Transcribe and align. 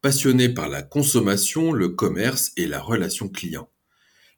passionnés 0.00 0.48
par 0.48 0.68
la 0.68 0.82
consommation, 0.82 1.72
le 1.72 1.88
commerce 1.88 2.52
et 2.56 2.66
la 2.66 2.80
relation 2.80 3.28
client. 3.28 3.68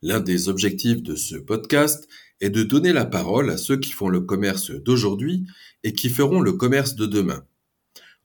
L'un 0.03 0.21
des 0.21 0.48
objectifs 0.48 1.03
de 1.03 1.15
ce 1.15 1.37
podcast 1.37 2.09
est 2.41 2.51
de 2.51 2.62
donner 2.62 2.93
la 2.93 3.05
parole 3.05 3.51
à 3.51 3.59
ceux 3.59 3.77
qui 3.77 3.93
font 3.93 4.09
le 4.09 4.20
commerce 4.20 4.70
d'aujourd'hui 4.70 5.47
et 5.84 5.93
qui 5.93 6.09
feront 6.09 6.41
le 6.41 6.53
commerce 6.53 6.95
de 6.95 7.05
demain. 7.07 7.45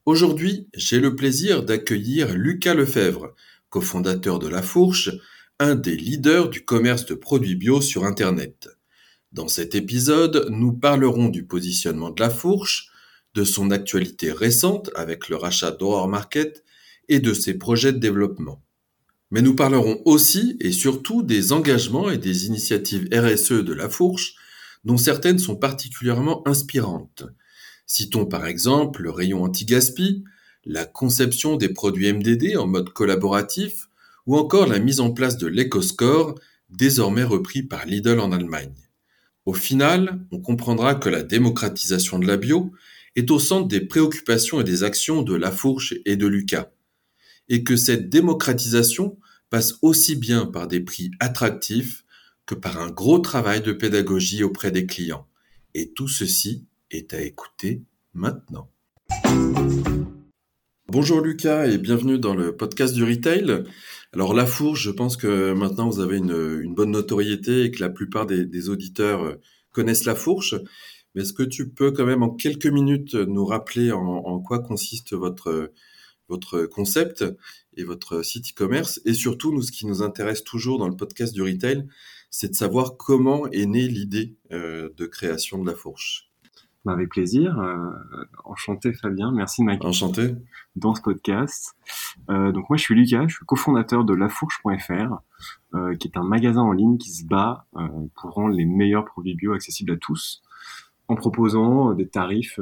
Aujourd'hui, 0.06 0.68
j'ai 0.74 1.00
le 1.00 1.16
plaisir 1.16 1.64
d'accueillir 1.64 2.32
Lucas 2.34 2.74
Lefebvre, 2.74 3.34
cofondateur 3.68 4.38
de 4.38 4.48
La 4.48 4.62
Fourche, 4.62 5.10
un 5.58 5.74
des 5.74 5.96
leaders 5.96 6.48
du 6.48 6.64
commerce 6.64 7.06
de 7.06 7.14
produits 7.14 7.56
bio 7.56 7.80
sur 7.80 8.04
Internet. 8.04 8.68
Dans 9.32 9.48
cet 9.48 9.74
épisode, 9.74 10.46
nous 10.50 10.72
parlerons 10.72 11.28
du 11.28 11.44
positionnement 11.44 12.10
de 12.10 12.22
la 12.22 12.30
fourche, 12.30 12.90
de 13.34 13.44
son 13.44 13.70
actualité 13.70 14.32
récente 14.32 14.90
avec 14.94 15.28
le 15.28 15.36
rachat 15.36 15.72
d'Horror 15.72 16.08
Market 16.08 16.64
et 17.08 17.20
de 17.20 17.34
ses 17.34 17.54
projets 17.54 17.92
de 17.92 17.98
développement. 17.98 18.62
Mais 19.30 19.42
nous 19.42 19.54
parlerons 19.54 20.00
aussi 20.04 20.56
et 20.60 20.72
surtout 20.72 21.22
des 21.22 21.52
engagements 21.52 22.10
et 22.10 22.18
des 22.18 22.46
initiatives 22.46 23.08
RSE 23.12 23.64
de 23.64 23.72
la 23.72 23.88
fourche, 23.88 24.34
dont 24.84 24.96
certaines 24.96 25.38
sont 25.38 25.56
particulièrement 25.56 26.46
inspirantes. 26.46 27.24
Citons 27.86 28.26
par 28.26 28.46
exemple 28.46 29.02
le 29.02 29.10
rayon 29.10 29.42
anti-gaspi, 29.42 30.24
la 30.64 30.84
conception 30.84 31.56
des 31.56 31.68
produits 31.68 32.12
MDD 32.12 32.56
en 32.56 32.66
mode 32.66 32.90
collaboratif, 32.90 33.88
ou 34.26 34.36
encore 34.36 34.66
la 34.66 34.78
mise 34.78 35.00
en 35.00 35.12
place 35.12 35.38
de 35.38 35.46
l'EcoScore, 35.46 36.34
désormais 36.70 37.22
repris 37.22 37.62
par 37.62 37.86
Lidl 37.86 38.18
en 38.18 38.32
Allemagne. 38.32 38.74
Au 39.44 39.52
final, 39.52 40.18
on 40.32 40.40
comprendra 40.40 40.96
que 40.96 41.08
la 41.08 41.22
démocratisation 41.22 42.18
de 42.18 42.26
la 42.26 42.36
bio 42.36 42.72
est 43.14 43.30
au 43.30 43.38
centre 43.38 43.68
des 43.68 43.80
préoccupations 43.80 44.60
et 44.60 44.64
des 44.64 44.82
actions 44.82 45.22
de 45.22 45.34
Lafourche 45.34 45.94
et 46.04 46.16
de 46.16 46.26
Lucas, 46.26 46.70
et 47.48 47.62
que 47.62 47.76
cette 47.76 48.08
démocratisation 48.08 49.18
passe 49.50 49.78
aussi 49.82 50.16
bien 50.16 50.46
par 50.46 50.66
des 50.66 50.80
prix 50.80 51.10
attractifs 51.20 52.04
que 52.46 52.54
par 52.54 52.80
un 52.80 52.90
gros 52.90 53.18
travail 53.18 53.60
de 53.60 53.72
pédagogie 53.72 54.42
auprès 54.42 54.70
des 54.70 54.86
clients. 54.86 55.26
Et 55.74 55.92
tout 55.92 56.08
ceci 56.08 56.66
est 56.90 57.14
à 57.14 57.20
écouter 57.20 57.82
maintenant. 58.14 58.70
Bonjour 60.88 61.20
Lucas 61.20 61.66
et 61.66 61.78
bienvenue 61.78 62.18
dans 62.18 62.34
le 62.34 62.56
podcast 62.56 62.94
du 62.94 63.04
retail. 63.04 63.64
Alors 64.12 64.34
la 64.34 64.46
fourche, 64.46 64.82
je 64.82 64.90
pense 64.90 65.16
que 65.16 65.52
maintenant 65.52 65.88
vous 65.88 66.00
avez 66.00 66.18
une, 66.18 66.74
bonne 66.74 66.92
notoriété 66.92 67.64
et 67.64 67.70
que 67.70 67.80
la 67.80 67.90
plupart 67.90 68.26
des, 68.26 68.68
auditeurs 68.68 69.36
connaissent 69.72 70.04
la 70.04 70.14
fourche. 70.14 70.54
Mais 71.14 71.22
est-ce 71.22 71.32
que 71.32 71.42
tu 71.42 71.68
peux 71.68 71.90
quand 71.90 72.06
même 72.06 72.22
en 72.22 72.30
quelques 72.30 72.66
minutes 72.66 73.14
nous 73.14 73.44
rappeler 73.44 73.90
en, 73.92 74.38
quoi 74.40 74.60
consiste 74.60 75.12
votre, 75.12 75.72
votre 76.28 76.66
concept 76.66 77.24
et 77.76 77.84
votre 77.84 78.22
site 78.22 78.52
e-commerce 78.52 79.00
Et 79.04 79.14
surtout, 79.14 79.52
nous, 79.52 79.62
ce 79.62 79.72
qui 79.72 79.86
nous 79.86 80.02
intéresse 80.02 80.44
toujours 80.44 80.78
dans 80.78 80.88
le 80.88 80.96
podcast 80.96 81.34
du 81.34 81.42
retail, 81.42 81.86
c'est 82.30 82.48
de 82.48 82.54
savoir 82.54 82.96
comment 82.96 83.46
est 83.48 83.66
née 83.66 83.88
l'idée 83.88 84.36
euh, 84.52 84.90
de 84.96 85.06
création 85.06 85.62
de 85.62 85.66
la 85.66 85.74
fourche. 85.74 86.26
Bah, 86.86 86.92
avec 86.92 87.08
plaisir. 87.08 87.58
Euh, 87.58 87.90
enchanté 88.44 88.92
Fabien, 88.92 89.32
merci 89.32 89.60
de 89.60 89.66
m'accueillir 89.66 89.88
enchanté. 89.88 90.36
dans 90.76 90.94
ce 90.94 91.02
podcast. 91.02 91.74
Euh, 92.30 92.52
donc 92.52 92.70
moi 92.70 92.76
je 92.76 92.82
suis 92.82 92.94
Lucas, 92.94 93.26
je 93.26 93.34
suis 93.34 93.44
cofondateur 93.44 94.04
de 94.04 94.14
lafourche.fr, 94.14 95.18
euh, 95.74 95.96
qui 95.96 96.06
est 96.06 96.16
un 96.16 96.22
magasin 96.22 96.60
en 96.60 96.70
ligne 96.70 96.96
qui 96.96 97.10
se 97.10 97.24
bat 97.26 97.66
euh, 97.74 97.88
pour 98.14 98.30
rendre 98.30 98.54
les 98.54 98.66
meilleurs 98.66 99.04
produits 99.04 99.34
bio 99.34 99.52
accessibles 99.52 99.90
à 99.90 99.96
tous, 99.96 100.44
en 101.08 101.16
proposant 101.16 101.92
des 101.92 102.06
tarifs 102.06 102.60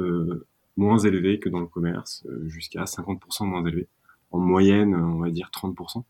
moins 0.77 0.97
élevés 0.97 1.39
que 1.39 1.49
dans 1.49 1.59
le 1.59 1.67
commerce, 1.67 2.25
jusqu'à 2.45 2.83
50% 2.83 3.45
moins 3.45 3.65
élevés, 3.65 3.87
en 4.31 4.39
moyenne 4.39 4.95
on 4.95 5.19
va 5.19 5.29
dire 5.29 5.49
30%. 5.53 6.03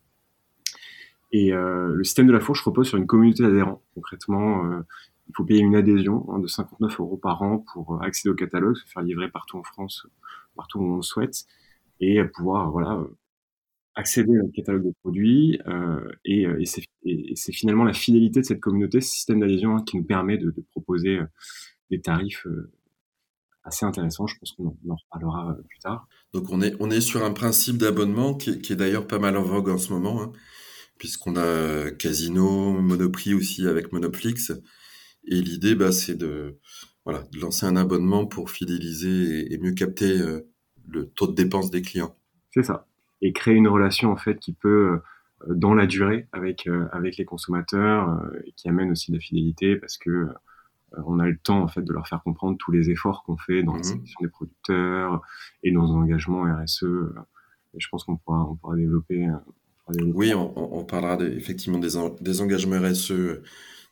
Et 1.31 1.51
le 1.51 2.03
système 2.03 2.27
de 2.27 2.31
la 2.31 2.39
fourche 2.39 2.61
repose 2.61 2.87
sur 2.87 2.97
une 2.97 3.07
communauté 3.07 3.43
d'adhérents. 3.43 3.81
Concrètement, 3.93 4.83
il 5.27 5.33
faut 5.35 5.43
payer 5.43 5.61
une 5.61 5.75
adhésion 5.75 6.25
hein, 6.31 6.39
de 6.39 6.47
59 6.47 6.99
euros 6.99 7.17
par 7.17 7.41
an 7.41 7.59
pour 7.73 7.95
euh, 7.95 7.99
accéder 7.99 8.31
au 8.31 8.35
catalogue, 8.35 8.75
se 8.75 8.85
faire 8.85 9.01
livrer 9.01 9.29
partout 9.29 9.57
en 9.57 9.63
France, 9.63 10.07
partout 10.55 10.79
où 10.79 10.93
on 10.93 10.95
le 10.97 11.01
souhaite, 11.01 11.45
et 11.99 12.23
pouvoir 12.23 12.71
voilà 12.71 13.01
accéder 13.95 14.39
au 14.39 14.47
catalogue 14.49 14.85
de 14.85 14.93
produits. 15.01 15.59
Euh, 15.67 16.07
et, 16.25 16.45
euh, 16.45 16.61
et 16.61 17.35
c'est 17.35 17.51
finalement 17.53 17.83
la 17.83 17.93
fidélité 17.93 18.41
de 18.41 18.45
cette 18.45 18.59
communauté, 18.59 19.01
ce 19.01 19.09
système 19.09 19.39
d'adhésion, 19.39 19.77
hein, 19.77 19.83
qui 19.85 19.97
nous 19.97 20.03
permet 20.03 20.37
de, 20.37 20.51
de 20.51 20.61
proposer 20.71 21.19
des 21.89 22.01
tarifs 22.01 22.47
assez 23.65 23.85
intéressants. 23.85 24.27
Je 24.27 24.35
pense 24.39 24.53
qu'on 24.53 24.67
en, 24.89 24.95
reparlera 24.95 25.57
plus 25.67 25.79
tard. 25.79 26.07
Donc 26.33 26.49
on 26.51 26.61
est, 26.61 26.75
on 26.79 26.89
est 26.89 27.01
sur 27.01 27.23
un 27.23 27.31
principe 27.31 27.77
d'abonnement 27.77 28.35
qui, 28.35 28.61
qui, 28.61 28.73
est 28.73 28.75
d'ailleurs 28.75 29.07
pas 29.07 29.19
mal 29.19 29.35
en 29.35 29.43
vogue 29.43 29.69
en 29.69 29.77
ce 29.77 29.91
moment, 29.91 30.21
hein, 30.21 30.31
puisqu'on 30.97 31.35
a 31.35 31.91
Casino, 31.91 32.73
Monoprix 32.73 33.33
aussi 33.33 33.67
avec 33.67 33.91
Monoflix. 33.91 34.53
Et 35.27 35.41
l'idée, 35.41 35.75
bah, 35.75 35.91
c'est 35.91 36.15
de, 36.15 36.59
voilà, 37.03 37.23
de 37.33 37.39
lancer 37.39 37.65
un 37.65 37.75
abonnement 37.75 38.27
pour 38.27 38.51
fidéliser 38.51 39.51
et, 39.51 39.57
mieux 39.57 39.73
capter 39.73 40.19
euh, 40.19 40.47
le 40.87 41.07
taux 41.07 41.27
de 41.27 41.33
dépense 41.33 41.71
des 41.71 41.81
clients. 41.81 42.15
C'est 42.51 42.63
ça. 42.63 42.87
Et 43.21 43.33
créer 43.33 43.55
une 43.55 43.67
relation 43.67 44.11
en 44.11 44.17
fait 44.17 44.39
qui 44.39 44.53
peut 44.53 44.99
euh, 45.47 45.53
dans 45.55 45.73
la 45.73 45.87
durée 45.87 46.27
avec 46.31 46.67
euh, 46.67 46.87
avec 46.91 47.17
les 47.17 47.25
consommateurs 47.25 48.21
et 48.45 48.51
qui 48.53 48.69
amène 48.69 48.91
aussi 48.91 49.11
de 49.11 49.17
la 49.17 49.21
fidélité 49.21 49.75
parce 49.77 49.97
que 49.97 50.27
on 51.05 51.19
a 51.19 51.25
le 51.25 51.37
temps 51.37 51.61
en 51.61 51.67
fait 51.67 51.81
de 51.81 51.93
leur 51.93 52.07
faire 52.07 52.21
comprendre 52.23 52.57
tous 52.57 52.71
les 52.71 52.89
efforts 52.89 53.23
qu'on 53.23 53.37
fait 53.37 53.63
dans 53.63 53.73
la 53.73 53.79
mhm. 53.79 53.83
sélection 53.83 54.19
des 54.21 54.29
producteurs 54.29 55.21
et 55.63 55.71
dans 55.71 55.87
nos 55.87 55.93
engagements 55.93 56.43
RSE. 56.43 56.83
Et 57.73 57.79
je 57.79 57.87
pense 57.89 58.03
qu'on 58.03 58.17
pourra 58.17 58.47
on 58.49 58.55
pourra 58.55 58.75
développer. 58.75 59.27
Oui, 60.13 60.33
on, 60.33 60.79
on 60.79 60.83
parlera 60.83 61.23
effectivement 61.23 61.77
des, 61.77 61.89
des 62.21 62.41
engagements 62.41 62.79
RSE 62.79 63.41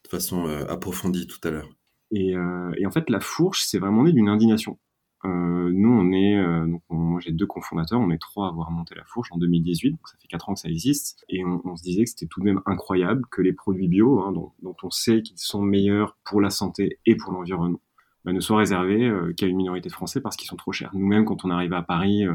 de 0.04 0.10
façon 0.10 0.48
euh, 0.48 0.66
approfondie 0.68 1.28
tout 1.28 1.40
à 1.48 1.52
l'heure. 1.52 1.70
Et, 2.12 2.36
euh, 2.36 2.72
et, 2.78 2.86
en 2.86 2.92
fait, 2.92 3.10
la 3.10 3.20
fourche, 3.20 3.64
c'est 3.66 3.80
vraiment 3.80 4.04
né 4.04 4.12
d'une 4.12 4.30
indignation. 4.30 4.78
Euh, 5.26 5.72
nous, 5.72 5.90
on 5.90 6.12
est, 6.12 6.68
donc 6.68 6.82
moi 6.90 7.20
j'ai 7.22 7.32
deux 7.32 7.46
cofondateurs, 7.46 8.00
on 8.00 8.10
est 8.12 8.18
trois 8.18 8.48
à 8.48 8.50
avoir 8.50 8.72
monté 8.72 8.94
la 8.96 9.06
fourche 9.06 9.30
en 9.32 9.38
2018, 9.38 9.92
donc 9.92 10.08
ça 10.08 10.18
fait 10.22 10.28
quatre 10.28 10.50
ans 10.50 10.54
que 10.54 10.60
ça 10.60 10.70
existe, 10.70 11.24
et 11.30 11.46
on, 11.46 11.62
on 11.64 11.76
se 11.78 11.84
disait 11.84 12.04
que 12.04 12.10
c'était 12.10 12.28
tout 12.28 12.42
de 12.42 12.46
même 12.46 12.62
incroyable 12.66 13.24
que 13.32 13.42
les 13.42 13.54
produits 13.54 13.88
bio, 13.88 14.22
hein, 14.22 14.34
dont, 14.34 14.52
on 14.84 14.90
sait 14.90 15.22
qu'ils 15.22 15.38
sont 15.38 15.62
meilleurs 15.62 16.18
pour 16.26 16.42
la 16.42 16.50
santé 16.50 17.00
et 17.06 17.16
pour 17.16 17.32
l'environnement, 17.32 17.80
bah, 18.26 18.34
ne 18.34 18.40
soient 18.42 18.58
réservés 18.58 19.10
qu'à 19.38 19.48
une 19.48 19.58
minorité 19.58 19.88
de 19.88 19.94
Français 19.94 20.20
parce 20.20 20.36
qu'ils 20.36 20.48
sont 20.48 20.58
trop 20.58 20.74
chers. 20.74 20.92
Nous-mêmes, 20.94 21.26
quand 21.26 21.46
on 21.46 21.50
arrivait 21.50 21.76
à 21.76 21.82
Paris, 21.82 22.26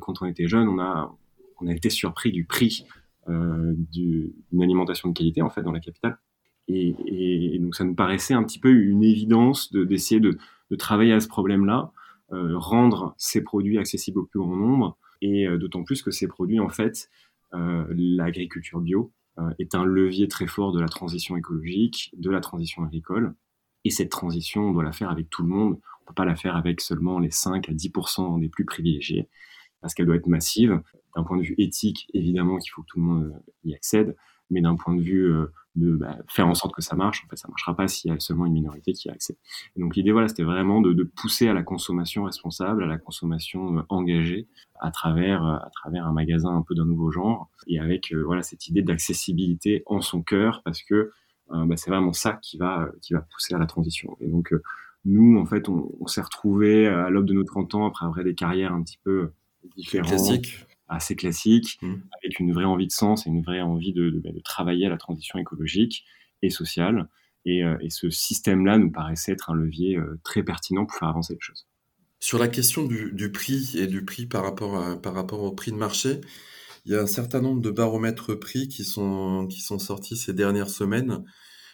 quand 0.00 0.22
on 0.22 0.26
était 0.26 0.46
jeune, 0.46 0.68
on 0.68 0.78
a, 0.78 1.14
on 1.60 1.66
a 1.66 1.72
été 1.74 1.90
surpris 1.90 2.32
du 2.32 2.44
prix 2.44 2.86
d'une 3.28 4.62
alimentation 4.62 5.08
de 5.10 5.14
qualité 5.14 5.42
en 5.42 5.50
fait 5.50 5.62
dans 5.62 5.72
la 5.72 5.80
capitale. 5.80 6.18
Et, 6.68 6.94
et, 7.06 7.58
donc 7.58 7.74
ça 7.74 7.84
nous 7.84 7.94
paraissait 7.94 8.34
un 8.34 8.42
petit 8.42 8.58
peu 8.58 8.70
une 8.70 9.02
évidence 9.02 9.72
d'essayer 9.72 10.20
de, 10.20 10.36
de, 10.70 10.76
travailler 10.76 11.12
à 11.12 11.20
ce 11.20 11.28
problème-là, 11.28 11.76
euh, 11.84 12.05
rendre 12.30 13.14
ces 13.18 13.42
produits 13.42 13.78
accessibles 13.78 14.18
au 14.18 14.24
plus 14.24 14.40
grand 14.40 14.56
nombre, 14.56 14.98
et 15.22 15.46
euh, 15.46 15.58
d'autant 15.58 15.84
plus 15.84 16.02
que 16.02 16.10
ces 16.10 16.28
produits, 16.28 16.60
en 16.60 16.68
fait, 16.68 17.10
euh, 17.54 17.86
l'agriculture 17.90 18.80
bio 18.80 19.12
euh, 19.38 19.50
est 19.58 19.74
un 19.74 19.84
levier 19.84 20.28
très 20.28 20.46
fort 20.46 20.72
de 20.72 20.80
la 20.80 20.88
transition 20.88 21.36
écologique, 21.36 22.10
de 22.16 22.30
la 22.30 22.40
transition 22.40 22.84
agricole, 22.84 23.34
et 23.84 23.90
cette 23.90 24.10
transition, 24.10 24.68
on 24.68 24.72
doit 24.72 24.84
la 24.84 24.92
faire 24.92 25.10
avec 25.10 25.30
tout 25.30 25.42
le 25.42 25.48
monde, 25.48 25.78
on 26.02 26.04
peut 26.06 26.14
pas 26.14 26.24
la 26.24 26.36
faire 26.36 26.56
avec 26.56 26.80
seulement 26.80 27.18
les 27.18 27.30
5 27.30 27.68
à 27.68 27.72
10% 27.72 28.40
des 28.40 28.48
plus 28.48 28.64
privilégiés, 28.64 29.28
parce 29.80 29.94
qu'elle 29.94 30.06
doit 30.06 30.16
être 30.16 30.26
massive. 30.26 30.80
D'un 31.14 31.22
point 31.22 31.38
de 31.38 31.42
vue 31.42 31.54
éthique, 31.56 32.08
évidemment 32.12 32.58
qu'il 32.58 32.70
faut 32.72 32.82
que 32.82 32.88
tout 32.88 32.98
le 32.98 33.06
monde 33.06 33.42
y 33.64 33.74
accède, 33.74 34.16
mais 34.50 34.60
d'un 34.60 34.76
point 34.76 34.94
de 34.94 35.02
vue 35.02 35.32
de 35.76 35.94
bah, 35.94 36.16
faire 36.28 36.48
en 36.48 36.54
sorte 36.54 36.74
que 36.74 36.82
ça 36.82 36.96
marche. 36.96 37.22
En 37.24 37.28
fait, 37.28 37.36
ça 37.36 37.48
marchera 37.48 37.76
pas 37.76 37.86
s'il 37.86 38.10
y 38.10 38.14
a 38.14 38.18
seulement 38.18 38.46
une 38.46 38.54
minorité 38.54 38.92
qui 38.92 39.08
a 39.08 39.12
accès. 39.12 39.36
Donc 39.76 39.94
l'idée, 39.94 40.10
voilà, 40.10 40.28
c'était 40.28 40.42
vraiment 40.42 40.80
de, 40.80 40.92
de, 40.92 41.04
pousser 41.04 41.48
à 41.48 41.54
la 41.54 41.62
consommation 41.62 42.24
responsable, 42.24 42.82
à 42.82 42.86
la 42.86 42.98
consommation 42.98 43.78
euh, 43.78 43.82
engagée, 43.88 44.48
à 44.80 44.90
travers 44.90 45.44
euh, 45.44 45.56
à 45.56 45.70
travers 45.70 46.06
un 46.06 46.12
magasin 46.12 46.56
un 46.56 46.62
peu 46.62 46.74
d'un 46.74 46.86
nouveau 46.86 47.10
genre, 47.10 47.50
et 47.66 47.78
avec 47.78 48.12
euh, 48.12 48.22
voilà 48.24 48.42
cette 48.42 48.66
idée 48.68 48.82
d'accessibilité 48.82 49.82
en 49.86 50.00
son 50.00 50.22
cœur, 50.22 50.62
parce 50.64 50.82
que 50.82 51.10
bah, 51.48 51.76
c'est 51.76 51.90
vraiment 51.90 52.12
ça 52.12 52.40
qui 52.42 52.58
va 52.58 52.88
qui 53.02 53.12
va 53.12 53.20
pousser 53.20 53.54
à 53.54 53.58
la 53.58 53.66
transition. 53.66 54.16
Et 54.20 54.26
donc 54.26 54.52
nous, 55.04 55.38
en 55.38 55.46
fait, 55.46 55.68
on, 55.68 55.92
on 56.00 56.06
s'est 56.08 56.20
retrouvés 56.20 56.88
à 56.88 57.08
l'aube 57.08 57.26
de 57.26 57.34
nos 57.34 57.44
30 57.44 57.76
ans 57.76 57.86
après, 57.86 58.04
après 58.04 58.24
des 58.24 58.34
carrières 58.34 58.72
un 58.72 58.82
petit 58.82 58.98
peu 59.04 59.30
différentes. 59.76 60.08
Classique. 60.08 60.65
Assez 60.88 61.16
classique, 61.16 61.78
Mmh. 61.82 61.94
avec 62.22 62.40
une 62.40 62.52
vraie 62.52 62.64
envie 62.64 62.86
de 62.86 62.92
sens 62.92 63.26
et 63.26 63.30
une 63.30 63.42
vraie 63.42 63.60
envie 63.60 63.92
de, 63.92 64.10
de, 64.10 64.18
bah, 64.20 64.30
de 64.32 64.40
travailler 64.40 64.86
à 64.86 64.90
la 64.90 64.96
transition 64.96 65.38
écologique 65.38 66.04
et 66.42 66.50
sociale. 66.50 67.08
Et, 67.44 67.62
euh, 67.64 67.76
et 67.80 67.90
ce 67.90 68.10
système-là 68.10 68.78
nous 68.78 68.90
paraissait 68.90 69.32
être 69.32 69.50
un 69.50 69.54
levier 69.54 69.96
euh, 69.96 70.18
très 70.24 70.42
pertinent 70.42 70.84
pour 70.84 70.98
faire 70.98 71.08
avancer 71.08 71.34
les 71.34 71.40
choses. 71.40 71.66
Sur 72.18 72.38
la 72.38 72.48
question 72.48 72.84
du, 72.84 73.12
du 73.12 73.30
prix 73.30 73.76
et 73.76 73.86
du 73.86 74.04
prix 74.04 74.26
par 74.26 74.42
rapport, 74.42 74.76
à, 74.76 75.00
par 75.00 75.14
rapport 75.14 75.42
au 75.42 75.52
prix 75.52 75.70
de 75.70 75.76
marché, 75.76 76.20
il 76.84 76.92
y 76.92 76.96
a 76.96 77.00
un 77.02 77.06
certain 77.06 77.40
nombre 77.40 77.60
de 77.60 77.70
baromètres 77.70 78.34
prix 78.34 78.68
qui 78.68 78.84
sont, 78.84 79.46
qui 79.48 79.60
sont 79.60 79.78
sortis 79.78 80.16
ces 80.16 80.32
dernières 80.32 80.70
semaines. 80.70 81.24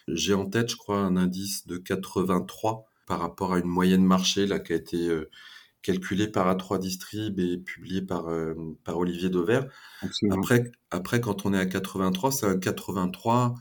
J'ai 0.09 0.35
en 0.35 0.47
tête, 0.47 0.71
je 0.71 0.77
crois, 0.77 0.99
un 0.99 1.17
indice 1.17 1.67
de 1.67 1.77
83 1.77 2.87
par 3.07 3.21
rapport 3.21 3.55
à 3.55 3.59
une 3.59 3.67
moyenne 3.69 4.05
marché 4.05 4.47
là, 4.47 4.59
qui 4.59 4.73
a 4.73 4.77
été 4.77 5.09
euh, 5.09 5.31
calculée 5.83 6.29
par 6.29 6.55
A3 6.55 6.79
Distrib 6.79 7.39
et 7.39 7.59
publiée 7.59 8.03
par, 8.03 8.29
euh, 8.29 8.55
par 8.85 8.99
Olivier 8.99 9.29
Dauvert. 9.29 9.67
Absolument. 10.01 10.39
Après, 10.39 10.71
après, 10.91 11.21
quand 11.21 11.45
on 11.45 11.53
est 11.53 11.59
à 11.59 11.67
83, 11.67 12.33
c'est 12.33 12.47
un 12.47 12.59
83 12.59 13.55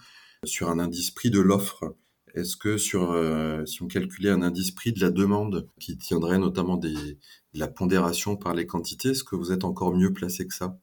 sur 0.46 0.70
un 0.70 0.80
indice 0.80 1.12
prix 1.12 1.30
de 1.30 1.40
l'offre. 1.40 1.96
Est-ce 2.34 2.56
que 2.56 2.78
sur, 2.78 3.12
euh, 3.12 3.66
si 3.66 3.84
on 3.84 3.88
calculait 3.88 4.30
un 4.30 4.42
indice 4.42 4.72
prix 4.72 4.94
de 4.94 5.02
la 5.02 5.12
demande 5.12 5.68
qui 5.80 5.98
tiendrait 5.98 6.40
notamment 6.40 6.78
des, 6.78 6.94
de 6.94 7.60
la 7.60 7.68
pondération 7.68 8.38
par 8.38 8.54
les 8.54 8.66
quantités, 8.66 9.10
est-ce 9.10 9.24
que 9.24 9.36
vous 9.36 9.52
êtes 9.52 9.66
encore 9.66 9.94
mieux 9.94 10.14
placé 10.14 10.48
que 10.48 10.54
ça? 10.54 10.78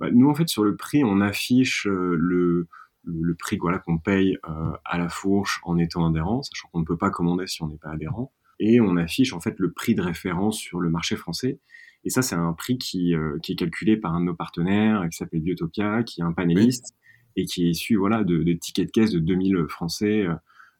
Bah, 0.00 0.08
nous, 0.12 0.28
en 0.28 0.34
fait, 0.34 0.48
sur 0.48 0.64
le 0.64 0.76
prix, 0.76 1.04
on 1.04 1.20
affiche 1.20 1.86
euh, 1.86 2.16
le, 2.18 2.68
le, 3.04 3.22
le 3.22 3.34
prix 3.34 3.58
voilà, 3.58 3.78
qu'on 3.78 3.98
paye 3.98 4.38
euh, 4.48 4.72
à 4.84 4.98
la 4.98 5.08
fourche 5.08 5.60
en 5.64 5.78
étant 5.78 6.08
adhérent, 6.08 6.42
sachant 6.42 6.68
qu'on 6.68 6.80
ne 6.80 6.84
peut 6.84 6.96
pas 6.96 7.10
commander 7.10 7.46
si 7.46 7.62
on 7.62 7.68
n'est 7.68 7.78
pas 7.78 7.90
adhérent. 7.90 8.32
Et 8.60 8.80
on 8.80 8.96
affiche 8.96 9.32
en 9.32 9.40
fait 9.40 9.54
le 9.58 9.72
prix 9.72 9.94
de 9.94 10.02
référence 10.02 10.58
sur 10.58 10.80
le 10.80 10.90
marché 10.90 11.16
français. 11.16 11.58
Et 12.04 12.10
ça, 12.10 12.22
c'est 12.22 12.34
un 12.34 12.52
prix 12.52 12.78
qui, 12.78 13.14
euh, 13.14 13.38
qui 13.42 13.52
est 13.52 13.56
calculé 13.56 13.96
par 13.96 14.14
un 14.14 14.20
de 14.20 14.26
nos 14.26 14.34
partenaires, 14.34 15.06
qui 15.10 15.16
s'appelle 15.16 15.40
Biotopia, 15.40 16.02
qui 16.04 16.20
est 16.20 16.24
un 16.24 16.32
panéliste 16.32 16.94
et 17.36 17.44
qui 17.44 17.66
est 17.66 17.70
issu 17.70 17.96
voilà, 17.96 18.24
de, 18.24 18.42
de 18.42 18.52
tickets 18.52 18.86
de 18.86 18.90
caisse 18.90 19.12
de 19.12 19.18
2000 19.18 19.66
Français. 19.68 20.26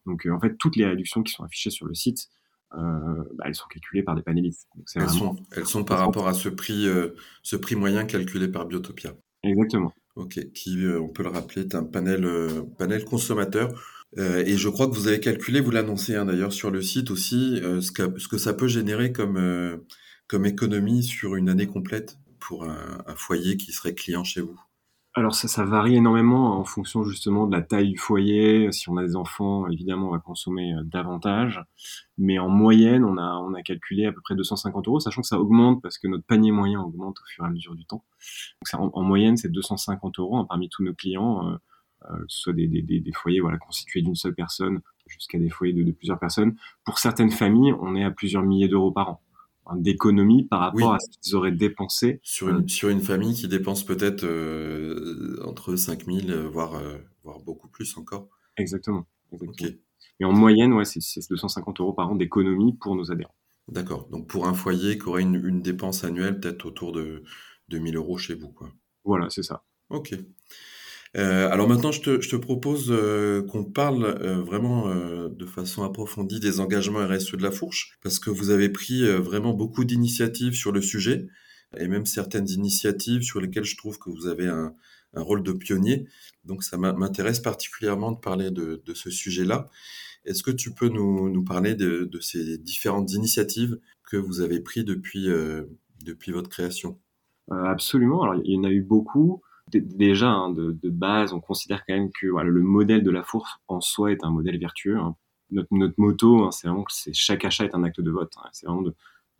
Donc, 0.06 0.26
euh, 0.26 0.30
en 0.30 0.40
fait, 0.40 0.56
toutes 0.56 0.76
les 0.76 0.86
réductions 0.86 1.22
qui 1.22 1.32
sont 1.32 1.44
affichées 1.44 1.70
sur 1.70 1.86
le 1.86 1.94
site, 1.94 2.28
euh, 2.74 2.78
bah, 3.34 3.44
elles 3.46 3.54
sont 3.54 3.66
calculées 3.68 4.02
par 4.02 4.14
des 4.14 4.22
panélistes. 4.22 4.68
Donc, 4.76 4.86
elles, 4.94 5.02
vraiment... 5.02 5.36
sont, 5.36 5.42
elles 5.52 5.66
sont 5.66 5.84
par 5.84 5.98
rapport 5.98 6.28
à 6.28 6.34
ce 6.34 6.48
prix, 6.48 6.86
ce 7.42 7.56
prix 7.56 7.76
moyen 7.76 8.04
calculé 8.04 8.48
par 8.48 8.66
Biotopia. 8.66 9.14
Exactement. 9.42 9.92
Ok, 10.16 10.52
qui, 10.52 10.84
on 11.00 11.08
peut 11.08 11.22
le 11.22 11.28
rappeler, 11.28 11.62
est 11.62 11.74
un 11.74 11.84
panel, 11.84 12.26
panel 12.76 13.04
consommateur. 13.04 13.70
Euh, 14.16 14.42
et 14.46 14.56
je 14.56 14.68
crois 14.68 14.88
que 14.88 14.94
vous 14.94 15.08
avez 15.08 15.20
calculé, 15.20 15.60
vous 15.60 15.70
l'annoncez 15.70 16.16
hein, 16.16 16.24
d'ailleurs 16.24 16.52
sur 16.52 16.70
le 16.70 16.80
site 16.80 17.10
aussi, 17.10 17.60
euh, 17.62 17.80
ce, 17.80 17.92
que, 17.92 18.38
ça 18.38 18.54
peut 18.54 18.68
générer 18.68 19.12
comme, 19.12 19.36
euh, 19.36 19.76
comme 20.28 20.46
économie 20.46 21.02
sur 21.02 21.34
une 21.34 21.48
année 21.48 21.66
complète 21.66 22.18
pour 22.40 22.64
un, 22.64 23.14
foyer 23.16 23.56
qui 23.56 23.72
serait 23.72 23.94
client 23.94 24.24
chez 24.24 24.40
vous. 24.40 24.58
Alors 25.14 25.34
ça, 25.34 25.64
varie 25.64 25.96
énormément 25.96 26.58
en 26.58 26.64
fonction 26.64 27.02
justement 27.02 27.46
de 27.48 27.56
la 27.56 27.62
taille 27.62 27.90
du 27.90 27.98
foyer. 27.98 28.70
Si 28.70 28.88
on 28.88 28.96
a 28.96 29.02
des 29.02 29.16
enfants, 29.16 29.68
évidemment, 29.68 30.08
on 30.08 30.12
va 30.12 30.20
consommer 30.20 30.72
davantage. 30.84 31.60
Mais 32.16 32.38
en 32.38 32.48
moyenne, 32.48 33.04
on 33.04 33.18
a, 33.18 33.62
calculé 33.62 34.06
à 34.06 34.12
peu 34.12 34.20
près 34.20 34.36
250 34.36 34.86
euros, 34.86 35.00
sachant 35.00 35.22
que 35.22 35.26
ça 35.26 35.40
augmente 35.40 35.82
parce 35.82 35.98
que 35.98 36.06
notre 36.06 36.24
panier 36.24 36.52
moyen 36.52 36.80
augmente 36.80 37.18
au 37.18 37.24
fur 37.26 37.44
et 37.44 37.48
à 37.48 37.50
mesure 37.50 37.74
du 37.74 37.84
temps. 37.84 38.04
Donc 38.72 38.80
en, 38.80 38.90
en, 38.96 39.02
moyenne, 39.02 39.36
c'est 39.36 39.50
250 39.50 40.20
euros 40.20 40.36
hein, 40.36 40.46
parmi 40.48 40.68
tous 40.68 40.84
nos 40.84 40.94
clients, 40.94 41.58
que 42.00 42.24
ce 42.28 42.38
soit 42.38 42.52
des, 42.52 42.66
des, 42.66 42.82
des, 42.82 43.12
foyers 43.12 43.40
voilà, 43.40 43.58
constitués 43.58 44.02
d'une 44.02 44.14
seule 44.14 44.34
personne 44.34 44.80
jusqu'à 45.06 45.38
des 45.38 45.50
foyers 45.50 45.72
de, 45.72 45.82
de, 45.82 45.92
plusieurs 45.92 46.18
personnes. 46.18 46.56
Pour 46.84 46.98
certaines 46.98 47.30
familles, 47.30 47.74
on 47.80 47.96
est 47.96 48.04
à 48.04 48.10
plusieurs 48.10 48.42
milliers 48.42 48.68
d'euros 48.68 48.92
par 48.92 49.10
an 49.10 49.20
d'économie 49.76 50.44
par 50.44 50.60
rapport 50.60 50.90
oui. 50.90 50.96
à 50.96 50.98
ce 50.98 51.18
qu'ils 51.18 51.36
auraient 51.36 51.52
dépensé. 51.52 52.20
Sur 52.22 52.48
une, 52.48 52.64
euh, 52.64 52.68
sur 52.68 52.88
une 52.88 53.00
famille 53.00 53.34
qui 53.34 53.48
dépense 53.48 53.84
peut-être 53.84 54.24
euh, 54.24 55.38
entre 55.44 55.76
5 55.76 56.06
000, 56.06 56.48
voire, 56.48 56.74
euh, 56.76 56.98
voire 57.22 57.40
beaucoup 57.40 57.68
plus 57.68 57.96
encore. 57.96 58.28
Exactement. 58.56 59.06
exactement. 59.32 59.68
Okay. 59.68 59.80
Et 60.20 60.24
en 60.24 60.32
moyenne, 60.32 60.72
ouais, 60.72 60.84
c'est 60.84 61.00
250 61.28 61.80
euros 61.80 61.92
par 61.92 62.10
an 62.10 62.16
d'économie 62.16 62.72
pour 62.72 62.96
nos 62.96 63.12
adhérents. 63.12 63.34
D'accord. 63.68 64.08
Donc 64.08 64.26
pour 64.26 64.48
un 64.48 64.54
foyer 64.54 64.98
qui 64.98 65.06
aurait 65.08 65.22
une, 65.22 65.34
une 65.34 65.60
dépense 65.60 66.02
annuelle 66.02 66.40
peut-être 66.40 66.66
autour 66.66 66.92
de 66.92 67.22
2000 67.68 67.96
euros 67.96 68.16
chez 68.16 68.34
vous. 68.34 68.48
Quoi. 68.48 68.70
Voilà, 69.04 69.28
c'est 69.30 69.42
ça. 69.42 69.64
Ok. 69.90 70.14
Euh, 71.16 71.48
alors 71.50 71.68
maintenant, 71.68 71.90
je 71.90 72.00
te, 72.00 72.36
propose 72.36 72.90
euh, 72.90 73.42
qu'on 73.42 73.64
parle 73.64 74.04
euh, 74.04 74.42
vraiment 74.42 74.88
de 74.88 75.46
façon 75.46 75.82
approfondie 75.82 76.40
des 76.40 76.60
engagements 76.60 77.06
RSE 77.06 77.32
de 77.32 77.42
la 77.42 77.50
Fourche, 77.50 77.98
parce 78.02 78.18
que 78.18 78.30
vous 78.30 78.50
avez 78.50 78.68
pris 78.68 79.06
vraiment 79.18 79.54
beaucoup 79.54 79.84
d'initiatives 79.84 80.54
sur 80.54 80.72
le 80.72 80.80
sujet, 80.80 81.26
et 81.76 81.88
même 81.88 82.06
certaines 82.06 82.48
initiatives 82.48 83.22
sur 83.22 83.40
lesquelles 83.40 83.64
je 83.64 83.76
trouve 83.76 83.98
que 83.98 84.10
vous 84.10 84.26
avez 84.26 84.46
un, 84.46 84.74
rôle 85.14 85.42
de 85.42 85.52
pionnier. 85.52 86.06
Donc 86.44 86.62
ça 86.62 86.76
m'intéresse 86.76 87.40
particulièrement 87.40 88.12
de 88.12 88.18
parler 88.18 88.50
de, 88.50 88.80
ce 88.94 89.10
sujet-là. 89.10 89.68
Est-ce 90.24 90.42
que 90.42 90.50
tu 90.50 90.72
peux 90.72 90.88
nous, 90.88 91.42
parler 91.44 91.74
de, 91.74 92.04
de, 92.04 92.20
ces 92.20 92.58
différentes 92.58 93.12
initiatives 93.12 93.78
que 94.04 94.16
vous 94.16 94.40
avez 94.40 94.60
prises 94.60 94.84
depuis, 94.84 95.28
depuis 96.04 96.32
votre 96.32 96.50
création? 96.50 96.98
Absolument. 97.50 98.22
Alors 98.22 98.40
il 98.44 98.52
y 98.52 98.58
en 98.58 98.64
a 98.64 98.70
eu 98.70 98.82
beaucoup 98.82 99.42
déjà 99.72 100.30
hein, 100.30 100.50
de, 100.50 100.90
base, 100.90 101.32
on 101.32 101.40
considère 101.40 101.84
quand 101.86 101.94
même 101.94 102.10
que 102.10 102.26
le 102.26 102.62
modèle 102.62 103.02
de 103.02 103.10
la 103.10 103.22
fourche 103.22 103.50
en 103.68 103.80
soi 103.80 104.12
est 104.12 104.24
un 104.24 104.30
modèle 104.30 104.58
vertueux. 104.58 104.98
Hein. 104.98 105.16
Notre, 105.50 105.94
moto, 105.98 106.44
hein, 106.44 106.50
c'est 106.50 106.68
vraiment 106.68 106.84
que 106.84 106.92
chaque 107.12 107.44
achat 107.44 107.64
est 107.64 107.74
un 107.74 107.82
acte 107.82 108.00
de 108.00 108.10
vote. 108.10 108.32
C'est 108.52 108.66
vraiment 108.66 108.82
de, 108.82 108.94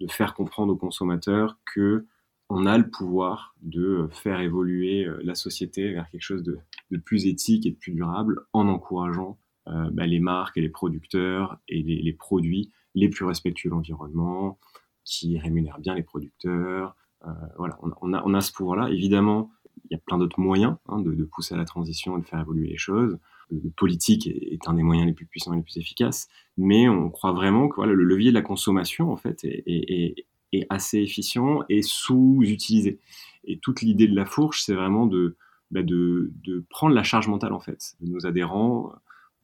faire 0.08 0.34
comprendre 0.34 0.72
aux 0.72 0.76
consommateurs 0.76 1.58
que 1.74 2.06
on 2.50 2.64
a 2.64 2.78
le 2.78 2.88
pouvoir 2.88 3.54
de 3.60 4.08
faire 4.10 4.40
évoluer 4.40 5.04
euh, 5.04 5.18
la 5.22 5.34
société 5.34 5.92
vers 5.92 6.08
quelque 6.08 6.22
chose 6.22 6.42
de, 6.42 6.58
plus 7.04 7.26
éthique 7.26 7.66
et 7.66 7.72
de 7.72 7.76
plus 7.76 7.92
durable 7.92 8.40
en 8.54 8.68
encourageant 8.68 9.38
euh, 9.66 9.90
bah, 9.90 10.06
les 10.06 10.20
marques 10.20 10.56
et 10.56 10.62
les 10.62 10.70
producteurs 10.70 11.58
et 11.68 11.82
les, 11.82 12.12
produits 12.14 12.70
les 12.94 13.08
plus 13.10 13.26
respectueux 13.26 13.68
de 13.68 13.74
l'environnement, 13.74 14.58
qui 15.04 15.38
rémunèrent 15.38 15.78
bien 15.78 15.94
les 15.94 16.02
producteurs. 16.02 16.96
Euh, 17.26 17.30
voilà, 17.58 17.78
on, 17.82 18.12
a, 18.12 18.22
on 18.24 18.34
a 18.34 18.40
ce 18.40 18.52
pouvoir-là. 18.52 18.90
Évidemment, 18.90 19.50
y 19.90 19.94
a 19.94 19.98
plein 19.98 20.18
d'autres 20.18 20.40
moyens 20.40 20.76
hein, 20.88 21.00
de, 21.00 21.24
pousser 21.24 21.54
à 21.54 21.58
la 21.58 21.64
transition 21.64 22.16
et 22.16 22.20
de 22.20 22.26
faire 22.26 22.40
évoluer 22.40 22.68
les 22.68 22.76
choses. 22.76 23.18
Le 23.50 23.70
politique 23.70 24.26
est, 24.26 24.68
un 24.68 24.74
des 24.74 24.82
moyens 24.82 25.06
les 25.06 25.14
plus 25.14 25.26
puissants 25.26 25.54
et 25.54 25.56
les 25.56 25.62
plus 25.62 25.78
efficaces, 25.78 26.28
mais 26.56 26.88
on 26.88 27.08
croit 27.10 27.32
vraiment 27.32 27.68
que 27.68 27.76
voilà, 27.76 27.92
le 27.92 28.04
levier 28.04 28.30
de 28.30 28.34
la 28.34 28.42
consommation 28.42 29.10
en 29.10 29.16
fait 29.16 29.42
est, 29.44 29.62
est, 29.66 30.26
est 30.52 30.66
assez 30.68 30.98
efficient 30.98 31.62
et 31.68 31.82
sous-utilisé. 31.82 33.00
Et 33.44 33.58
toute 33.58 33.80
l'idée 33.80 34.06
de 34.06 34.14
la 34.14 34.26
fourche, 34.26 34.62
c'est 34.62 34.74
vraiment 34.74 35.06
de, 35.06 35.36
bah 35.70 35.82
de, 35.82 36.30
de, 36.44 36.64
prendre 36.68 36.94
la 36.94 37.02
charge 37.02 37.28
mentale 37.28 37.52
en 37.52 37.60
fait 37.60 37.94
de 38.00 38.10
nos 38.10 38.26
adhérents 38.26 38.92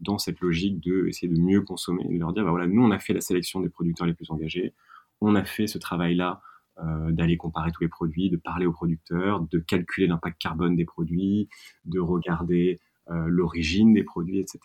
dans 0.01 0.19
cette 0.19 0.41
logique 0.41 0.81
de 0.81 1.07
essayer 1.07 1.33
de 1.33 1.41
mieux 1.41 1.63
consommer, 1.63 2.05
de 2.05 2.19
leur 2.19 2.33
dire 2.33 2.45
bah 2.45 2.51
voilà, 2.51 2.67
nous 2.67 2.83
on 2.83 2.91
a 2.91 2.99
fait 2.99 3.15
la 3.15 3.21
sélection 3.21 3.61
des 3.61 3.69
producteurs 3.69 4.07
les 4.07 4.15
plus 4.15 4.31
engagés, 4.31 4.75
on 5.21 5.35
a 5.35 5.45
fait 5.45 5.67
ce 5.67 5.79
travail-là 5.79 6.43
euh, 6.83 7.13
d'aller 7.13 7.37
comparer 7.37 7.71
tous 7.71 7.83
les 7.83 7.89
produits, 7.89 8.31
de 8.31 8.37
parler 8.37 8.67
aux 8.67 8.73
producteurs, 8.73 9.41
de 9.41 9.59
calculer 9.59 10.07
l'impact 10.07 10.41
carbone 10.41 10.75
des 10.75 10.85
produits, 10.85 11.49
de 11.85 12.01
regarder 12.01 12.81
euh, 13.11 13.27
l'origine 13.29 13.93
des 13.93 14.03
produits, 14.03 14.39
etc. 14.39 14.59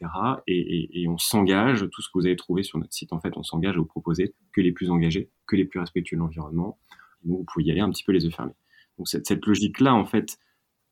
Et, 0.48 0.58
et, 0.58 1.02
et 1.02 1.08
on 1.08 1.18
s'engage, 1.18 1.86
tout 1.92 2.02
ce 2.02 2.08
que 2.08 2.18
vous 2.18 2.26
avez 2.26 2.36
trouvé 2.36 2.64
sur 2.64 2.80
notre 2.80 2.94
site, 2.94 3.14
en 3.14 3.20
fait, 3.20 3.36
on 3.36 3.44
s'engage 3.44 3.76
à 3.76 3.80
vous 3.80 3.86
proposer 3.86 4.34
que 4.54 4.62
les 4.62 4.72
plus 4.72 4.90
engagés, 4.90 5.30
que 5.46 5.56
les 5.56 5.66
plus 5.66 5.80
respectueux 5.80 6.16
de 6.16 6.22
l'environnement. 6.22 6.80
Donc 7.24 7.40
vous 7.40 7.44
pouvez 7.44 7.66
y 7.66 7.72
aller 7.72 7.82
un 7.82 7.90
petit 7.90 8.04
peu 8.04 8.12
les 8.12 8.24
yeux 8.24 8.32
fermés. 8.32 8.56
Donc 8.98 9.08
cette, 9.08 9.28
cette 9.28 9.46
logique-là, 9.46 9.94
en 9.94 10.06
fait, 10.06 10.40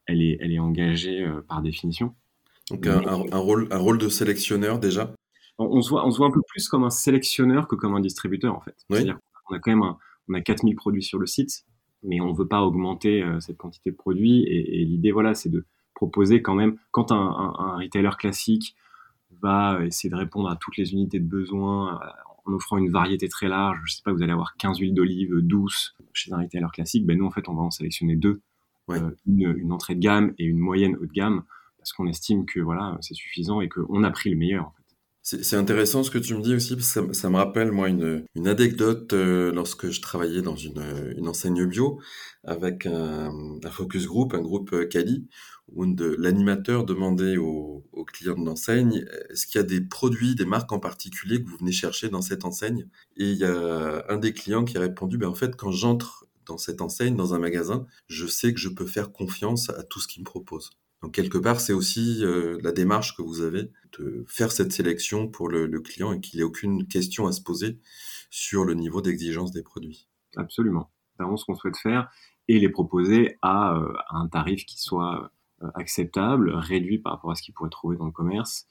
elle 0.06 0.22
est, 0.22 0.38
elle 0.42 0.52
est 0.52 0.60
engagée 0.60 1.24
euh, 1.24 1.42
par 1.42 1.62
définition. 1.62 2.14
Donc 2.70 2.86
un, 2.86 3.00
un, 3.08 3.24
un, 3.32 3.38
rôle, 3.38 3.68
un 3.72 3.78
rôle 3.78 3.98
de 3.98 4.10
sélectionneur 4.10 4.80
déjà? 4.80 5.14
On, 5.58 5.66
on, 5.66 5.82
se 5.82 5.90
voit, 5.90 6.06
on 6.06 6.12
se 6.12 6.18
voit 6.18 6.28
un 6.28 6.32
peu 6.32 6.42
plus 6.48 6.68
comme 6.68 6.84
un 6.84 6.90
sélectionneur 6.90 7.68
que 7.68 7.76
comme 7.76 7.96
un 7.96 8.02
distributeur, 8.02 8.56
en 8.56 8.62
fait. 8.62 8.76
Oui. 8.90 8.98
C'est-à-dire 8.98 9.20
qu'on 9.46 9.56
a 9.56 9.60
quand 9.60 9.72
même 9.72 9.84
un, 9.84 9.98
on 10.30 10.34
a 10.34 10.42
4000 10.42 10.76
produits 10.76 11.04
sur 11.04 11.20
le 11.20 11.26
site, 11.26 11.66
mais 12.04 12.22
on 12.22 12.32
ne 12.32 12.38
veut 12.38 12.48
pas 12.48 12.62
augmenter 12.64 13.24
euh, 13.24 13.40
cette 13.40 13.58
quantité 13.58 13.92
de 13.92 13.96
produits. 13.96 14.44
Et, 14.44 14.82
et 14.82 14.86
l'idée, 14.86 15.12
voilà, 15.12 15.34
c'est 15.34 15.50
de 15.50 15.66
proposer 15.96 16.42
quand 16.42 16.56
même, 16.56 16.78
quand 16.92 17.12
un, 17.12 17.16
un, 17.16 17.54
un, 17.58 17.78
retailer 17.78 18.18
classique 18.18 18.76
va 19.42 19.84
essayer 19.86 20.10
de 20.10 20.16
répondre 20.16 20.50
à 20.50 20.56
toutes 20.56 20.78
les 20.78 20.94
unités 20.94 21.20
de 21.20 21.28
besoin 21.28 21.96
euh, 21.96 22.08
en 22.46 22.54
offrant 22.54 22.78
une 22.78 22.90
variété 22.90 23.28
très 23.28 23.48
large, 23.48 23.80
je 23.86 23.96
sais 23.96 24.04
pas, 24.04 24.14
vous 24.14 24.22
allez 24.22 24.32
avoir 24.32 24.56
15 24.58 24.78
huiles 24.80 24.94
d'olive 24.94 25.42
douces 25.42 25.96
chez 26.14 26.32
un 26.34 26.38
retailer 26.38 26.72
classique, 26.72 27.06
ben 27.06 27.18
nous, 27.18 27.26
en 27.26 27.32
fait, 27.32 27.50
on 27.50 27.54
va 27.56 27.64
en 27.64 27.72
sélectionner 27.72 28.16
deux, 28.16 28.42
ouais. 28.88 29.02
euh, 29.02 29.10
une, 29.26 29.56
une, 29.58 29.72
entrée 29.72 29.96
de 29.96 30.00
gamme 30.00 30.34
et 30.38 30.46
une 30.46 30.60
moyenne 30.60 30.96
haut 30.96 31.06
de 31.06 31.12
gamme, 31.12 31.44
parce 31.78 31.94
qu'on 31.94 32.08
estime 32.08 32.46
que 32.46 32.60
voilà, 32.60 32.98
c'est 33.02 33.14
suffisant 33.16 33.60
et 33.62 33.70
qu'on 33.70 34.04
a 34.04 34.12
pris 34.12 34.30
le 34.30 34.38
meilleur. 34.38 34.68
En 34.68 34.72
fait. 34.72 34.87
C'est 35.30 35.58
intéressant 35.58 36.04
ce 36.04 36.10
que 36.10 36.20
tu 36.20 36.36
me 36.36 36.42
dis 36.42 36.56
aussi, 36.56 36.78
parce 36.78 36.88
que 36.88 37.12
ça, 37.12 37.14
ça 37.14 37.30
me 37.30 37.36
rappelle, 37.36 37.74
moi, 37.74 37.90
une, 37.90 38.26
une 38.34 38.48
anecdote 38.48 39.12
euh, 39.12 39.52
lorsque 39.52 39.90
je 39.90 40.00
travaillais 40.00 40.42
dans 40.42 40.56
une, 40.56 40.82
une 41.18 41.28
enseigne 41.28 41.66
bio 41.66 42.00
avec 42.46 42.86
un, 42.86 43.60
un, 43.62 43.70
focus 43.70 44.08
group, 44.08 44.34
un 44.34 44.40
groupe 44.40 44.72
euh, 44.72 44.86
Cali, 44.86 45.28
où 45.68 45.84
l'animateur 45.84 46.86
demandait 46.86 47.36
aux, 47.36 47.84
aux, 47.92 48.06
clients 48.06 48.40
de 48.40 48.46
l'enseigne 48.46 49.04
est-ce 49.30 49.48
qu'il 49.48 49.60
y 49.60 49.62
a 49.62 49.68
des 49.68 49.82
produits, 49.82 50.34
des 50.34 50.46
marques 50.46 50.72
en 50.72 50.80
particulier 50.80 51.44
que 51.44 51.50
vous 51.50 51.58
venez 51.58 51.74
chercher 51.74 52.08
dans 52.08 52.22
cette 52.22 52.46
enseigne? 52.46 52.88
Et 53.18 53.30
il 53.30 53.38
y 53.38 53.44
a 53.44 54.06
un 54.08 54.18
des 54.20 54.32
clients 54.32 54.64
qui 54.64 54.78
a 54.78 54.80
répondu 54.80 55.18
ben, 55.18 55.28
en 55.28 55.36
fait, 55.36 55.58
quand 55.58 55.72
j'entre 55.72 56.26
dans 56.46 56.58
cette 56.58 56.80
enseigne, 56.80 57.18
dans 57.18 57.34
un 57.34 57.40
magasin, 57.40 57.86
je 58.08 58.28
sais 58.28 58.54
que 58.54 58.62
je 58.62 58.70
peux 58.70 58.88
faire 58.88 59.12
confiance 59.12 59.70
à 59.72 59.84
tout 59.84 60.00
ce 60.00 60.08
qu'il 60.08 60.22
me 60.22 60.26
propose. 60.26 60.70
Donc 61.04 61.14
quelque 61.14 61.38
part, 61.38 61.60
c'est 61.60 61.74
aussi 61.74 62.24
euh, 62.24 62.58
la 62.64 62.72
démarche 62.72 63.16
que 63.16 63.22
vous 63.22 63.42
avez 63.42 63.72
de 64.00 64.26
faire 64.28 64.52
cette 64.52 64.72
sélection 64.72 65.28
pour 65.28 65.48
le, 65.50 65.68
client 65.82 66.12
et 66.12 66.20
qu'il 66.20 66.38
n'y 66.38 66.42
ait 66.42 66.46
aucune 66.46 66.88
question 66.88 67.28
à 67.28 67.32
se 67.32 67.42
poser 67.42 67.80
sur 68.30 68.66
le 68.66 68.74
niveau 68.74 69.02
d'exigence 69.02 69.52
des 69.52 69.62
produits. 69.62 70.08
Absolument. 70.36 70.90
C'est 71.16 71.24
vraiment 71.24 71.38
ce 71.38 71.46
qu'on 71.46 71.56
souhaite 71.56 71.78
faire 71.78 72.10
et 72.48 72.60
les 72.60 72.70
proposer 72.70 73.38
à, 73.42 73.78
euh, 73.78 73.94
un 74.10 74.28
tarif 74.28 74.66
qui 74.66 74.80
soit 74.80 75.32
euh, 75.62 75.68
acceptable, 75.76 76.52
réduit 76.54 77.00
par 77.00 77.14
rapport 77.14 77.32
à 77.32 77.36
ce 77.36 77.44
qu'ils 77.44 77.54
pourraient 77.54 77.70
trouver 77.70 77.98
dans 77.98 78.06
le 78.06 78.12
commerce, 78.12 78.68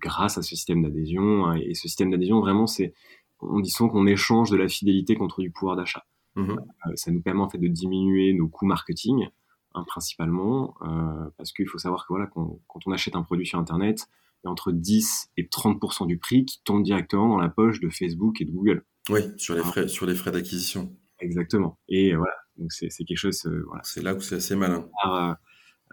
grâce 0.00 0.36
à 0.36 0.42
ce 0.42 0.50
système 0.50 0.82
d'adhésion. 0.82 1.54
Et 1.54 1.74
ce 1.74 1.82
système 1.82 2.10
d'adhésion, 2.10 2.40
vraiment, 2.40 2.66
c'est, 2.66 2.92
on 3.40 3.60
dit 3.60 3.70
souvent 3.70 3.88
qu'on 3.88 4.06
échange 4.06 4.50
de 4.50 4.56
la 4.56 4.68
fidélité 4.68 5.14
contre 5.14 5.40
du 5.40 5.50
pouvoir 5.50 5.76
d'achat. 5.76 6.04
Mmh 6.34 6.56
ça 6.94 7.10
nous 7.10 7.20
permet 7.20 7.42
en 7.42 7.48
fait 7.48 7.58
de 7.58 7.68
diminuer 7.68 8.32
nos 8.32 8.48
coûts 8.48 8.64
marketing 8.66 9.28
Hein, 9.74 9.84
principalement, 9.86 10.74
euh, 10.82 11.30
parce 11.38 11.52
qu'il 11.52 11.66
faut 11.66 11.78
savoir 11.78 12.02
que 12.02 12.12
voilà, 12.12 12.26
quand, 12.26 12.60
on 12.84 12.92
achète 12.92 13.16
un 13.16 13.22
produit 13.22 13.46
sur 13.46 13.58
Internet, 13.58 14.06
il 14.42 14.46
y 14.46 14.48
a 14.48 14.50
entre 14.50 14.70
10 14.70 15.30
et 15.38 15.44
30% 15.44 16.06
du 16.06 16.18
prix 16.18 16.44
qui 16.44 16.62
tombe 16.62 16.82
directement 16.82 17.28
dans 17.28 17.38
la 17.38 17.48
poche 17.48 17.80
de 17.80 17.88
Facebook 17.88 18.40
et 18.42 18.44
de 18.44 18.50
Google. 18.50 18.84
Oui, 19.08 19.20
sur 19.38 19.54
les 19.54 19.62
frais, 19.62 19.88
sur 19.88 20.04
les 20.04 20.14
frais 20.14 20.30
d'acquisition. 20.30 20.94
Exactement. 21.20 21.78
Et 21.88 22.14
voilà, 22.14 22.34
donc 22.58 22.70
c'est 22.72 22.88
quelque 22.90 23.16
chose. 23.16 23.46
Euh, 23.46 23.64
voilà. 23.66 23.82
C'est 23.84 24.02
là 24.02 24.14
où 24.14 24.20
c'est 24.20 24.34
assez 24.34 24.56
malin. 24.56 24.86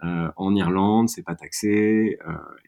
Euh, 0.02 0.30
en 0.36 0.54
Irlande, 0.54 1.08
c'est 1.08 1.22
pas 1.22 1.34
taxé, 1.34 2.18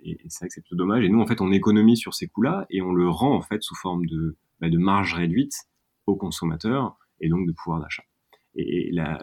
et, 0.05 0.19
c'est 0.29 0.41
vrai 0.41 0.49
que 0.49 0.55
c'est 0.55 0.61
plutôt 0.61 0.77
dommage. 0.77 1.05
Et 1.05 1.09
nous, 1.09 1.21
en 1.21 1.27
fait, 1.27 1.41
on 1.41 1.51
économise 1.51 1.99
sur 1.99 2.15
ces 2.15 2.27
coûts-là 2.27 2.67
et 2.71 2.83
on 2.83 2.93
le 2.93 3.09
rend 3.09 3.35
en 3.35 3.41
fait 3.43 3.63
sous 3.63 3.75
forme 3.75 4.05
de, 4.07 4.37
bah, 4.61 4.69
de 4.69 4.79
marge 4.79 5.15
réduite 5.15 5.55
aux 6.07 6.17
consommateurs 6.17 6.97
et 7.21 7.29
donc 7.29 7.47
de 7.47 7.53
pouvoir 7.53 7.81
d'achat. 7.81 8.03
Et 8.55 8.91
la, 8.93 9.21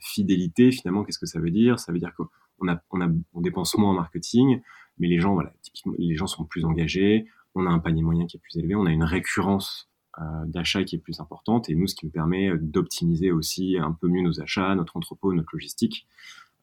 fidélité, 0.00 0.70
finalement, 0.70 1.04
qu'est-ce 1.04 1.18
que 1.18 1.26
ça 1.26 1.40
veut 1.40 1.50
dire? 1.50 1.78
Ça 1.78 1.92
veut 1.92 1.98
dire 1.98 2.12
qu'on 2.14 3.40
dépense 3.40 3.76
moins 3.78 3.90
en 3.90 3.94
marketing, 3.94 4.60
mais 4.98 5.08
les 5.08 5.18
gens, 5.18 5.34
voilà, 5.34 5.52
typiquement, 5.62 5.94
les 5.98 6.14
gens 6.14 6.26
sont 6.26 6.44
plus 6.44 6.64
engagés. 6.64 7.26
On 7.54 7.66
a 7.66 7.70
un 7.70 7.78
panier 7.78 8.02
moyen 8.02 8.26
qui 8.26 8.36
est 8.36 8.40
plus 8.40 8.56
élevé, 8.58 8.74
on 8.74 8.84
a 8.84 8.92
une 8.92 9.04
récurrence 9.04 9.88
euh, 10.18 10.22
d'achat 10.46 10.84
qui 10.84 10.96
est 10.96 10.98
plus 10.98 11.20
importante, 11.20 11.70
et 11.70 11.74
nous, 11.74 11.86
ce 11.86 11.94
qui 11.94 12.06
nous 12.06 12.12
permet 12.12 12.50
d'optimiser 12.58 13.32
aussi 13.32 13.78
un 13.78 13.92
peu 13.92 14.08
mieux 14.08 14.22
nos 14.22 14.40
achats, 14.40 14.74
notre 14.74 14.96
entrepôt, 14.96 15.32
notre 15.32 15.48
logistique, 15.52 16.06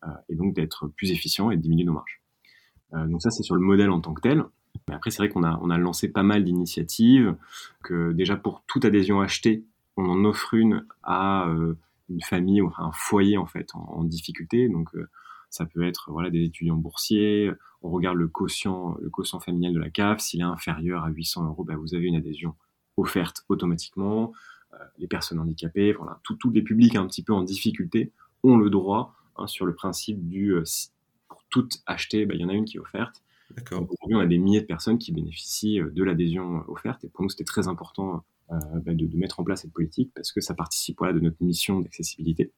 euh, 0.04 0.12
et 0.30 0.36
donc 0.36 0.54
d'être 0.54 0.88
plus 0.88 1.12
efficient 1.12 1.52
et 1.52 1.58
de 1.58 1.62
diminuer 1.62 1.86
nos 1.86 1.94
marges. 1.94 2.22
Euh, 2.94 3.08
donc 3.08 3.22
ça, 3.22 3.32
c'est 3.32 3.44
sur 3.44 3.56
le 3.56 3.62
modèle 3.62 3.90
en 3.90 4.02
tant 4.02 4.14
que 4.14 4.22
tel. 4.22 4.44
Mais 4.88 4.96
après, 4.96 5.12
c'est 5.12 5.18
vrai 5.18 5.30
qu'on 5.30 5.44
a, 5.44 5.60
on 5.62 5.70
a 5.70 5.78
lancé 5.78 6.12
pas 6.12 6.24
mal 6.24 6.44
d'initiatives, 6.44 7.36
que 7.84 8.12
déjà 8.12 8.36
pour 8.36 8.64
toute 8.68 8.86
adhésion 8.86 9.22
achetée, 9.22 9.64
on 9.98 10.10
en 10.10 10.26
offre 10.26 10.54
une 10.54 10.86
à 11.04 11.48
euh, 11.48 11.76
une 12.14 12.22
famille 12.22 12.62
ou 12.62 12.72
un 12.78 12.92
foyer 12.94 13.38
en 13.38 13.46
fait 13.46 13.70
en, 13.74 14.04
difficulté. 14.04 14.70
Donc 14.70 14.94
euh, 14.96 15.10
ça 15.50 15.66
peut 15.66 15.84
être 15.84 16.12
voilà 16.12 16.30
des 16.30 16.44
étudiants 16.44 16.76
boursiers. 16.76 17.52
On 17.82 17.90
regarde 17.90 18.18
le 18.18 18.28
quotient 18.28 18.96
le 19.02 19.10
quotient 19.10 19.40
familial 19.40 19.74
de 19.74 19.80
la 19.80 19.90
CAF. 19.90 20.20
S'il 20.20 20.42
est 20.42 20.44
inférieur 20.44 21.04
à 21.04 21.10
800 21.10 21.46
euros, 21.48 21.64
ben, 21.64 21.76
vous 21.76 21.96
avez 21.96 22.06
une 22.06 22.16
adhésion 22.16 22.56
offerte 22.98 23.44
automatiquement. 23.50 24.34
Euh, 24.74 24.78
les 24.98 25.08
personnes 25.08 25.40
handicapées, 25.40 25.94
voilà, 25.94 26.20
tous 26.24 26.50
les 26.52 26.62
publics 26.62 26.96
un 26.96 27.08
petit 27.08 27.24
peu 27.24 27.34
en 27.34 27.44
difficulté 27.44 28.12
ont 28.44 28.58
le 28.58 28.70
droit 28.70 29.16
hein, 29.38 29.48
sur 29.48 29.66
le 29.66 29.74
principe 29.74 30.28
du 30.28 30.54
euh, 30.54 30.64
pour 31.28 31.44
tout 31.50 31.68
acheter, 31.86 32.26
ben, 32.26 32.36
il 32.36 32.42
y 32.42 32.46
en 32.46 32.50
a 32.50 32.54
une 32.54 32.66
qui 32.66 32.78
est 32.78 32.80
offerte. 32.80 33.22
Aujourd'hui, 33.72 34.16
on 34.16 34.20
a 34.20 34.26
des 34.26 34.40
milliers 34.40 34.62
de 34.62 34.66
personnes 34.66 34.98
qui 34.98 35.12
bénéficient 35.12 35.80
de 35.80 36.04
l'adhésion 36.04 36.64
offerte 36.68 37.04
et 37.04 37.10
pour 37.10 37.22
nous, 37.22 37.30
c'était 37.30 37.44
très 37.44 37.68
important 37.68 38.24
euh, 38.52 38.56
bah, 38.86 38.94
de, 38.94 39.08
mettre 39.18 39.40
en 39.40 39.44
place 39.44 39.62
cette 39.62 39.74
politique 39.74 40.12
parce 40.14 40.32
que 40.32 40.42
ça 40.42 40.54
participe 40.54 40.98
voilà, 40.98 41.14
de 41.14 41.20
notre 41.20 41.42
mission 41.42 41.80
d'accessibilité. 41.80 42.52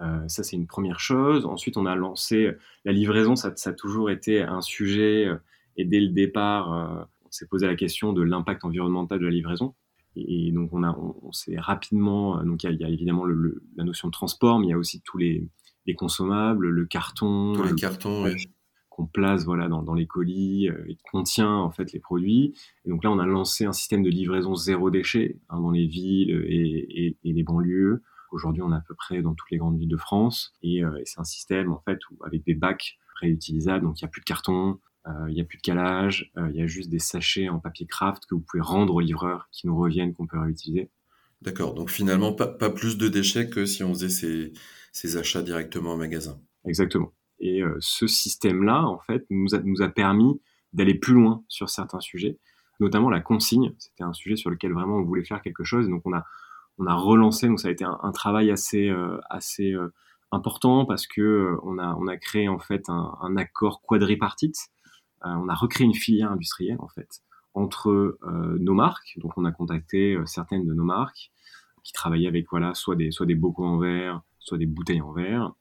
Euh, 0.00 0.28
ça, 0.28 0.42
c'est 0.42 0.56
une 0.56 0.66
première 0.66 1.00
chose. 1.00 1.46
Ensuite, 1.46 1.76
on 1.76 1.86
a 1.86 1.94
lancé 1.94 2.52
la 2.84 2.92
livraison. 2.92 3.34
Ça, 3.34 3.52
ça 3.56 3.70
a 3.70 3.72
toujours 3.72 4.10
été 4.10 4.42
un 4.42 4.60
sujet. 4.60 5.26
Euh, 5.26 5.36
et 5.76 5.84
dès 5.84 6.00
le 6.00 6.08
départ, 6.08 7.06
on 7.24 7.30
s'est 7.30 7.46
posé 7.46 7.66
la 7.66 7.74
question 7.74 8.14
de 8.14 8.22
l'impact 8.22 8.64
environnemental 8.64 9.18
de 9.18 9.26
la 9.26 9.30
livraison. 9.30 9.74
Et, 10.14 10.50
donc, 10.52 10.72
on, 10.72 10.82
a, 10.82 10.96
on, 10.96 11.32
s'est 11.32 11.58
rapidement. 11.58 12.42
Donc, 12.44 12.64
il 12.64 12.80
y, 12.80 12.84
a 12.84 12.88
évidemment 12.88 13.24
le, 13.26 13.62
la 13.76 13.84
notion 13.84 14.08
de 14.08 14.12
transport, 14.12 14.58
mais 14.58 14.68
il 14.68 14.70
y 14.70 14.72
a 14.72 14.78
aussi 14.78 15.02
tous 15.02 15.18
les, 15.18 15.46
les 15.84 15.94
consommables, 15.94 16.66
le 16.70 16.86
carton. 16.86 17.52
Tous 17.54 17.62
les 17.64 17.74
cartons, 17.74 18.24
oui 18.24 18.48
qu'on 18.96 19.06
place 19.06 19.44
voilà 19.44 19.68
dans, 19.68 19.94
les 19.94 20.06
colis 20.06 20.68
euh, 20.68 20.84
et 20.88 20.94
qui 20.94 21.04
contient 21.12 21.52
en 21.52 21.70
fait 21.70 21.92
les 21.92 22.00
produits. 22.00 22.54
Et 22.84 22.90
donc 22.90 23.04
là, 23.04 23.10
on 23.10 23.18
a 23.18 23.26
lancé 23.26 23.66
un 23.66 23.72
système 23.72 24.02
de 24.02 24.08
livraison 24.08 24.54
zéro 24.54 24.90
déchet 24.90 25.38
hein, 25.50 25.60
dans 25.60 25.70
les 25.70 25.86
villes 25.86 26.30
et, 26.48 27.16
les 27.22 27.42
banlieues. 27.42 28.02
Aujourd'hui, 28.32 28.62
on 28.62 28.72
a 28.72 28.78
à 28.78 28.80
peu 28.80 28.94
près 28.94 29.20
dans 29.20 29.34
toutes 29.34 29.50
les 29.50 29.58
grandes 29.58 29.78
villes 29.78 29.90
de 29.90 29.96
France. 29.98 30.54
Et, 30.62 30.82
euh, 30.82 30.98
c'est 31.04 31.20
un 31.20 31.24
système 31.24 31.70
en 31.72 31.80
fait 31.80 31.98
où, 32.10 32.24
avec 32.24 32.44
des 32.44 32.54
bacs 32.54 32.98
réutilisables, 33.20 33.84
donc 33.84 34.00
il 34.00 34.04
n'y 34.04 34.08
a 34.08 34.10
plus 34.10 34.20
de 34.20 34.26
carton, 34.26 34.78
euh, 35.06 35.10
il 35.28 35.34
n'y 35.34 35.40
a 35.40 35.44
plus 35.44 35.58
de 35.58 35.62
calage, 35.62 36.32
il 36.36 36.56
y 36.56 36.62
a 36.62 36.66
juste 36.66 36.90
des 36.90 36.98
sachets 36.98 37.48
en 37.48 37.58
papier 37.58 37.86
craft 37.86 38.24
que 38.26 38.34
vous 38.34 38.40
pouvez 38.40 38.62
rendre 38.62 38.94
aux 38.94 39.00
livreurs 39.00 39.48
qui 39.52 39.66
nous 39.66 39.76
reviennent, 39.76 40.14
qu'on 40.14 40.26
peut 40.26 40.38
réutiliser. 40.38 40.90
D'accord, 41.42 41.74
donc 41.74 41.90
finalement, 41.90 42.32
pas, 42.32 42.70
plus 42.70 42.96
de 42.96 43.08
déchets 43.08 43.48
que 43.48 43.66
si 43.66 43.84
on 43.84 43.90
faisait 43.92 44.08
ces, 44.08 44.52
ces 44.92 45.16
achats 45.18 45.42
directement 45.42 45.92
en 45.92 45.96
magasin. 45.96 46.40
Exactement. 46.64 47.12
Et 47.38 47.62
euh, 47.62 47.76
ce 47.80 48.06
système-là, 48.06 48.84
en 48.84 48.98
fait, 48.98 49.26
nous 49.30 49.54
a, 49.54 49.58
nous 49.58 49.82
a 49.82 49.88
permis 49.88 50.40
d'aller 50.72 50.94
plus 50.94 51.14
loin 51.14 51.42
sur 51.48 51.70
certains 51.70 52.00
sujets, 52.00 52.38
notamment 52.80 53.10
la 53.10 53.20
consigne. 53.20 53.74
C'était 53.78 54.04
un 54.04 54.12
sujet 54.12 54.36
sur 54.36 54.50
lequel 54.50 54.72
vraiment 54.72 54.96
on 54.96 55.02
voulait 55.02 55.24
faire 55.24 55.42
quelque 55.42 55.64
chose. 55.64 55.88
Donc 55.88 56.02
on 56.04 56.12
a, 56.12 56.24
on 56.78 56.86
a 56.86 56.94
relancé, 56.94 57.48
donc 57.48 57.60
ça 57.60 57.68
a 57.68 57.70
été 57.70 57.84
un, 57.84 58.12
travail 58.12 58.50
assez, 58.50 58.88
euh, 58.88 59.18
assez 59.30 59.72
euh, 59.72 59.92
important 60.32 60.84
parce 60.84 61.06
que 61.06 61.56
on, 61.62 61.78
a, 61.78 61.94
on 61.94 62.06
a 62.06 62.16
créé 62.16 62.48
en 62.48 62.58
fait 62.58 62.88
un, 62.88 63.16
un 63.20 63.36
accord 63.36 63.80
quadripartite. 63.82 64.56
on 65.22 65.48
a 65.48 65.54
recréé 65.54 65.86
une 65.86 65.94
filière 65.94 66.32
industrielle 66.32 66.76
en 66.80 66.88
fait 66.88 67.22
entre 67.54 68.18
nos 68.58 68.74
marques. 68.74 69.14
Donc 69.16 69.32
on 69.38 69.46
a 69.46 69.52
contacté 69.52 70.18
certaines 70.26 70.66
de 70.66 70.74
nos 70.74 70.84
marques 70.84 71.30
qui 71.84 71.94
travaillaient 71.94 72.28
avec 72.28 72.46
voilà 72.50 72.74
soit 72.74 72.96
des, 72.96 73.10
soit 73.10 73.24
des 73.24 73.34
bocaux 73.34 73.64
en 73.64 73.78
verre, 73.78 74.20
soit 74.40 74.58
des 74.58 74.66
bouteilles 74.66 75.00
en 75.00 75.12
verre 75.12 75.54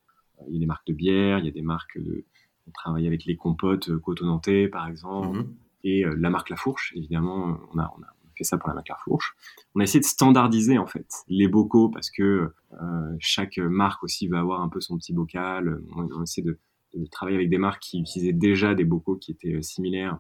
il 0.47 0.53
y 0.53 0.57
a 0.57 0.59
des 0.59 0.65
marques 0.65 0.87
de 0.87 0.93
bière, 0.93 1.39
il 1.39 1.45
y 1.45 1.49
a 1.49 1.51
des 1.51 1.61
marques 1.61 1.99
de. 1.99 2.25
On 2.67 2.71
travaille 2.71 3.05
avec 3.05 3.25
les 3.25 3.35
compotes 3.35 3.89
euh, 3.89 3.99
cotonantées, 3.99 4.67
par 4.67 4.87
exemple, 4.87 5.37
mhm. 5.37 5.55
et 5.83 6.03
euh, 6.03 6.15
la 6.17 6.31
marque 6.31 6.49
La 6.49 6.55
Fourche, 6.55 6.93
évidemment, 6.95 7.59
on 7.73 7.77
a, 7.77 7.93
on 7.95 8.01
a 8.01 8.07
fait 8.35 8.43
ça 8.43 8.57
pour 8.57 8.69
la 8.69 8.75
marque 8.75 8.89
La 8.89 8.97
Fourche. 9.03 9.35
On 9.75 9.79
a 9.79 9.83
essayé 9.83 9.99
de 9.99 10.05
standardiser 10.05 10.77
en 10.77 10.87
fait 10.87 11.07
les 11.27 11.47
bocaux 11.47 11.89
parce 11.89 12.09
que 12.09 12.51
euh, 12.81 13.15
chaque 13.19 13.57
marque 13.57 14.03
aussi 14.03 14.27
va 14.27 14.39
avoir 14.39 14.61
un 14.61 14.69
peu 14.69 14.81
son 14.81 14.97
petit 14.97 15.13
bocal. 15.13 15.79
On, 15.95 16.07
on 16.11 16.23
essaie 16.23 16.41
de, 16.41 16.59
de, 16.95 17.05
travailler 17.05 17.37
avec 17.37 17.49
des 17.49 17.57
marques 17.57 17.81
qui 17.81 17.99
utilisaient 17.99 18.33
déjà 18.33 18.73
des 18.73 18.83
bocaux 18.83 19.15
qui 19.15 19.31
étaient 19.31 19.61
similaires 19.61 20.15
euh, 20.15 20.17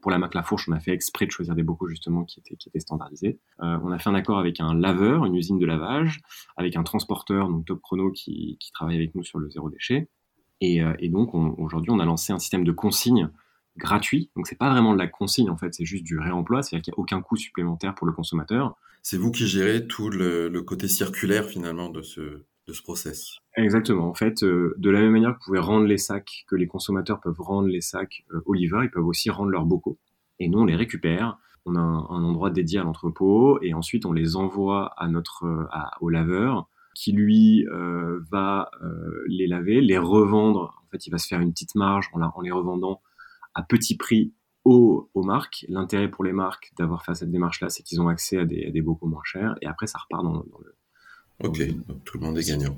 pour 0.00 0.10
la 0.10 0.42
Fourche, 0.42 0.68
on 0.68 0.72
a 0.72 0.80
fait 0.80 0.92
exprès 0.92 1.26
de 1.26 1.30
choisir 1.30 1.54
des 1.54 1.62
bocaux 1.62 1.88
justement 1.88 2.24
qui 2.24 2.40
étaient, 2.40 2.80
standardisés. 2.80 3.38
Euh, 3.60 3.78
on 3.82 3.92
a 3.92 3.98
fait 3.98 4.10
un 4.10 4.14
accord 4.14 4.38
avec 4.38 4.60
un 4.60 4.74
laveur, 4.74 5.24
une 5.24 5.34
usine 5.34 5.58
de 5.58 5.66
lavage, 5.66 6.20
avec 6.56 6.76
un 6.76 6.82
transporteur, 6.82 7.48
donc 7.48 7.64
Top 7.66 7.80
Chrono, 7.80 8.10
qui, 8.10 8.58
travaille 8.74 8.96
avec 8.96 9.14
nous 9.14 9.22
sur 9.22 9.38
le 9.38 9.50
zéro 9.50 9.70
déchet. 9.70 10.08
Et, 10.60 10.82
euh, 10.82 10.94
donc 11.08 11.34
aujourd'hui, 11.34 11.90
on 11.90 12.00
a 12.00 12.04
lancé 12.04 12.32
un 12.32 12.38
système 12.38 12.64
de 12.64 12.72
consigne 12.72 13.30
gratuit. 13.76 14.30
Donc 14.34 14.46
c'est 14.48 14.58
pas 14.58 14.70
vraiment 14.70 14.92
de 14.92 14.98
la 14.98 15.06
consigne 15.06 15.50
en 15.50 15.56
fait, 15.56 15.72
c'est 15.72 15.84
juste 15.84 16.04
du 16.04 16.18
réemploi, 16.18 16.62
c'est-à-dire 16.62 16.82
qu'il 16.82 16.92
n'y 16.92 16.96
a 16.96 17.00
aucun 17.00 17.20
coût 17.20 17.36
supplémentaire 17.36 17.94
pour 17.94 18.06
le 18.06 18.12
consommateur. 18.12 18.76
C'est 19.02 19.16
vous 19.16 19.30
qui 19.30 19.46
gérez 19.46 19.86
tout 19.86 20.10
le 20.10 20.60
côté 20.62 20.88
circulaire 20.88 21.46
finalement 21.46 21.88
de 21.88 22.02
ce, 22.02 22.42
de 22.68 22.72
ce 22.74 22.82
process. 22.82 23.38
Exactement. 23.56 24.08
En 24.08 24.14
fait, 24.14 24.42
euh, 24.44 24.74
de 24.78 24.90
la 24.90 25.00
même 25.00 25.12
manière 25.12 25.30
que 25.30 25.38
vous 25.38 25.46
pouvez 25.46 25.58
rendre 25.58 25.86
les 25.86 25.98
sacs, 25.98 26.44
que 26.46 26.54
les 26.54 26.66
consommateurs 26.66 27.20
peuvent 27.20 27.40
rendre 27.40 27.66
les 27.66 27.80
sacs 27.80 28.24
euh, 28.32 28.40
livreurs, 28.54 28.84
ils 28.84 28.90
peuvent 28.90 29.06
aussi 29.06 29.30
rendre 29.30 29.50
leurs 29.50 29.64
bocaux. 29.64 29.98
Et 30.38 30.48
nous, 30.48 30.60
on 30.60 30.64
les 30.66 30.76
récupère. 30.76 31.38
On 31.64 31.74
a 31.74 31.80
un, 31.80 32.24
endroit 32.24 32.50
dédié 32.50 32.78
à 32.78 32.84
l'entrepôt 32.84 33.58
et 33.60 33.74
ensuite 33.74 34.06
on 34.06 34.12
les 34.12 34.36
envoie 34.36 34.92
à 34.96 35.08
notre, 35.08 35.44
euh, 35.44 35.66
au 36.00 36.08
laveur 36.08 36.68
qui 36.94 37.12
lui 37.12 37.64
va 38.32 38.72
les 39.28 39.46
laver, 39.46 39.80
les 39.80 39.98
revendre. 39.98 40.82
En 40.84 40.88
fait, 40.90 41.06
il 41.06 41.10
va 41.10 41.18
se 41.18 41.28
faire 41.28 41.40
une 41.40 41.52
petite 41.52 41.76
marge 41.76 42.10
en, 42.12 42.40
les 42.40 42.50
revendant 42.50 43.02
à 43.54 43.62
petit 43.62 43.96
prix 43.96 44.34
aux, 44.64 45.08
aux 45.14 45.22
marques. 45.22 45.64
L'intérêt 45.68 46.10
pour 46.10 46.24
les 46.24 46.32
marques 46.32 46.72
d'avoir 46.76 47.04
fait 47.04 47.14
cette 47.14 47.30
démarche-là, 47.30 47.68
c'est 47.68 47.84
qu'ils 47.84 48.00
ont 48.00 48.08
accès 48.08 48.38
à 48.38 48.44
des, 48.44 48.82
bocaux 48.82 49.06
moins 49.06 49.22
chers 49.22 49.54
et 49.62 49.66
après 49.66 49.86
ça 49.86 49.98
repart 49.98 50.24
dans 50.24 50.42
le, 50.42 50.74
Ok, 51.44 51.60
donc, 51.86 52.04
tout 52.04 52.18
le 52.18 52.26
monde 52.26 52.38
est 52.38 52.48
gagnant. 52.48 52.76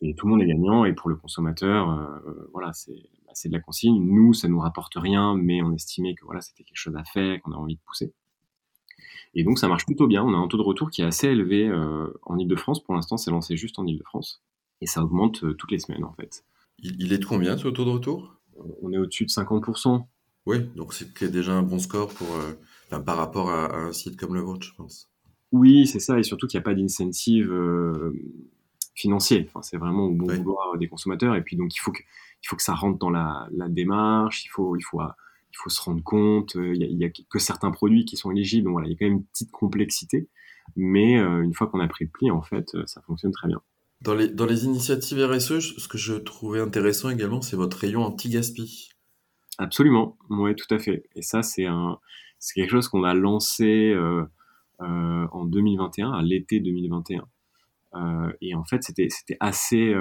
Et 0.00 0.14
tout 0.14 0.26
le 0.26 0.32
monde 0.32 0.42
est 0.42 0.46
gagnant, 0.46 0.84
et 0.86 0.94
pour 0.94 1.10
le 1.10 1.16
consommateur, 1.16 1.90
euh, 1.90 2.48
voilà, 2.52 2.68
bah, 2.68 3.32
c'est 3.34 3.48
de 3.48 3.52
la 3.52 3.60
consigne. 3.60 4.02
Nous, 4.02 4.32
ça 4.32 4.48
nous 4.48 4.58
rapporte 4.58 4.94
rien, 4.96 5.34
mais 5.36 5.62
on 5.62 5.72
estimait 5.72 6.14
que 6.14 6.24
voilà, 6.24 6.40
c'était 6.40 6.64
quelque 6.64 6.78
chose 6.78 6.96
à 6.96 7.04
faire, 7.04 7.40
qu'on 7.42 7.52
a 7.52 7.56
envie 7.56 7.76
de 7.76 7.80
pousser. 7.84 8.14
Et 9.34 9.44
donc 9.44 9.58
ça 9.58 9.68
marche 9.68 9.86
plutôt 9.86 10.06
bien. 10.06 10.24
On 10.24 10.34
a 10.34 10.36
un 10.36 10.48
taux 10.48 10.56
de 10.56 10.62
retour 10.62 10.90
qui 10.90 11.02
est 11.02 11.04
assez 11.04 11.28
élevé 11.28 11.68
euh, 11.68 12.08
en 12.22 12.38
Ile-de-France. 12.38 12.82
Pour 12.82 12.94
l'instant, 12.94 13.16
c'est 13.16 13.30
lancé 13.30 13.56
juste 13.56 13.78
en 13.78 13.86
Ile-de-France. 13.86 14.42
Et 14.80 14.86
ça 14.86 15.02
augmente 15.02 15.44
euh, 15.44 15.54
toutes 15.54 15.70
les 15.70 15.78
semaines, 15.78 16.04
en 16.04 16.12
fait. 16.14 16.44
Il, 16.78 17.12
est 17.12 17.18
de 17.18 17.26
combien 17.26 17.58
ce 17.58 17.68
taux 17.68 17.84
de 17.84 17.90
retour? 17.90 18.40
On 18.82 18.92
est 18.92 18.98
au-dessus 18.98 19.26
de 19.26 19.30
50%. 19.30 20.02
Oui, 20.46 20.64
donc 20.74 20.94
c'est 20.94 21.30
déjà 21.30 21.52
un 21.52 21.62
bon 21.62 21.78
score 21.78 22.08
pour, 22.08 22.26
par 22.88 23.18
rapport 23.18 23.50
à, 23.50 23.76
un 23.76 23.92
site 23.92 24.18
comme 24.18 24.34
le 24.34 24.40
vôtre, 24.40 24.66
je 24.66 24.74
pense. 24.74 25.10
Oui, 25.52 25.86
c'est 25.86 26.00
ça, 26.00 26.18
et 26.18 26.22
surtout 26.22 26.46
qu'il 26.46 26.58
n'y 26.58 26.62
a 26.62 26.64
pas 26.64 26.74
d'incentive, 26.74 27.50
euh, 27.50 28.12
financier. 28.94 29.46
Enfin, 29.48 29.62
c'est 29.62 29.76
vraiment 29.76 30.04
au 30.04 30.12
bon 30.12 30.26
vouloir 30.26 30.76
des 30.78 30.88
consommateurs. 30.88 31.34
Et 31.34 31.42
puis 31.42 31.56
donc 31.56 31.74
il 31.74 31.78
faut 31.78 31.92
que 31.92 32.02
il 32.42 32.48
faut 32.48 32.56
que 32.56 32.62
ça 32.62 32.74
rentre 32.74 32.98
dans 32.98 33.10
la, 33.10 33.48
démarche. 33.68 34.44
Il 34.44 34.48
faut 34.48 34.76
il 34.76 34.82
faut 34.82 35.00
il 35.00 35.56
faut 35.56 35.70
se 35.70 35.80
rendre 35.82 36.02
compte. 36.02 36.54
Il 36.54 36.76
y, 36.76 37.04
a, 37.04 37.08
que 37.08 37.38
certains 37.38 37.70
produits 37.70 38.04
qui 38.04 38.16
sont 38.16 38.30
éligibles. 38.30 38.64
Donc 38.64 38.72
voilà, 38.72 38.88
il 38.88 38.92
y 38.92 38.94
a 38.94 38.98
quand 38.98 39.06
même 39.06 39.18
une 39.18 39.24
petite 39.24 39.50
complexité. 39.50 40.28
Mais 40.76 41.14
une 41.14 41.52
fois 41.52 41.66
qu'on 41.66 41.80
a 41.80 41.88
pris 41.88 42.04
le 42.04 42.10
pli, 42.10 42.30
en 42.30 42.42
fait, 42.42 42.70
ça 42.86 43.02
fonctionne 43.02 43.32
très 43.32 43.48
bien. 43.48 43.60
Dans 44.02 44.14
les, 44.14 44.28
dans 44.28 44.46
les 44.46 44.64
initiatives 44.64 45.18
RSE, 45.18 45.58
ce 45.60 45.88
que 45.88 45.98
je 45.98 46.14
trouvais 46.14 46.60
intéressant 46.60 47.10
également, 47.10 47.42
c'est 47.42 47.56
votre 47.56 47.76
rayon 47.76 48.02
anti-gaspi. 48.02 48.90
Absolument, 49.58 50.16
oui, 50.30 50.54
tout 50.54 50.74
à 50.74 50.78
fait. 50.78 51.04
Et 51.14 51.20
ça, 51.20 51.42
c'est 51.42 51.66
quelque 52.54 52.70
chose 52.70 52.88
qu'on 52.88 53.04
a 53.04 53.12
lancé 53.12 53.92
euh, 53.92 54.22
euh, 54.22 54.24
en 54.80 55.44
2021, 55.44 56.12
à 56.12 56.22
l'été 56.22 56.60
2021. 56.60 57.26
Euh, 57.94 58.32
et 58.40 58.54
en 58.54 58.64
fait, 58.64 58.82
c'était, 58.82 59.08
assez, 59.40 59.94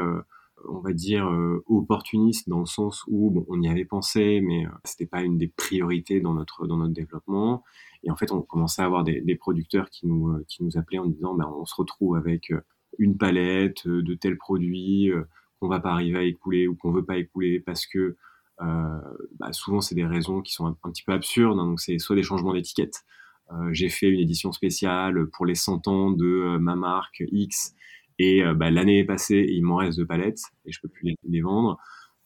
on 0.67 0.79
va 0.79 0.93
dire, 0.93 1.29
opportuniste 1.67 2.49
dans 2.49 2.59
le 2.59 2.65
sens 2.65 3.03
où 3.07 3.45
on 3.49 3.61
y 3.61 3.67
avait 3.67 3.85
pensé, 3.85 4.41
mais 4.41 4.65
c'était 4.83 5.05
pas 5.05 5.21
une 5.23 5.37
des 5.37 5.47
priorités 5.47 6.21
dans 6.21 6.33
notre 6.33 6.67
dans 6.67 6.77
notre 6.77 6.93
développement. 6.93 7.63
Et 8.03 8.11
en 8.11 8.15
fait, 8.15 8.31
on 8.31 8.41
commençait 8.41 8.81
à 8.81 8.85
avoir 8.85 9.03
des, 9.03 9.35
producteurs 9.35 9.89
qui 9.89 10.07
nous 10.07 10.43
qui 10.47 10.63
nous 10.63 10.77
appelaient 10.77 10.99
en 10.99 11.07
disant, 11.07 11.35
ben, 11.35 11.51
on 11.59 11.65
se 11.65 11.75
retrouve 11.75 12.15
avec 12.15 12.53
une 12.97 13.17
palette 13.17 13.87
de 13.87 14.13
tels 14.15 14.37
produits 14.37 15.11
qu'on 15.59 15.67
va 15.67 15.79
pas 15.79 15.91
arriver 15.91 16.17
à 16.17 16.23
écouler 16.23 16.67
ou 16.67 16.75
qu'on 16.75 16.91
veut 16.91 17.05
pas 17.05 17.17
écouler 17.17 17.59
parce 17.59 17.85
que 17.85 18.17
euh, 18.61 18.99
bah, 19.39 19.53
souvent 19.53 19.81
c'est 19.81 19.95
des 19.95 20.05
raisons 20.05 20.41
qui 20.41 20.53
sont 20.53 20.65
un, 20.65 20.77
petit 20.89 21.03
peu 21.03 21.13
absurdes. 21.13 21.59
Hein, 21.59 21.65
donc 21.65 21.79
c'est 21.79 21.97
soit 21.99 22.15
des 22.15 22.23
changements 22.23 22.53
d'étiquette. 22.53 23.03
Euh, 23.51 23.69
j'ai 23.71 23.89
fait 23.89 24.07
une 24.09 24.19
édition 24.19 24.51
spéciale 24.51 25.27
pour 25.33 25.45
les 25.45 25.55
100 25.55 25.87
ans 25.87 26.11
de 26.11 26.25
euh, 26.25 26.59
ma 26.59 26.75
marque 26.75 27.23
X 27.31 27.73
et 28.19 28.43
bah, 28.53 28.69
l'année 28.69 28.99
est 28.99 29.05
passée 29.05 29.37
et 29.37 29.53
il 29.53 29.63
m'en 29.63 29.77
reste 29.77 29.97
deux 29.97 30.05
palettes 30.05 30.41
et 30.65 30.73
je 30.73 30.81
peux 30.81 30.89
plus 30.89 31.15
les, 31.23 31.41
vendre. 31.41 31.77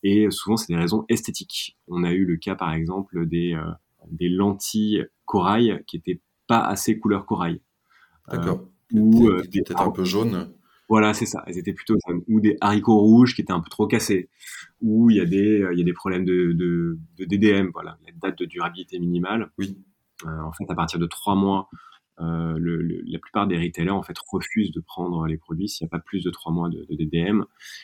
Et 0.01 0.31
souvent 0.31 0.57
c'est 0.57 0.73
des 0.73 0.79
raisons 0.79 1.05
esthétiques. 1.07 1.77
On 1.87 2.03
a 2.03 2.11
eu 2.11 2.25
le 2.25 2.37
cas 2.37 2.55
par 2.55 2.73
exemple 2.73 3.27
des, 3.27 3.55
des 4.09 4.27
lentilles 4.27 5.05
corail 5.25 5.83
qui 5.85 5.97
étaient 5.97 6.19
pas 6.47 6.61
assez 6.61 6.97
couleur 6.97 7.27
corail. 7.27 7.61
D'accord. 8.27 8.67
ou 8.91 9.27
peut-être 9.27 9.79
un 9.79 9.91
peu 9.91 10.03
jaune. 10.03 10.49
Voilà, 10.89 11.13
c'est 11.13 11.27
ça. 11.27 11.43
Elles 11.45 11.59
étaient 11.59 11.73
plutôt 11.73 11.95
ou 12.27 12.39
des 12.39 12.57
haricots 12.59 12.97
rouges 12.97 13.35
qui 13.35 13.41
étaient 13.41 13.53
un 13.53 13.61
peu 13.61 13.69
trop 13.69 13.85
cassés, 13.85 14.29
ou 14.81 15.11
il 15.11 15.17
y 15.17 15.19
a 15.19 15.25
des 15.25 15.63
il 15.73 15.77
y 15.77 15.81
a 15.81 15.85
des 15.85 15.93
problèmes 15.93 16.25
de, 16.25 16.53
de, 16.53 16.97
de 17.17 17.25
DDM, 17.25 17.69
voilà, 17.71 17.99
la 18.03 18.11
date 18.19 18.39
de 18.39 18.45
durabilité 18.45 18.97
minimale. 18.97 19.51
Oui. 19.59 19.77
Euh, 20.25 20.41
en 20.41 20.51
fait, 20.53 20.65
à 20.69 20.75
partir 20.75 20.99
de 20.99 21.05
trois 21.05 21.35
mois, 21.35 21.69
euh, 22.19 22.55
le, 22.57 22.81
la 23.05 23.19
plupart 23.19 23.47
des 23.47 23.57
retailers 23.57 23.89
en 23.89 24.03
fait 24.03 24.17
refusent 24.31 24.71
de 24.71 24.81
prendre 24.81 25.25
les 25.25 25.37
produits 25.37 25.67
s'il 25.67 25.85
n'y 25.85 25.89
a 25.89 25.91
pas 25.97 26.03
plus 26.03 26.23
de 26.23 26.29
trois 26.29 26.51
mois 26.51 26.69
de, 26.69 26.85
de, 26.89 26.95
DDM. 26.95 27.43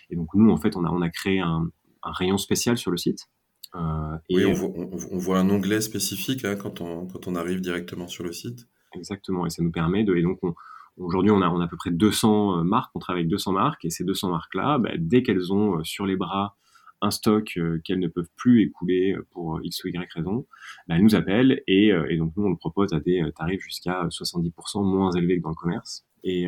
Et 0.09 0.15
donc 0.15 0.27
nous, 0.35 0.51
en 0.51 0.57
fait, 0.57 0.75
on 0.75 0.85
a 0.85 0.89
on 0.89 1.01
a 1.01 1.09
créé 1.09 1.39
un, 1.39 1.69
un 2.03 2.11
rayon 2.11 2.37
spécial 2.37 2.77
sur 2.77 2.91
le 2.91 2.97
site. 2.97 3.27
Euh, 3.75 4.17
et 4.29 4.35
oui, 4.35 4.45
on 4.45 4.53
voit, 4.53 4.69
on, 5.11 5.17
voit, 5.17 5.39
un 5.39 5.49
onglet 5.49 5.81
spécifique 5.81 6.43
hein, 6.43 6.55
quand 6.55 6.81
on 6.81 7.05
quand 7.07 7.27
on 7.27 7.35
arrive 7.35 7.61
directement 7.61 8.07
sur 8.07 8.23
le 8.23 8.31
site. 8.31 8.67
Exactement, 8.95 9.45
et 9.45 9.49
ça 9.51 9.61
nous 9.61 9.71
permet 9.71 10.03
de 10.03 10.15
et 10.15 10.23
donc 10.23 10.39
on, 10.43 10.53
Aujourd'hui, 10.99 11.31
on 11.31 11.41
a, 11.41 11.47
on 11.47 11.61
a 11.61 11.63
à 11.63 11.67
peu 11.67 11.77
près 11.77 11.91
200 11.91 12.59
euh, 12.59 12.63
marques, 12.63 12.91
on 12.93 12.99
travaille 12.99 13.21
avec 13.21 13.29
200 13.29 13.53
marques, 13.53 13.85
et 13.85 13.89
ces 13.89 14.03
200 14.03 14.29
marques-là, 14.31 14.79
bah, 14.79 14.91
dès 14.97 15.23
qu'elles 15.23 15.53
ont 15.53 15.81
sur 15.85 16.05
les 16.05 16.17
bras 16.17 16.57
un 17.01 17.11
stock 17.11 17.53
euh, 17.57 17.79
qu'elles 17.83 17.99
ne 17.99 18.07
peuvent 18.07 18.29
plus 18.35 18.63
écouler 18.63 19.15
pour 19.31 19.59
X 19.63 19.83
ou 19.83 19.87
Y 19.87 20.11
raison, 20.13 20.47
bah, 20.87 20.95
elles 20.95 21.03
nous 21.03 21.15
appellent, 21.15 21.61
et, 21.67 21.91
donc 22.17 22.33
nous, 22.35 22.45
on 22.45 22.49
le 22.49 22.57
propose 22.57 22.93
à 22.93 22.99
des 22.99 23.23
tarifs 23.35 23.63
jusqu'à 23.63 24.07
70% 24.07 24.83
moins 24.83 25.11
élevés 25.11 25.37
que 25.37 25.43
dans 25.43 25.49
le 25.49 25.55
commerce. 25.55 26.05
Et, 26.23 26.47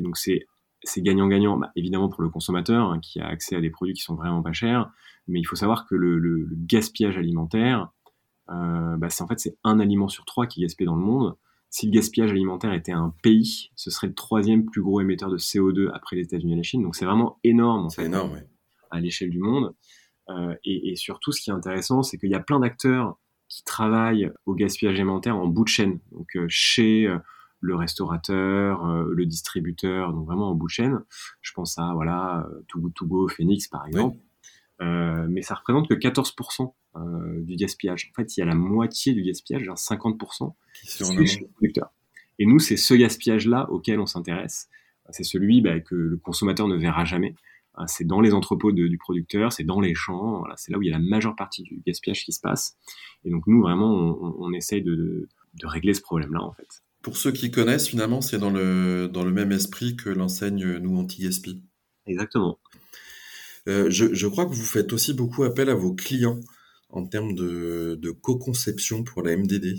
donc 0.00 0.16
c'est 0.16 0.46
c'est 0.84 1.02
gagnant-gagnant, 1.02 1.58
bah, 1.58 1.72
évidemment 1.74 2.08
pour 2.08 2.22
le 2.22 2.28
consommateur 2.28 2.90
hein, 2.90 3.00
qui 3.00 3.18
a 3.18 3.26
accès 3.26 3.56
à 3.56 3.60
des 3.60 3.70
produits 3.70 3.94
qui 3.94 4.02
sont 4.02 4.14
vraiment 4.14 4.42
pas 4.42 4.52
chers, 4.52 4.88
mais 5.26 5.40
il 5.40 5.44
faut 5.44 5.56
savoir 5.56 5.86
que 5.86 5.96
le, 5.96 6.48
gaspillage 6.52 7.18
alimentaire, 7.18 7.90
c'est 8.48 9.22
en 9.22 9.26
fait 9.26 9.40
c'est 9.40 9.58
un 9.64 9.80
aliment 9.80 10.08
sur 10.08 10.24
trois 10.24 10.46
qui 10.46 10.60
gaspille 10.60 10.86
dans 10.86 10.94
le 10.94 11.02
monde 11.02 11.36
si 11.70 11.86
le 11.86 11.92
gaspillage 11.92 12.30
alimentaire 12.30 12.72
était 12.72 12.92
un 12.92 13.14
pays, 13.22 13.70
ce 13.76 13.90
serait 13.90 14.06
le 14.06 14.14
troisième 14.14 14.64
plus 14.64 14.82
gros 14.82 15.00
émetteur 15.00 15.30
de 15.30 15.36
CO2 15.36 15.90
après 15.92 16.16
les 16.16 16.22
États-Unis 16.22 16.54
et 16.54 16.56
la 16.56 16.62
Chine. 16.62 16.82
Donc 16.82 16.96
c'est 16.96 17.04
vraiment 17.04 17.38
énorme. 17.44 17.90
C'est 17.90 18.04
énorme, 18.04 18.32
oui. 18.34 18.40
À 18.90 19.00
l'échelle 19.00 19.30
du 19.30 19.38
monde. 19.38 19.74
Euh, 20.30 20.54
et, 20.64 20.94
surtout, 20.96 21.32
ce 21.32 21.40
qui 21.40 21.50
est 21.50 21.54
intéressant, 21.54 22.02
c'est 22.02 22.18
qu'il 22.18 22.30
y 22.30 22.34
a 22.34 22.40
plein 22.40 22.60
d'acteurs 22.60 23.18
qui 23.48 23.64
travaillent 23.64 24.30
au 24.44 24.54
gaspillage 24.54 24.94
alimentaire 24.94 25.36
en 25.36 25.46
bout 25.46 25.64
de 25.64 25.68
chaîne. 25.68 26.00
Donc 26.12 26.36
euh, 26.36 26.46
chez 26.48 27.06
euh, 27.06 27.18
le 27.60 27.74
restaurateur, 27.74 28.86
le 28.86 29.26
distributeur, 29.26 30.12
donc 30.12 30.26
vraiment 30.26 30.50
en 30.50 30.54
bout 30.54 30.66
de 30.66 30.72
chaîne. 30.72 31.00
Je 31.40 31.52
pense 31.52 31.78
à 31.78 31.92
voilà, 31.92 32.46
Too 32.68 32.80
Good 32.80 32.94
To 32.94 33.06
Go, 33.06 33.28
Phoenix 33.28 33.66
par 33.66 33.84
exemple. 33.86 34.16
mais 34.80 35.42
ça 35.42 35.56
représente 35.56 35.88
que 35.88 35.94
14% 35.94 36.72
euh, 36.96 37.42
du 37.42 37.56
gaspillage. 37.56 38.10
En 38.10 38.14
fait, 38.14 38.36
il 38.36 38.40
y 38.40 38.42
a 38.42 38.46
la 38.46 38.54
moitié 38.54 39.12
du 39.12 39.22
gaspillage, 39.22 39.62
genre 39.62 39.76
50%, 39.76 40.54
qui 40.74 40.90
sont 40.90 41.24
chez 41.24 41.40
les 41.40 41.48
producteurs. 41.48 41.92
Et 42.38 42.46
nous, 42.46 42.58
c'est 42.58 42.76
ce 42.76 42.94
gaspillage-là 42.94 43.70
auquel 43.70 44.00
on 44.00 44.06
s'intéresse. 44.06 44.68
C'est 45.10 45.24
celui 45.24 45.60
bah, 45.60 45.80
que 45.80 45.94
le 45.94 46.16
consommateur 46.16 46.66
ne 46.66 46.76
verra 46.76 47.04
jamais. 47.04 47.34
C'est 47.86 48.06
dans 48.06 48.20
les 48.20 48.34
entrepôts 48.34 48.72
du 48.72 48.98
producteur, 48.98 49.52
c'est 49.52 49.64
dans 49.64 49.80
les 49.80 49.94
champs. 49.94 50.38
Voilà, 50.40 50.56
c'est 50.56 50.72
là 50.72 50.78
où 50.78 50.82
il 50.82 50.86
y 50.86 50.92
a 50.92 50.98
la 50.98 51.04
majeure 51.04 51.36
partie 51.36 51.62
du 51.62 51.82
gaspillage 51.86 52.24
qui 52.24 52.32
se 52.32 52.40
passe. 52.40 52.76
Et 53.24 53.30
donc 53.30 53.46
nous, 53.46 53.62
vraiment, 53.62 54.18
on, 54.20 54.52
essaye 54.52 54.82
de, 54.82 55.28
régler 55.62 55.94
ce 55.94 56.02
problème-là, 56.02 56.42
en 56.42 56.52
fait. 56.52 56.82
Pour 57.02 57.16
ceux 57.16 57.32
qui 57.32 57.50
connaissent, 57.50 57.88
finalement, 57.88 58.20
c'est 58.20 58.38
dans 58.38 58.50
le, 58.50 59.08
dans 59.08 59.24
le 59.24 59.30
même 59.30 59.52
esprit 59.52 59.96
que 59.96 60.10
l'enseigne 60.10 60.78
Nous 60.78 60.98
Anti-Gaspi. 60.98 61.62
Exactement. 62.06 62.58
Euh, 63.68 63.90
je, 63.90 64.14
je, 64.14 64.26
crois 64.26 64.46
que 64.46 64.54
vous 64.54 64.64
faites 64.64 64.92
aussi 64.92 65.14
beaucoup 65.14 65.44
appel 65.44 65.68
à 65.68 65.74
vos 65.74 65.94
clients 65.94 66.40
en 66.90 67.06
termes 67.06 67.34
de, 67.34 67.98
de 68.00 68.10
co-conception 68.10 69.04
pour 69.04 69.22
la 69.22 69.36
MDD 69.36 69.76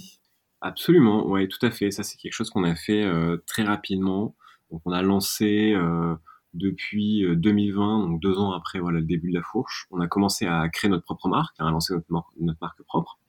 Absolument, 0.62 1.27
ouais, 1.27 1.47
tout 1.47 1.65
à 1.65 1.71
fait. 1.71 1.91
Ça, 1.91 2.03
c'est 2.03 2.17
quelque 2.17 2.33
chose 2.33 2.49
qu'on 2.49 2.65
a 2.65 2.75
fait 2.75 3.03
euh, 3.03 3.38
très 3.47 3.63
rapidement. 3.63 4.35
Donc, 4.71 4.81
on 4.85 4.91
a 4.91 5.01
lancé 5.01 5.73
euh, 5.73 6.15
depuis 6.53 7.23
2020, 7.35 8.03
euh, 8.03 8.07
donc 8.07 8.21
deux 8.21 8.38
ans 8.38 8.51
après 8.51 8.79
voilà, 8.79 8.99
le 8.99 9.05
début 9.05 9.29
de 9.29 9.35
la 9.35 9.43
fourche. 9.43 9.88
On 9.91 9.99
a 9.99 10.07
commencé 10.07 10.45
à 10.45 10.67
créer 10.69 10.89
notre 10.89 11.03
propre 11.03 11.27
marque, 11.27 11.55
à 11.59 11.69
lancer 11.69 11.93
notre, 11.93 12.07
notre 12.39 12.59
marque 12.62 12.81
propre. 12.83 13.19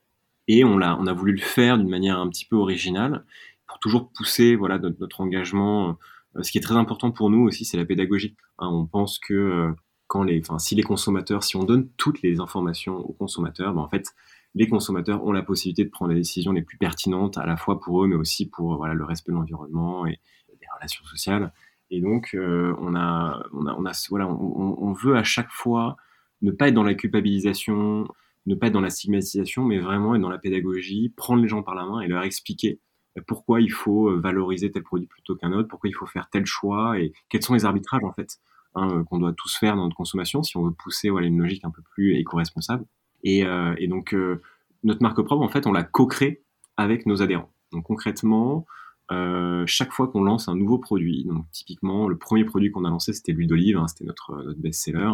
Et 0.49 0.65
on 0.65 0.81
a, 0.81 0.97
on 0.97 1.07
a 1.07 1.13
voulu 1.13 1.33
le 1.33 1.41
faire 1.41 1.79
d'une 1.79 1.89
manière 1.89 2.19
un 2.19 2.29
petit 2.29 2.45
peu 2.45 2.57
originale 2.57 3.25
pour 3.67 3.79
toujours 3.79 4.11
pousser 4.13 4.57
voilà, 4.57 4.79
notre, 4.79 4.99
notre 5.01 5.21
engagement. 5.21 5.97
Ce 6.41 6.51
qui 6.51 6.59
est 6.59 6.63
très 6.63 6.77
important 6.77 7.11
pour 7.11 7.31
nous 7.31 7.43
aussi, 7.43 7.65
c'est 7.65 7.77
la 7.77 7.85
pédagogie. 7.85 8.37
Hein, 8.59 8.69
on 8.69 8.87
pense 8.87 9.19
que 9.19 9.73
quand 10.11 10.25
les, 10.25 10.41
enfin, 10.41 10.59
si 10.59 10.75
les 10.75 10.83
consommateurs, 10.83 11.45
si 11.45 11.57
on 11.57 11.63
donne 11.63 11.89
toutes 11.97 12.21
les 12.23 12.41
informations 12.41 12.97
aux 12.97 13.13
consommateurs, 13.13 13.73
ben 13.75 13.81
en 13.81 13.89
fait, 13.89 14.13
les 14.57 14.69
consommateurs 14.69 15.25
ont 15.25 15.31
la 15.31 15.43
possibilité 15.43 15.85
de 15.85 15.91
prendre 15.91 16.13
les 16.13 16.19
décisions 16.19 16.51
les 16.51 16.63
plus 16.63 16.79
pertinentes, 16.79 17.39
à 17.39 17.47
la 17.47 17.57
fois 17.57 17.81
pour 17.81 18.03
eux, 18.03 18.09
mais 18.09 18.17
aussi 18.17 18.49
pour 18.49 18.77
voilà, 18.77 18.95
le 18.95 19.05
respect 19.05 19.31
de 19.31 19.37
l'environnement 19.37 20.07
et 20.07 20.19
des 20.49 20.67
relations 20.75 21.05
sociales. 21.05 21.53
Et 21.91 22.01
donc, 22.01 22.31
euh, 22.35 22.75
on, 22.79 22.95
a, 22.95 23.43
on, 23.53 23.67
a, 23.67 23.75
on, 23.75 23.85
a, 23.85 23.93
voilà, 24.11 24.29
on, 24.29 24.77
on, 24.79 24.93
veut 24.93 25.17
à 25.17 25.25
chaque 25.25 25.51
fois 25.51 25.97
ne 26.43 26.53
pas 26.53 26.69
être 26.69 26.75
dans 26.75 26.85
la 26.85 26.95
culpabilisation, 26.95 28.07
ne 28.47 28.55
pas 28.55 28.69
être 28.69 28.73
dans 28.73 28.81
la 28.81 28.91
stigmatisation, 28.91 29.65
mais 29.65 29.79
vraiment 29.79 30.15
être 30.15 30.23
dans 30.23 30.31
la 30.31 30.39
pédagogie, 30.39 31.13
prendre 31.17 31.43
les 31.43 31.49
gens 31.49 31.63
par 31.63 31.75
la 31.75 31.85
main 31.85 32.01
et 32.01 32.09
leur 32.09 32.23
expliquer 32.23 32.81
pourquoi 33.27 33.61
il 33.61 33.73
faut 33.73 34.17
valoriser 34.21 34.71
tel 34.71 34.85
produit 34.85 35.09
plutôt 35.09 35.35
qu'un 35.35 35.53
autre, 35.53 35.69
pourquoi 35.69 35.91
il 35.91 35.95
faut 35.95 36.07
faire 36.07 36.29
tel 36.31 36.47
choix 36.47 36.99
et 36.99 37.13
quels 37.29 37.43
sont 37.43 37.55
les 37.55 37.65
arbitrages 37.65 38.05
en 38.05 38.13
fait. 38.13 38.39
Hein, 38.77 38.89
euh, 38.93 39.05
qu'on 39.05 39.19
doit 39.19 39.33
tous 39.33 39.57
faire 39.57 39.75
dans 39.75 39.83
notre 39.83 39.97
consommation 39.97 40.45
si 40.45 40.57
on 40.57 40.63
veut 40.63 40.73
pousser 40.73 41.11
voilà, 41.11 41.27
une 41.27 41.41
logique 41.41 41.65
un 41.65 41.71
peu 41.71 41.83
plus 41.83 42.15
éco-responsable. 42.17 42.85
Et, 43.25 43.45
euh, 43.45 43.75
et 43.79 43.89
donc, 43.89 44.15
euh, 44.15 44.41
notre 44.85 45.03
marque 45.03 45.21
propre, 45.23 45.43
en 45.43 45.49
fait, 45.49 45.67
on 45.67 45.73
la 45.73 45.83
co-crée 45.83 46.45
avec 46.77 47.05
nos 47.05 47.21
adhérents. 47.21 47.53
Donc, 47.73 47.85
concrètement, 47.85 48.67
euh, 49.13 49.65
chaque 49.67 49.93
fois 49.93 50.09
qu'on 50.09 50.23
lance 50.23 50.49
un 50.49 50.55
nouveau 50.55 50.79
produit, 50.79 51.25
donc 51.25 51.45
typiquement, 51.51 52.09
le 52.09 52.17
premier 52.17 52.45
produit 52.45 52.71
qu'on 52.71 52.85
a 52.85 52.91
lancé, 52.91 53.13
c'était 53.13 53.33
l'huile 53.33 53.49
d'olive, 53.49 53.77
hein, 53.77 53.89
c'était 53.89 54.05
notre, 54.05 54.43
notre 54.45 54.61
best-seller, 54.61 55.13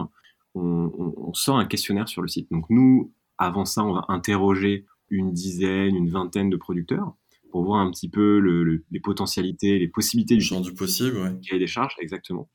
on, 0.55 0.93
on, 0.99 1.15
on, 1.17 1.35
sort 1.35 1.59
un 1.59 1.67
questionnaire 1.67 2.09
sur 2.09 2.23
le 2.23 2.29
site. 2.29 2.51
Donc, 2.51 2.67
nous, 2.69 3.13
avant 3.39 3.65
ça, 3.65 3.85
on 3.85 3.93
va 3.93 4.05
interroger 4.09 4.87
une 5.09 5.33
dizaine, 5.33 5.95
une 5.95 6.11
vingtaine 6.11 6.51
de 6.51 6.57
producteurs 6.57 7.15
pour 7.51 7.65
voir 7.65 7.81
un 7.81 7.91
petit 7.91 8.09
peu 8.09 8.39
le, 8.39 8.85
les 8.91 9.01
potentialités, 9.01 9.79
les 9.79 9.89
possibilités 9.89 10.35
du 10.35 10.43
champ 10.43 10.61
du 10.61 10.75
possible, 10.75 11.17
ouais. 11.19 11.59
des 11.59 11.67
charges, 11.67 11.95
exactement. 12.01 12.51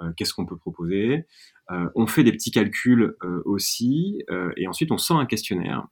Euh, 0.00 0.12
qu'est-ce 0.16 0.34
qu'on 0.34 0.46
peut 0.46 0.56
proposer? 0.56 1.24
Euh, 1.70 1.88
on 1.94 2.06
fait 2.06 2.22
des 2.22 2.32
petits 2.32 2.50
calculs 2.50 3.16
euh, 3.24 3.42
aussi, 3.44 4.22
et 4.56 4.68
ensuite 4.68 4.92
on 4.92 4.98
sort 4.98 5.18
un 5.18 5.26
questionnaire. 5.26 5.86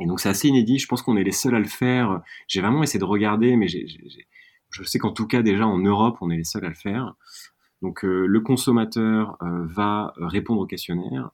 Et 0.00 0.06
donc 0.06 0.20
c'est 0.20 0.28
assez 0.28 0.48
inédit, 0.48 0.78
je 0.78 0.86
pense 0.88 1.02
qu'on 1.02 1.16
est 1.16 1.22
les 1.22 1.32
seuls 1.32 1.54
à 1.54 1.60
le 1.60 1.68
faire. 1.68 2.20
J'ai 2.48 2.60
vraiment 2.60 2.82
essayé 2.82 2.98
de 2.98 3.04
regarder, 3.04 3.56
mais 3.56 3.68
je 4.74 4.82
sais 4.82 4.98
qu'en 4.98 5.12
tout 5.12 5.26
cas 5.26 5.42
déjà 5.42 5.66
en 5.66 5.78
Europe, 5.78 6.18
on 6.20 6.30
est 6.30 6.36
les 6.36 6.44
seuls 6.44 6.64
à 6.64 6.68
le 6.68 6.74
faire. 6.74 7.14
Donc 7.80 8.02
le 8.02 8.40
consommateur 8.40 9.38
va 9.40 10.12
répondre 10.16 10.62
au 10.62 10.66
questionnaire, 10.66 11.30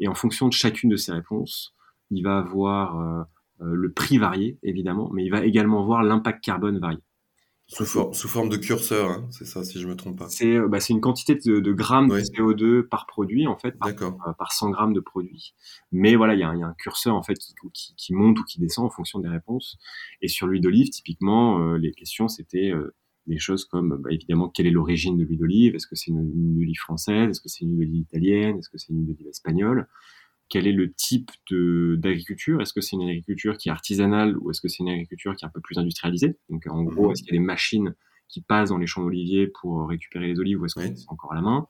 et 0.00 0.08
en 0.08 0.14
fonction 0.14 0.48
de 0.48 0.52
chacune 0.52 0.90
de 0.90 0.96
ses 0.96 1.12
réponses, 1.12 1.74
il 2.10 2.22
va 2.22 2.38
avoir 2.38 3.26
le 3.60 3.92
prix 3.92 4.18
varié, 4.18 4.58
évidemment, 4.62 5.10
mais 5.12 5.24
il 5.24 5.30
va 5.30 5.44
également 5.44 5.84
voir 5.84 6.02
l'impact 6.02 6.44
carbone 6.44 6.78
varié. 6.78 6.98
Sous, 7.68 7.84
sous 7.84 8.28
forme 8.28 8.48
de 8.48 8.56
curseur, 8.56 9.10
hein, 9.10 9.28
c'est 9.32 9.44
ça, 9.44 9.64
si 9.64 9.80
je 9.80 9.88
me 9.88 9.96
trompe 9.96 10.18
pas. 10.18 10.28
C'est 10.28 10.60
bah, 10.68 10.78
une 10.88 11.00
quantité 11.00 11.34
de, 11.34 11.58
de 11.58 11.72
grammes 11.72 12.08
de 12.08 12.20
CO2 12.20 12.82
par 12.82 13.06
produit, 13.06 13.48
en 13.48 13.58
fait, 13.58 13.76
par, 13.76 14.36
par 14.36 14.52
100 14.52 14.70
grammes 14.70 14.92
de 14.92 15.00
produit. 15.00 15.54
Mais 15.90 16.14
voilà, 16.14 16.34
il 16.34 16.38
y, 16.38 16.42
y, 16.42 16.44
a 16.44 16.48
un 16.48 16.74
curseur 16.74 17.16
en 17.16 17.24
fait 17.24 17.34
qui, 17.34 17.54
qui, 17.72 17.94
qui, 17.96 18.14
monte 18.14 18.38
ou 18.38 18.44
qui 18.44 18.60
descend 18.60 18.86
en 18.86 18.90
fonction 18.90 19.18
des 19.18 19.28
réponses. 19.28 19.78
Et 20.22 20.28
sur 20.28 20.46
l'huile 20.46 20.62
d'olive, 20.62 20.90
typiquement, 20.90 21.74
les 21.74 21.92
questions 21.92 22.28
c'était 22.28 22.72
des 23.26 23.38
choses 23.38 23.64
comme 23.64 24.00
bah, 24.00 24.10
évidemment 24.12 24.48
quelle 24.48 24.66
est 24.66 24.70
l'origine 24.70 25.16
de 25.16 25.24
l'huile 25.24 25.38
d'olive, 25.38 25.74
est-ce 25.74 25.86
que 25.86 25.96
c'est 25.96 26.10
une, 26.10 26.30
une, 26.34 26.58
olive 26.60 26.78
française, 26.78 27.30
est-ce 27.30 27.40
que 27.40 27.48
c'est 27.48 27.64
une 27.64 27.78
huile 27.78 27.96
italienne, 27.96 28.58
est-ce 28.58 28.70
que 28.70 28.78
c'est 28.78 28.92
une 28.92 28.98
huile 28.98 29.08
d'olive 29.08 29.28
espagnole, 29.28 29.88
quel 30.48 30.66
est 30.66 30.72
le 30.72 30.92
type 30.92 31.30
d'agriculture, 31.50 32.60
est-ce 32.60 32.72
que 32.72 32.80
c'est 32.80 32.96
une 32.96 33.02
agriculture 33.02 33.56
qui 33.56 33.68
est 33.68 33.72
artisanale 33.72 34.36
ou 34.38 34.50
est-ce 34.50 34.60
que 34.60 34.68
c'est 34.68 34.82
une 34.82 34.88
agriculture 34.88 35.34
qui 35.34 35.44
est 35.44 35.48
un 35.48 35.50
peu 35.50 35.60
plus 35.60 35.78
industrialisée, 35.78 36.38
donc 36.48 36.66
en 36.68 36.82
gros 36.82 37.06
mhm. 37.06 37.12
est-ce 37.12 37.22
qu'il 37.22 37.34
y 37.34 37.36
a 37.36 37.40
des 37.40 37.44
machines 37.44 37.94
qui 38.28 38.42
passent 38.42 38.70
dans 38.70 38.78
les 38.78 38.86
champs 38.86 39.02
d'oliviers 39.02 39.48
pour 39.48 39.88
récupérer 39.88 40.26
les 40.28 40.38
olives 40.38 40.60
ou 40.60 40.66
est-ce 40.66 40.74
que 40.74 40.82
c'est 40.82 41.04
encore 41.08 41.32
à 41.32 41.36
la 41.36 41.42
main, 41.42 41.66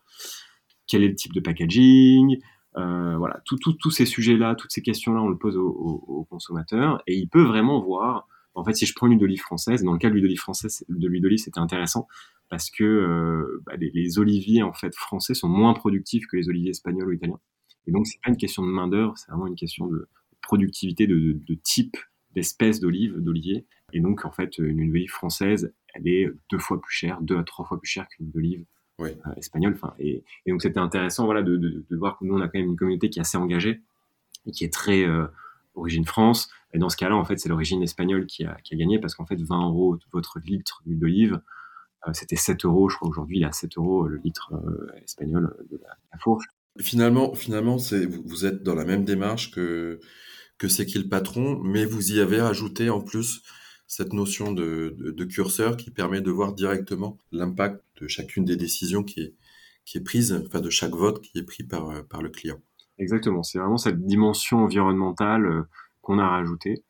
quel 0.86 1.02
est 1.02 1.08
le 1.08 1.14
type 1.14 1.32
de 1.32 1.40
packaging, 1.40 2.38
euh, 2.76 3.16
voilà, 3.16 3.42
tous 3.44 3.90
ces 3.90 4.04
sujets-là, 4.04 4.54
toutes 4.54 4.72
ces 4.72 4.82
questions-là, 4.82 5.22
on 5.22 5.28
le 5.28 5.38
pose 5.38 5.56
aux 5.56 5.68
au, 5.68 6.24
consommateurs 6.24 7.02
et 7.06 7.16
il 7.16 7.28
peut 7.28 7.44
vraiment 7.44 7.80
voir 7.80 8.28
en 8.56 8.64
fait, 8.64 8.74
si 8.74 8.86
je 8.86 8.94
prends 8.94 9.06
l'huile 9.06 9.18
d'olive 9.18 9.42
française, 9.42 9.82
dans 9.82 9.92
le 9.92 9.98
cas 9.98 10.08
de 10.08 10.14
l'huile 10.14 10.24
d'olive 10.24 10.40
française, 10.40 10.82
de 10.88 11.06
l'huile 11.06 11.22
d'olive, 11.22 11.38
c'était 11.38 11.60
intéressant 11.60 12.08
parce 12.48 12.70
que 12.70 12.84
euh, 12.84 13.62
bah, 13.66 13.74
les, 13.78 14.18
oliviers 14.18 14.62
en 14.62 14.72
fait 14.72 14.94
français 14.94 15.34
sont 15.34 15.48
moins 15.48 15.74
productifs 15.74 16.26
que 16.26 16.36
les 16.36 16.48
oliviers 16.48 16.70
espagnols 16.70 17.08
ou 17.08 17.12
italiens. 17.12 17.40
Et 17.86 17.92
donc, 17.92 18.06
c'est 18.06 18.20
pas 18.22 18.30
une 18.30 18.36
question 18.36 18.62
de 18.64 18.70
main 18.70 18.88
d'œuvre, 18.88 19.16
c'est 19.16 19.30
vraiment 19.30 19.46
une 19.46 19.56
question 19.56 19.86
de 19.86 20.08
productivité, 20.42 21.06
de, 21.06 21.32
de, 21.32 21.54
type 21.54 21.96
d'espèce 22.34 22.80
d'olive, 22.80 23.16
d'olivier. 23.18 23.66
Et 23.92 24.00
donc, 24.00 24.24
en 24.24 24.30
fait, 24.30 24.58
une, 24.58 24.78
huile 24.78 24.90
olive 24.90 25.10
française, 25.10 25.72
elle 25.94 26.06
est 26.06 26.30
deux 26.50 26.58
fois 26.58 26.80
plus 26.80 26.94
chère, 26.94 27.20
deux 27.20 27.38
à 27.38 27.44
trois 27.44 27.64
fois 27.64 27.78
plus 27.78 27.88
chère 27.88 28.08
qu'une 28.08 28.30
olive 28.34 28.64
euh, 29.00 29.14
espagnole. 29.36 29.74
Enfin, 29.74 29.94
et, 29.98 30.24
et, 30.44 30.50
donc, 30.50 30.62
c'était 30.62 30.80
intéressant, 30.80 31.24
voilà, 31.24 31.42
de, 31.42 31.56
de, 31.56 31.96
voir 31.96 32.18
que 32.18 32.24
nous, 32.24 32.34
on 32.34 32.40
a 32.40 32.48
quand 32.48 32.58
même 32.58 32.70
une 32.70 32.76
communauté 32.76 33.10
qui 33.10 33.18
est 33.18 33.22
assez 33.22 33.38
engagée 33.38 33.80
et 34.46 34.50
qui 34.50 34.64
est 34.64 34.72
très 34.72 35.04
euh, 35.04 35.26
origine 35.74 36.04
France. 36.04 36.50
Et 36.72 36.78
dans 36.78 36.88
ce 36.88 36.96
cas-là, 36.96 37.16
en 37.16 37.24
fait, 37.24 37.38
c'est 37.38 37.48
l'origine 37.48 37.82
espagnole 37.82 38.26
qui 38.26 38.44
a, 38.44 38.56
qui 38.62 38.74
a, 38.74 38.76
gagné 38.76 38.98
parce 38.98 39.14
qu'en 39.14 39.26
fait, 39.26 39.40
20 39.40 39.68
euros 39.68 39.98
votre 40.12 40.38
litre 40.40 40.82
d'huile 40.84 40.98
d'olive, 40.98 41.40
euh, 42.06 42.12
c'était 42.12 42.36
7 42.36 42.64
euros. 42.64 42.88
Je 42.88 42.96
crois 42.96 43.08
aujourd'hui, 43.08 43.38
il 43.38 43.42
est 43.42 43.46
à 43.46 43.52
7 43.52 43.76
euros 43.78 44.06
le 44.06 44.16
litre 44.18 44.52
euh, 44.52 44.92
espagnol 45.02 45.56
de 45.70 45.78
la, 45.78 46.18
fourche. 46.18 46.46
Finalement, 46.80 47.34
finalement, 47.34 47.78
c'est 47.78 48.06
vous, 48.06 48.46
êtes 48.46 48.62
dans 48.62 48.74
la 48.74 48.84
même 48.84 49.04
démarche 49.04 49.50
que 49.50 50.00
que 50.58 50.68
c'est 50.68 50.86
qui 50.86 50.98
le 50.98 51.08
patron, 51.08 51.60
mais 51.62 51.84
vous 51.84 52.12
y 52.12 52.20
avez 52.20 52.40
ajouté 52.40 52.88
en 52.88 53.02
plus 53.02 53.42
cette 53.86 54.14
notion 54.14 54.52
de, 54.52 54.96
de, 54.98 55.24
curseur 55.24 55.76
qui 55.76 55.90
permet 55.90 56.22
de 56.22 56.30
voir 56.30 56.54
directement 56.54 57.18
l'impact 57.30 57.84
de 58.00 58.08
chacune 58.08 58.46
des 58.46 58.56
décisions 58.56 59.02
qui 59.02 59.20
est 59.20 59.34
qui 59.84 59.98
est 59.98 60.00
prise, 60.00 60.32
enfin 60.46 60.60
de 60.60 60.70
chaque 60.70 60.94
vote 60.94 61.20
qui 61.20 61.38
est 61.38 61.42
pris 61.42 61.62
par 61.62 62.06
par 62.08 62.22
le 62.22 62.30
client. 62.30 62.60
Exactement, 62.98 63.42
c'est 63.42 63.58
vraiment 63.58 63.76
cette 63.76 64.04
dimension 64.06 64.58
environnementale 64.58 65.46
euh, 65.46 65.62
qu'on 66.00 66.18
a 66.18 66.26
rajoutée. 66.26 66.82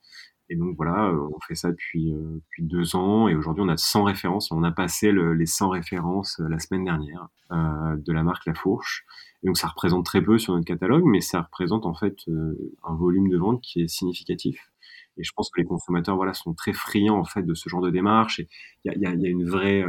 Et 0.49 0.57
donc 0.57 0.77
voilà, 0.77 1.09
euh, 1.09 1.29
on 1.35 1.41
fait 1.41 1.55
ça 1.55 1.71
depuis, 1.71 2.13
euh, 2.13 2.37
depuis 2.37 2.63
deux 2.63 2.95
ans 2.95 3.27
et 3.29 3.35
aujourd'hui 3.35 3.65
on 3.65 3.69
a 3.69 3.77
100 3.77 4.05
références. 4.05 4.53
On 4.53 4.63
a 4.63 4.71
passé 4.71 5.13
les 5.13 5.47
100 5.47 5.71
références 5.71 6.41
la 6.49 6.59
semaine 6.59 6.85
dernière 6.85 7.29
de 7.51 8.13
la 8.13 8.23
marque 8.23 8.47
La 8.47 8.55
Fourche. 8.55 9.05
Et 9.43 9.47
donc 9.47 9.57
ça 9.57 9.69
représente 9.69 10.05
très 10.05 10.23
peu 10.23 10.39
sur 10.39 10.55
notre 10.55 10.67
catalogue, 10.67 11.05
mais 11.05 11.21
ça 11.21 11.43
représente 11.43 11.87
en 11.87 11.95
fait 11.95 12.17
un 12.29 12.95
volume 12.95 13.29
de 13.29 13.37
vente 13.37 13.61
qui 13.61 13.83
est 13.83 13.89
significatif. 13.89 14.71
Et 15.19 15.25
je 15.25 15.33
pense 15.33 15.51
que 15.51 15.61
les 15.61 15.67
consommateurs 15.67 16.17
voilà 16.17 16.35
sont 16.35 16.53
très 16.55 16.73
friands 16.73 17.19
en 17.19 17.25
fait 17.25 17.43
de 17.43 17.55
ce 17.55 17.69
genre 17.69 17.81
de 17.81 17.91
démarche. 17.91 18.41
Et 18.41 18.49
il 18.85 18.93
y 18.93 19.07
a, 19.07 19.11
y, 19.11 19.13
a, 19.13 19.15
y 19.15 19.27
a, 19.27 19.29
une 19.29 19.49
vraie 19.49 19.85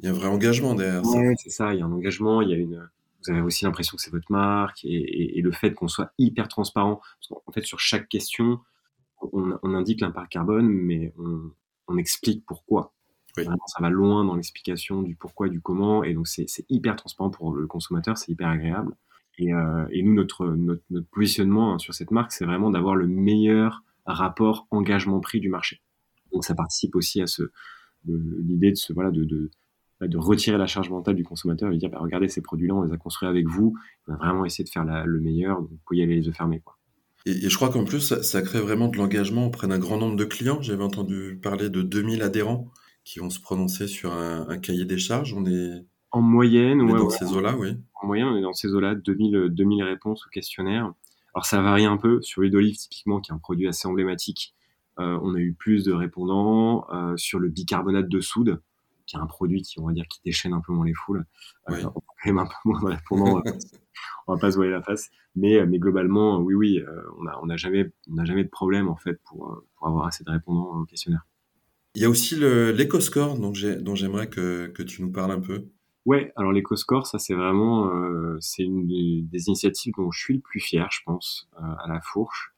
il 0.00 0.06
y 0.06 0.08
a 0.08 0.12
un 0.12 0.14
vrai 0.14 0.28
engagement 0.28 0.74
derrière 0.74 1.04
ça. 1.04 1.18
Ouais, 1.18 1.34
c'est 1.36 1.50
ça. 1.50 1.74
Il 1.74 1.80
y 1.80 1.82
a 1.82 1.86
un 1.86 1.92
engagement. 1.92 2.40
Il 2.40 2.50
y 2.50 2.54
a 2.54 2.56
une 2.56 2.88
vous 3.22 3.32
avez 3.32 3.42
aussi 3.42 3.64
l'impression 3.64 3.96
que 3.96 4.02
c'est 4.02 4.10
votre 4.10 4.30
marque 4.32 4.84
et, 4.84 5.38
et, 5.38 5.42
le 5.42 5.52
fait 5.52 5.74
qu'on 5.74 5.88
soit 5.88 6.12
hyper 6.18 6.48
transparent. 6.48 7.00
Parce 7.20 7.42
qu'en 7.44 7.52
fait, 7.52 7.64
sur 7.64 7.78
chaque 7.78 8.08
question, 8.08 8.60
on, 9.20 9.58
on 9.62 9.74
indique 9.74 10.00
l'impact 10.00 10.32
carbone, 10.32 10.68
mais 10.68 11.12
on, 11.18 11.50
on 11.88 11.96
explique 11.96 12.44
pourquoi. 12.46 12.92
Oui. 13.36 13.44
Vraiment, 13.44 13.66
ça 13.66 13.80
va 13.80 13.90
loin 13.90 14.24
dans 14.24 14.34
l'explication 14.34 15.02
du 15.02 15.14
pourquoi, 15.14 15.48
du 15.48 15.60
comment, 15.60 16.02
et 16.02 16.14
donc 16.14 16.26
c'est 16.26 16.46
hyper 16.68 16.96
transparent 16.96 17.30
pour 17.30 17.54
le 17.54 17.66
consommateur, 17.66 18.18
c'est 18.18 18.32
hyper 18.32 18.48
agréable. 18.48 18.96
Et, 19.38 19.54
euh, 19.54 19.86
et 19.90 20.02
nous, 20.02 20.14
notre, 20.14 20.48
notre, 20.48 20.82
notre 20.90 21.08
positionnement 21.08 21.74
hein, 21.74 21.78
sur 21.78 21.94
cette 21.94 22.10
marque, 22.10 22.32
c'est 22.32 22.44
vraiment 22.44 22.70
d'avoir 22.70 22.96
le 22.96 23.06
meilleur 23.06 23.84
rapport 24.04 24.66
engagement-prix 24.70 25.40
du 25.40 25.48
marché. 25.48 25.80
Donc 26.32 26.44
ça 26.44 26.54
participe 26.54 26.96
aussi 26.96 27.22
à 27.22 27.26
ce 27.26 27.50
l'idée 28.06 28.70
de 28.70 28.76
ce 28.76 28.92
voilà 28.92 29.10
de, 29.10 29.24
de, 29.24 29.50
bah, 30.00 30.08
de 30.08 30.16
retirer 30.16 30.56
la 30.56 30.66
charge 30.66 30.90
mentale 30.90 31.14
du 31.14 31.24
consommateur 31.24 31.70
et 31.70 31.74
de 31.74 31.78
dire 31.78 31.90
bah, 31.90 31.98
regardez 32.00 32.28
ces 32.28 32.40
produits-là, 32.40 32.74
on 32.74 32.82
les 32.82 32.92
a 32.92 32.96
construits 32.96 33.28
avec 33.28 33.46
vous, 33.46 33.76
on 34.08 34.14
a 34.14 34.16
vraiment 34.16 34.44
essayé 34.44 34.64
de 34.64 34.70
faire 34.70 34.84
la, 34.84 35.04
le 35.04 35.20
meilleur, 35.20 35.60
donc 35.60 35.70
vous 35.70 35.78
pouvez 35.86 36.00
y 36.00 36.02
aller 36.02 36.16
les 36.16 36.26
yeux 36.26 36.32
fermés. 36.32 36.60
Quoi. 36.60 36.76
Et, 37.26 37.32
et 37.32 37.50
je 37.50 37.56
crois 37.56 37.70
qu'en 37.70 37.84
plus, 37.84 38.00
ça, 38.00 38.22
ça, 38.22 38.42
crée 38.42 38.60
vraiment 38.60 38.88
de 38.88 38.96
l'engagement 38.96 39.46
auprès 39.46 39.66
d'un 39.66 39.78
grand 39.78 39.98
nombre 39.98 40.16
de 40.16 40.24
clients. 40.24 40.62
J'avais 40.62 40.84
entendu 40.84 41.38
parler 41.42 41.68
de 41.68 41.82
2000 41.82 42.22
adhérents 42.22 42.70
qui 43.04 43.18
vont 43.18 43.30
se 43.30 43.40
prononcer 43.40 43.88
sur 43.88 44.12
un, 44.12 44.48
un 44.48 44.58
cahier 44.58 44.84
des 44.84 44.98
charges. 44.98 45.34
On 45.34 45.44
est 45.46 45.84
en 46.12 46.22
moyenne, 46.22 46.80
on 46.80 46.88
est 46.88 46.98
dans 46.98 47.06
ouais, 47.06 47.16
ces 47.16 47.32
eaux-là, 47.32 47.56
oui. 47.56 47.76
En 48.02 48.06
moyenne, 48.06 48.28
on 48.28 48.36
est 48.36 48.42
dans 48.42 48.52
ces 48.52 48.68
eaux-là, 48.68 48.94
2000, 48.94 49.48
2000 49.50 49.82
réponses 49.84 50.26
au 50.26 50.30
questionnaire. 50.30 50.92
Alors 51.34 51.46
ça 51.46 51.60
varie 51.62 51.84
un 51.84 51.96
peu. 51.96 52.20
Sur 52.22 52.40
l'huile 52.40 52.52
d'olive, 52.52 52.76
typiquement, 52.76 53.20
qui 53.20 53.30
est 53.30 53.34
un 53.34 53.38
produit 53.38 53.68
assez 53.68 53.86
emblématique, 53.86 54.54
euh, 54.98 55.18
on 55.22 55.34
a 55.34 55.38
eu 55.38 55.54
plus 55.54 55.84
de 55.84 55.92
répondants. 55.92 56.86
Euh, 56.92 57.16
sur 57.16 57.38
le 57.38 57.48
bicarbonate 57.48 58.08
de 58.08 58.20
soude, 58.20 58.60
qui 59.06 59.16
est 59.16 59.20
un 59.20 59.26
produit 59.26 59.62
qui, 59.62 59.78
on 59.78 59.86
va 59.86 59.92
dire, 59.92 60.06
qui 60.08 60.20
déchaîne 60.24 60.52
un 60.52 60.60
peu 60.60 60.72
moins 60.72 60.86
les 60.86 60.94
foules. 60.94 61.24
Euh, 61.68 61.74
oui. 61.74 61.84
on 61.84 61.90
quand 61.90 62.26
même 62.26 62.38
un 62.38 62.46
peu 62.46 62.52
moins 62.64 62.80
de 62.80 62.86
répondants. 62.86 63.42
on 64.26 64.34
va 64.34 64.40
pas 64.40 64.50
se 64.50 64.56
voiler 64.56 64.72
la 64.72 64.82
face. 64.82 65.10
Mais, 65.36 65.60
euh, 65.60 65.66
mais 65.66 65.78
globalement, 65.78 66.38
oui, 66.38 66.54
oui, 66.54 66.78
euh, 66.78 67.02
on 67.18 67.24
n'a 67.24 67.38
on 67.42 67.48
a 67.48 67.56
jamais, 67.56 67.90
on 68.10 68.18
a 68.18 68.24
jamais 68.24 68.44
de 68.44 68.50
problème, 68.50 68.88
en 68.88 68.96
fait, 68.96 69.20
pour, 69.24 69.62
pour 69.76 69.86
avoir 69.86 70.06
assez 70.06 70.24
de 70.24 70.30
répondants 70.30 70.80
au 70.80 70.84
questionnaire. 70.84 71.26
Il 71.94 72.02
y 72.02 72.04
a 72.04 72.10
aussi 72.10 72.36
l'éco-score 72.36 73.36
dont 73.38 73.52
j'aimerais 73.52 74.28
que, 74.28 74.68
que 74.68 74.82
tu 74.82 75.02
nous 75.02 75.10
parles 75.10 75.32
un 75.32 75.40
peu. 75.40 75.66
Ouais, 76.06 76.32
alors 76.36 76.52
l'éco-score, 76.52 77.06
ça 77.06 77.18
c'est 77.18 77.34
vraiment, 77.34 77.88
euh, 77.88 78.38
c'est 78.40 78.62
une 78.62 78.86
des, 78.86 79.22
des, 79.22 79.48
initiatives 79.48 79.92
dont 79.96 80.10
je 80.10 80.18
suis 80.18 80.34
le 80.34 80.40
plus 80.40 80.60
fier, 80.60 80.88
je 80.90 81.00
pense, 81.04 81.48
euh, 81.58 81.74
à 81.84 81.88
la 81.88 82.00
fourche. 82.00 82.52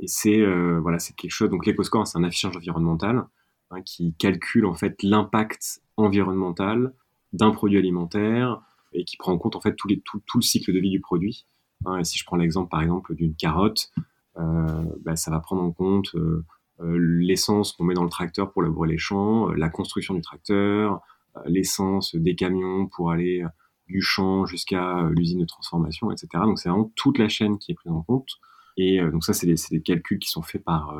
Et 0.00 0.08
c'est 0.08 0.40
euh, 0.40 0.80
voilà, 0.80 0.98
c'est 0.98 1.14
quelque 1.14 1.30
chose. 1.30 1.50
Donc 1.50 1.64
l'éco-score, 1.64 2.06
c'est 2.06 2.18
un 2.18 2.24
affichage 2.24 2.56
environnemental 2.56 3.24
hein, 3.70 3.82
qui 3.82 4.14
calcule 4.14 4.66
en 4.66 4.74
fait 4.74 5.02
l'impact 5.02 5.80
environnemental 5.96 6.92
d'un 7.32 7.52
produit 7.52 7.78
alimentaire 7.78 8.60
et 8.92 9.04
qui 9.04 9.16
prend 9.16 9.32
en 9.32 9.38
compte 9.38 9.56
en 9.56 9.60
fait 9.60 9.74
tout, 9.76 9.88
le 9.88 10.40
cycle 10.40 10.72
de 10.72 10.78
vie 10.78 10.90
du 10.90 11.00
produit. 11.00 11.46
Hein, 11.86 12.04
si 12.04 12.18
je 12.18 12.24
prends 12.24 12.36
l'exemple 12.36 12.68
par 12.68 12.82
exemple 12.82 13.14
d'une 13.14 13.34
carotte, 13.34 13.90
euh, 14.38 14.84
bah, 15.02 15.16
ça 15.16 15.30
va 15.30 15.40
prendre 15.40 15.62
en 15.62 15.72
compte 15.72 16.14
euh, 16.14 16.44
euh, 16.80 16.96
l'essence 16.98 17.72
qu'on 17.72 17.84
met 17.84 17.94
dans 17.94 18.04
le 18.04 18.10
tracteur 18.10 18.52
pour 18.52 18.62
labourer 18.62 18.88
les 18.88 18.98
champs, 18.98 19.48
la 19.48 19.68
construction 19.68 20.14
du 20.14 20.20
tracteur, 20.20 21.00
l'essence 21.46 22.14
des 22.14 22.34
camions 22.34 22.86
pour 22.86 23.10
aller 23.10 23.44
du 23.86 24.00
champ 24.02 24.46
jusqu'à 24.46 25.08
l'usine 25.10 25.40
de 25.40 25.44
transformation, 25.44 26.10
etc. 26.10 26.28
Donc 26.44 26.58
c'est 26.58 26.68
vraiment 26.68 26.92
toute 26.96 27.18
la 27.18 27.28
chaîne 27.28 27.58
qui 27.58 27.72
est 27.72 27.74
prise 27.74 27.92
en 27.92 28.02
compte. 28.02 28.28
Et 28.76 29.00
donc 29.00 29.24
ça, 29.24 29.32
c'est 29.32 29.46
des, 29.46 29.56
des, 29.70 29.82
calculs 29.82 30.18
qui 30.18 30.28
sont 30.28 30.42
faits 30.42 30.64
par 30.64 30.96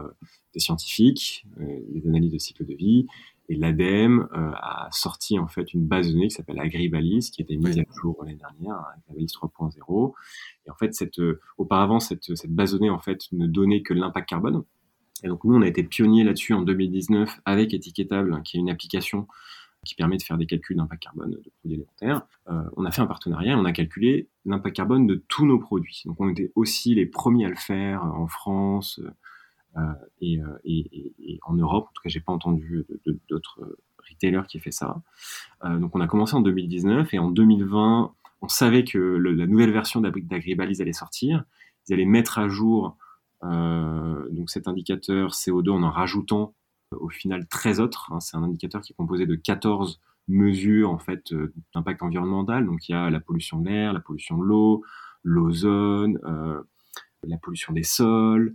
des 0.53 0.61
scientifiques, 0.61 1.47
des 1.57 2.07
analyses 2.07 2.33
de 2.33 2.39
cycle 2.39 2.67
de 2.67 2.75
vie. 2.75 3.07
Et 3.51 3.57
l'ADEME 3.57 4.29
euh, 4.33 4.53
a 4.55 4.89
sorti 4.93 5.37
en 5.37 5.49
fait 5.49 5.75
une 5.75 5.85
base 5.85 6.07
de 6.07 6.13
données 6.13 6.29
qui 6.29 6.37
s'appelle 6.37 6.61
AgriBalise, 6.61 7.31
qui 7.31 7.43
a 7.43 7.45
été 7.45 7.57
mise 7.57 7.81
à 7.81 7.83
jour 8.01 8.17
l'année 8.23 8.39
dernière, 8.39 8.77
la 8.77 9.15
balise 9.15 9.33
3.0. 9.33 10.13
Et 10.67 10.71
en 10.71 10.75
fait, 10.77 10.95
cette, 10.95 11.19
euh, 11.19 11.41
auparavant, 11.59 11.99
cette, 11.99 12.37
cette 12.37 12.55
base 12.55 12.73
de 12.73 12.79
données 12.79 12.91
en 12.91 13.01
fait 13.01 13.25
ne 13.33 13.49
donnait 13.49 13.83
que 13.83 13.93
l'impact 13.93 14.29
carbone. 14.29 14.63
Et 15.25 15.27
donc 15.27 15.43
nous, 15.43 15.57
on 15.57 15.63
a 15.63 15.67
été 15.67 15.83
pionnier 15.83 16.23
là-dessus 16.23 16.55
en 16.55 16.63
2019 16.63 17.41
avec 17.45 17.75
Étiquetable, 17.75 18.33
hein, 18.33 18.41
qui 18.43 18.57
est 18.57 18.61
une 18.61 18.71
application 18.71 19.27
qui 19.85 19.97
permet 19.97 20.17
de 20.17 20.23
faire 20.23 20.39
des 20.39 20.47
calculs 20.47 20.77
d'impact 20.77 21.03
carbone 21.03 21.31
de 21.31 21.51
produits 21.59 21.75
alimentaires. 21.75 22.23
Euh, 22.51 22.63
on 22.77 22.85
a 22.85 22.93
fait 22.93 23.03
un 23.03 23.07
partenariat 23.07 23.53
et 23.53 23.57
on 23.57 23.65
a 23.65 23.73
calculé 23.73 24.29
l'impact 24.45 24.77
carbone 24.77 25.09
de 25.09 25.25
tous 25.27 25.45
nos 25.45 25.59
produits. 25.59 26.03
Donc 26.05 26.21
on 26.21 26.29
était 26.29 26.53
aussi 26.55 26.95
les 26.95 27.07
premiers 27.07 27.47
à 27.47 27.49
le 27.49 27.57
faire 27.57 28.05
en 28.05 28.29
France, 28.29 29.01
euh, 29.03 29.11
et, 30.21 30.41
euh, 30.41 30.59
et, 30.65 31.39
en 31.43 31.55
Europe, 31.55 31.87
en 31.89 31.93
tout 31.93 32.03
cas, 32.03 32.09
j'ai 32.09 32.21
pas 32.21 32.33
entendu 32.33 32.87
d'autres 33.29 33.79
retailers 34.09 34.47
qui 34.49 34.57
aient 34.57 34.61
fait 34.61 34.71
ça. 34.71 35.03
Euh, 35.65 35.79
donc, 35.79 35.95
on 35.95 36.01
a 36.01 36.07
commencé 36.07 36.35
en 36.35 36.41
2019 36.41 37.13
et 37.15 37.19
en 37.19 37.31
2020, 37.31 38.13
on 38.43 38.49
savait 38.49 38.85
que 38.85 38.99
la 38.99 39.47
nouvelle 39.47 39.73
version 39.73 40.01
d'Agribalise 40.01 40.81
allait 40.81 40.93
sortir. 40.93 41.45
Ils 41.89 41.95
allaient 41.95 42.05
mettre 42.05 42.39
à 42.39 42.49
jour 42.49 42.97
euh, 43.43 44.29
donc 44.31 44.51
cet 44.51 44.69
indicateur 44.69 45.31
CO2 45.31 45.71
en 45.71 45.83
en 45.83 45.91
rajoutant 45.91 46.55
au 46.93 47.09
final 47.09 47.47
13 47.47 47.81
autres. 47.81 48.13
Hein. 48.13 48.21
C'est 48.21 48.37
un 48.37 48.43
indicateur 48.43 48.83
qui 48.83 48.93
est 48.93 48.97
composé 48.97 49.27
de 49.27 49.35
14 49.35 50.01
mesures 50.29 50.91
en 50.91 50.99
fait 50.99 51.33
euh, 51.33 51.53
d'impact 51.75 52.03
environnemental. 52.03 52.67
Donc 52.67 52.89
il 52.89 52.93
y 52.93 52.95
a 52.95 53.11
la 53.11 53.21
pollution 53.21 53.59
de 53.61 53.69
l'air, 53.69 53.93
la 53.93 54.01
pollution 54.01 54.39
de 54.39 54.45
l'eau, 54.45 54.85
l'ozone, 55.23 56.19
euh, 56.25 56.63
la 57.25 57.39
pollution 57.39 57.73
des 57.73 57.83
sols, 57.83 58.55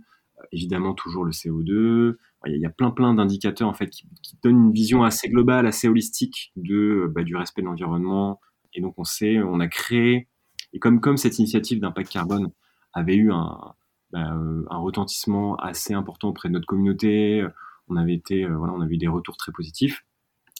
évidemment 0.52 0.94
toujours 0.94 1.24
le 1.24 1.32
CO2. 1.32 2.16
il 2.46 2.60
y 2.60 2.66
a 2.66 2.70
plein 2.70 2.90
plein 2.90 3.14
d'indicateurs 3.14 3.68
en 3.68 3.74
fait 3.74 3.88
qui, 3.88 4.06
donnent 4.42 4.66
une 4.66 4.72
vision 4.72 5.04
assez 5.04 5.28
globale, 5.28 5.66
assez 5.66 5.88
holistique 5.88 6.52
de 6.56 7.10
bah, 7.14 7.22
du 7.22 7.36
respect 7.36 7.62
de 7.62 7.66
l'environnement. 7.66 8.40
Et 8.74 8.80
donc 8.80 8.94
on 8.98 9.04
sait, 9.04 9.38
on 9.42 9.60
a 9.60 9.68
créé 9.68 10.28
et 10.72 10.78
comme 10.78 11.00
comme 11.00 11.16
cette 11.16 11.38
initiative 11.38 11.80
d'impact 11.80 12.10
carbone 12.10 12.50
avait 12.92 13.16
eu 13.16 13.32
un 13.32 13.74
bah, 14.12 14.32
euh, 14.34 14.64
un 14.70 14.78
retentissement 14.78 15.56
assez 15.56 15.94
important 15.94 16.28
auprès 16.28 16.48
de 16.48 16.54
notre 16.54 16.66
communauté, 16.66 17.44
on 17.88 17.96
avait 17.96 18.14
été 18.14 18.44
euh, 18.44 18.56
voilà, 18.56 18.72
on 18.74 18.80
a 18.80 18.86
eu 18.86 18.98
des 18.98 19.08
retours 19.08 19.36
très 19.36 19.52
positifs 19.52 20.04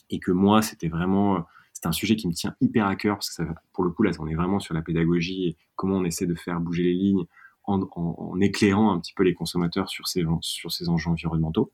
et 0.09 0.19
que 0.19 0.31
moi 0.31 0.61
c'était 0.61 0.89
vraiment 0.89 1.45
c'est 1.73 1.85
un 1.85 1.91
sujet 1.91 2.15
qui 2.15 2.27
me 2.27 2.33
tient 2.33 2.55
hyper 2.59 2.87
à 2.87 2.95
cœur 2.95 3.17
parce 3.17 3.29
que 3.29 3.35
ça, 3.35 3.55
pour 3.73 3.83
le 3.83 3.91
coup 3.91 4.03
là 4.03 4.11
on 4.19 4.27
est 4.27 4.35
vraiment 4.35 4.59
sur 4.59 4.73
la 4.73 4.81
pédagogie 4.81 5.49
et 5.49 5.57
comment 5.75 5.97
on 5.97 6.05
essaie 6.05 6.25
de 6.25 6.35
faire 6.35 6.59
bouger 6.59 6.83
les 6.83 6.93
lignes 6.93 7.25
en, 7.67 8.39
éclairant 8.39 8.91
un 8.91 8.99
petit 8.99 9.13
peu 9.13 9.23
les 9.23 9.33
consommateurs 9.33 9.89
sur 9.89 10.07
ces, 10.07 10.23
sur 10.41 10.71
ces 10.71 10.89
enjeux 10.89 11.11
environnementaux. 11.11 11.71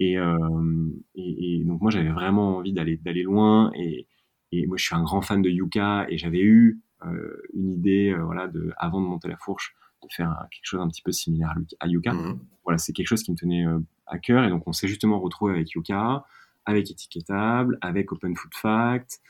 Euh, 0.00 0.88
et, 1.14 1.60
et, 1.60 1.64
donc 1.64 1.82
moi 1.82 1.90
j'avais 1.90 2.10
vraiment 2.10 2.56
envie 2.56 2.72
d'aller 2.72 2.96
d'aller 2.96 3.22
loin 3.22 3.70
et, 3.74 4.06
et, 4.50 4.66
moi 4.66 4.78
je 4.78 4.84
suis 4.84 4.94
un 4.94 5.02
grand 5.02 5.20
fan 5.20 5.42
de 5.42 5.50
Yuka 5.50 6.06
et 6.08 6.16
j'avais 6.16 6.40
eu 6.40 6.80
euh, 7.04 7.42
une 7.52 7.70
idée 7.70 8.10
euh, 8.10 8.24
voilà 8.24 8.48
de 8.48 8.72
avant 8.78 9.02
de 9.02 9.06
monter 9.06 9.28
la 9.28 9.36
fourche 9.36 9.74
de 10.02 10.08
faire 10.10 10.46
quelque 10.50 10.64
chose 10.64 10.80
un 10.80 10.88
petit 10.88 11.02
peu 11.02 11.12
similaire 11.12 11.54
à 11.80 11.86
Yuka. 11.86 12.14
Mmh. 12.14 12.40
Voilà 12.64 12.78
c'est 12.78 12.94
quelque 12.94 13.08
chose 13.08 13.22
qui 13.22 13.30
me 13.30 13.36
tenait 13.36 13.66
à 14.06 14.18
cœur 14.18 14.44
et 14.44 14.48
donc 14.48 14.66
on 14.66 14.72
s'est 14.72 14.88
justement 14.88 15.20
retrouvé 15.20 15.52
avec 15.52 15.70
Yuka, 15.72 16.24
avec 16.64 16.90
Étiquetable, 16.90 17.76
avec 17.82 18.10
Open 18.10 18.34
Food 18.34 18.54
Fact, 18.54 19.20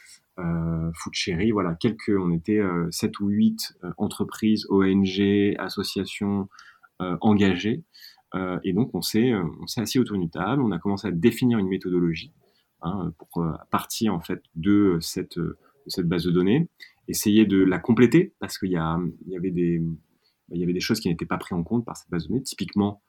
euh, 0.40 0.90
Food 0.94 1.14
Cherry, 1.14 1.50
voilà, 1.50 1.74
quelques, 1.74 2.12
on 2.18 2.32
était 2.32 2.58
euh, 2.58 2.88
7 2.90 3.20
ou 3.20 3.28
8 3.28 3.74
euh, 3.84 3.90
entreprises, 3.96 4.66
ONG, 4.70 5.54
associations 5.58 6.48
engagées. 7.22 7.82
et 8.62 8.74
donc, 8.74 8.94
on 8.94 9.00
s'est, 9.00 9.32
assis 9.78 9.98
autour 9.98 10.18
d'une 10.18 10.28
table, 10.28 10.60
on 10.60 10.70
a 10.70 10.78
commencé 10.78 11.08
à 11.08 11.10
définir 11.10 11.56
une 11.56 11.66
méthodologie 11.66 12.30
hein, 12.82 13.14
pour 13.16 13.42
partir 13.70 14.12
en 14.12 14.20
fait 14.20 14.42
de 14.54 14.98
cette, 15.00 15.38
base 16.00 16.24
de 16.24 16.30
données, 16.30 16.68
essayer 17.08 17.46
de 17.46 17.64
la 17.64 17.78
compléter 17.78 18.34
parce 18.38 18.58
qu'il 18.58 18.68
il 18.68 19.32
y 19.32 19.36
avait 19.36 19.50
des 20.72 20.80
choses 20.80 21.00
qui 21.00 21.08
n'étaient 21.08 21.24
pas 21.24 21.38
prises 21.38 21.56
en 21.56 21.62
compte 21.62 21.86
par 21.86 21.96
cette 21.96 22.10
base 22.10 22.24
de 22.24 22.28
données. 22.28 22.42
Typiquement, 22.42 23.00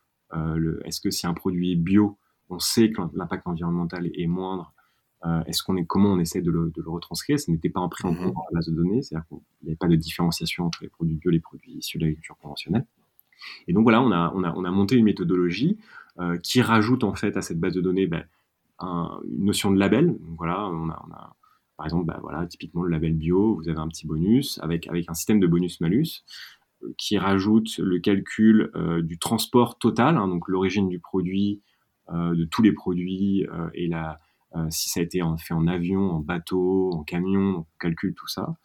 est-ce 0.86 1.02
que 1.02 1.12
si 1.12 1.28
un 1.28 1.34
produit 1.34 1.74
est 1.74 1.76
bio, 1.76 2.18
on 2.50 2.60
sait 2.60 2.92
que 2.92 3.02
l'impact 3.14 3.46
environnemental 3.46 4.10
est 4.14 4.28
moindre 4.28 4.74
euh, 5.24 5.44
est-ce 5.46 5.62
qu'on 5.62 5.78
est, 5.78 5.86
comment 5.86 6.14
on 6.14 6.20
essaie 6.20 6.42
de 6.42 6.50
le, 6.50 6.72
de 6.76 6.82
le 6.82 6.90
retranscrire? 6.90 7.40
Ce 7.40 7.52
n'était 7.52 7.70
pas 7.70 7.88
pris 7.88 8.08
en 8.08 8.16
compte 8.16 8.34
dans 8.34 8.46
la 8.52 8.56
base 8.56 8.68
de 8.68 8.76
données, 8.76 9.04
c'est-à-dire 9.04 9.28
qu'il 9.28 9.38
n'y 9.64 9.70
avait 9.70 9.76
pas 9.76 9.88
de 9.88 9.96
différenciation 9.96 10.66
entre 10.66 10.80
les 10.82 10.90
produits 10.90 11.16
bio 11.16 11.30
et 11.30 11.34
les 11.34 11.40
produits 11.40 11.74
issus 11.74 12.00
de 12.00 12.04
l'agriculture 12.06 12.38
conventionnelle. 12.38 12.86
Et 13.68 13.74
donc 13.74 13.84
voilà, 13.84 14.02
on 14.02 14.12
a, 14.12 14.32
on 14.36 14.44
a, 14.44 14.54
on 14.56 14.64
a 14.64 14.72
monté 14.72 14.96
une 14.96 15.06
méthodologie 15.06 15.78
euh, 16.20 16.38
qui 16.38 16.62
rajoute 16.62 17.04
en 17.04 17.14
fait 17.14 17.38
à 17.38 17.42
cette 17.42 17.60
base 17.60 17.74
de 17.74 17.82
données 17.82 18.08
ben, 18.08 18.24
un, 18.80 19.20
une 19.28 19.46
notion 19.46 19.72
de 19.72 19.78
label. 19.78 20.08
Donc 20.08 20.38
voilà, 20.38 20.68
on 20.68 20.90
a, 20.90 21.06
on 21.08 21.12
a 21.12 21.36
par 21.78 21.86
exemple, 21.86 22.06
ben, 22.06 22.20
voilà, 22.22 22.46
typiquement 22.48 22.84
le 22.84 22.90
label 22.90 23.14
bio, 23.14 23.56
vous 23.56 23.70
avez 23.70 23.80
un 23.80 23.88
petit 23.88 24.08
bonus 24.08 24.60
avec, 24.64 24.88
avec 24.88 25.10
un 25.10 25.14
système 25.14 25.40
de 25.40 25.48
bonus-malus 25.48 26.24
euh, 26.84 26.94
qui 26.98 27.20
rajoute 27.20 27.78
le 27.78 28.00
calcul 28.00 28.72
du 29.04 29.20
transport 29.20 29.78
total, 29.78 30.18
hein, 30.18 30.28
donc 30.28 30.48
l'origine 30.48 30.90
du 30.90 31.00
produit, 31.00 31.62
de 32.12 32.44
tous 32.44 32.62
les 32.62 32.74
produits 32.74 33.48
et 33.74 33.88
la, 33.88 34.20
si 34.70 34.90
ça 34.90 35.00
a 35.00 35.04
été 35.04 35.22
fait 35.40 35.54
en 35.54 35.68
avion, 35.68 36.12
en 36.12 36.20
bateau, 36.20 36.92
en 36.92 37.04
camion, 37.04 37.60
on 37.60 37.66
calcule 37.80 38.14
tout 38.14 38.28
ça, 38.28 38.58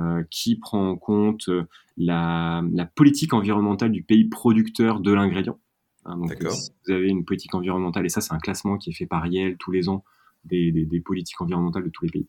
euh, 0.00 0.24
qui 0.28 0.56
prend 0.56 0.90
en 0.90 0.96
compte 0.96 1.48
euh, 1.48 1.68
la, 1.96 2.64
la, 2.72 2.84
politique 2.84 3.32
environnementale 3.32 3.92
du 3.92 4.02
pays 4.02 4.24
producteur 4.24 4.98
de 4.98 5.12
l'ingrédient. 5.12 5.60
Hein, 6.04 6.16
donc, 6.16 6.36
si 6.50 6.72
vous 6.84 6.92
avez 6.92 7.08
une 7.08 7.24
politique 7.24 7.54
environnementale, 7.54 8.04
et 8.04 8.08
ça, 8.08 8.20
c'est 8.20 8.32
un 8.32 8.40
classement 8.40 8.76
qui 8.76 8.90
est 8.90 8.92
fait 8.92 9.06
par 9.06 9.24
Yale 9.28 9.56
tous 9.56 9.70
les 9.70 9.88
ans 9.88 10.02
des, 10.44 10.72
des, 10.72 10.84
des 10.84 11.00
politiques 11.00 11.40
environnementales 11.40 11.84
de 11.84 11.90
tous 11.90 12.06
les 12.06 12.10
pays. 12.10 12.28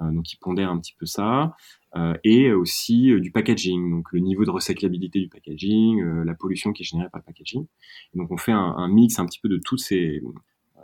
Euh, 0.00 0.10
donc, 0.10 0.32
il 0.32 0.38
pondère 0.38 0.70
un 0.70 0.78
petit 0.78 0.94
peu 0.98 1.04
ça. 1.04 1.54
Euh, 1.96 2.14
et 2.24 2.50
aussi 2.52 3.12
du 3.20 3.30
packaging, 3.30 3.90
donc 3.90 4.10
le 4.12 4.20
niveau 4.20 4.46
de 4.46 4.50
recyclabilité 4.50 5.20
du 5.20 5.28
packaging, 5.28 6.02
la 6.02 6.34
pollution 6.34 6.72
qui 6.72 6.82
est 6.82 6.86
générée 6.86 7.10
par 7.10 7.20
le 7.20 7.26
packaging. 7.26 7.66
Et 8.14 8.18
donc, 8.18 8.30
on 8.30 8.38
fait 8.38 8.52
un, 8.52 8.74
un 8.74 8.88
mix 8.88 9.18
un 9.18 9.26
petit 9.26 9.40
peu 9.40 9.50
de 9.50 9.58
tous 9.58 9.76
ces 9.76 10.22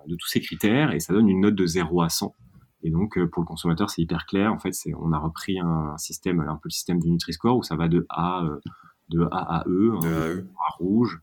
de 0.07 0.17
tous 0.17 0.29
ces 0.29 0.41
critères 0.41 0.93
et 0.93 1.01
ça 1.01 1.13
donne 1.13 1.29
une 1.29 1.41
note 1.41 1.55
de 1.55 1.67
0 1.67 2.03
à 2.03 2.09
100. 2.09 2.35
Et 2.83 2.91
donc, 2.91 3.17
euh, 3.17 3.29
pour 3.29 3.43
le 3.43 3.47
consommateur, 3.47 3.91
c'est 3.91 4.03
hyper 4.03 4.27
clair. 4.27 4.53
En 4.53 4.59
fait, 4.59 4.75
c'est, 4.75 4.93
on 4.95 5.13
a 5.13 5.19
repris 5.19 5.59
un, 5.59 5.97
système, 5.99 6.41
un 6.41 6.57
peu 6.57 6.69
le 6.69 6.71
système 6.71 7.01
du 7.01 7.11
Nutri-Score 7.11 7.57
où 7.57 7.63
ça 7.63 7.77
va 7.77 7.89
de 7.89 8.07
A, 8.09 8.45
euh, 8.45 8.61
de 9.09 9.23
A 9.31 9.61
à 9.61 9.65
E, 9.69 9.93
hein, 9.95 10.01
e. 10.05 10.47
à 10.59 10.73
rouge. 10.79 11.21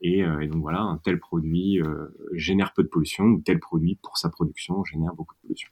Et, 0.00 0.24
euh, 0.24 0.40
et, 0.40 0.48
donc 0.48 0.62
voilà, 0.62 0.80
un 0.80 0.98
tel 0.98 1.20
produit 1.20 1.80
génère 2.32 2.72
peu 2.72 2.82
de 2.82 2.88
pollution, 2.88 3.24
ou 3.24 3.40
tel 3.40 3.60
produit 3.60 3.98
pour 4.02 4.18
sa 4.18 4.30
production 4.30 4.82
génère 4.84 5.14
beaucoup 5.14 5.34
de 5.34 5.40
pollution. 5.42 5.70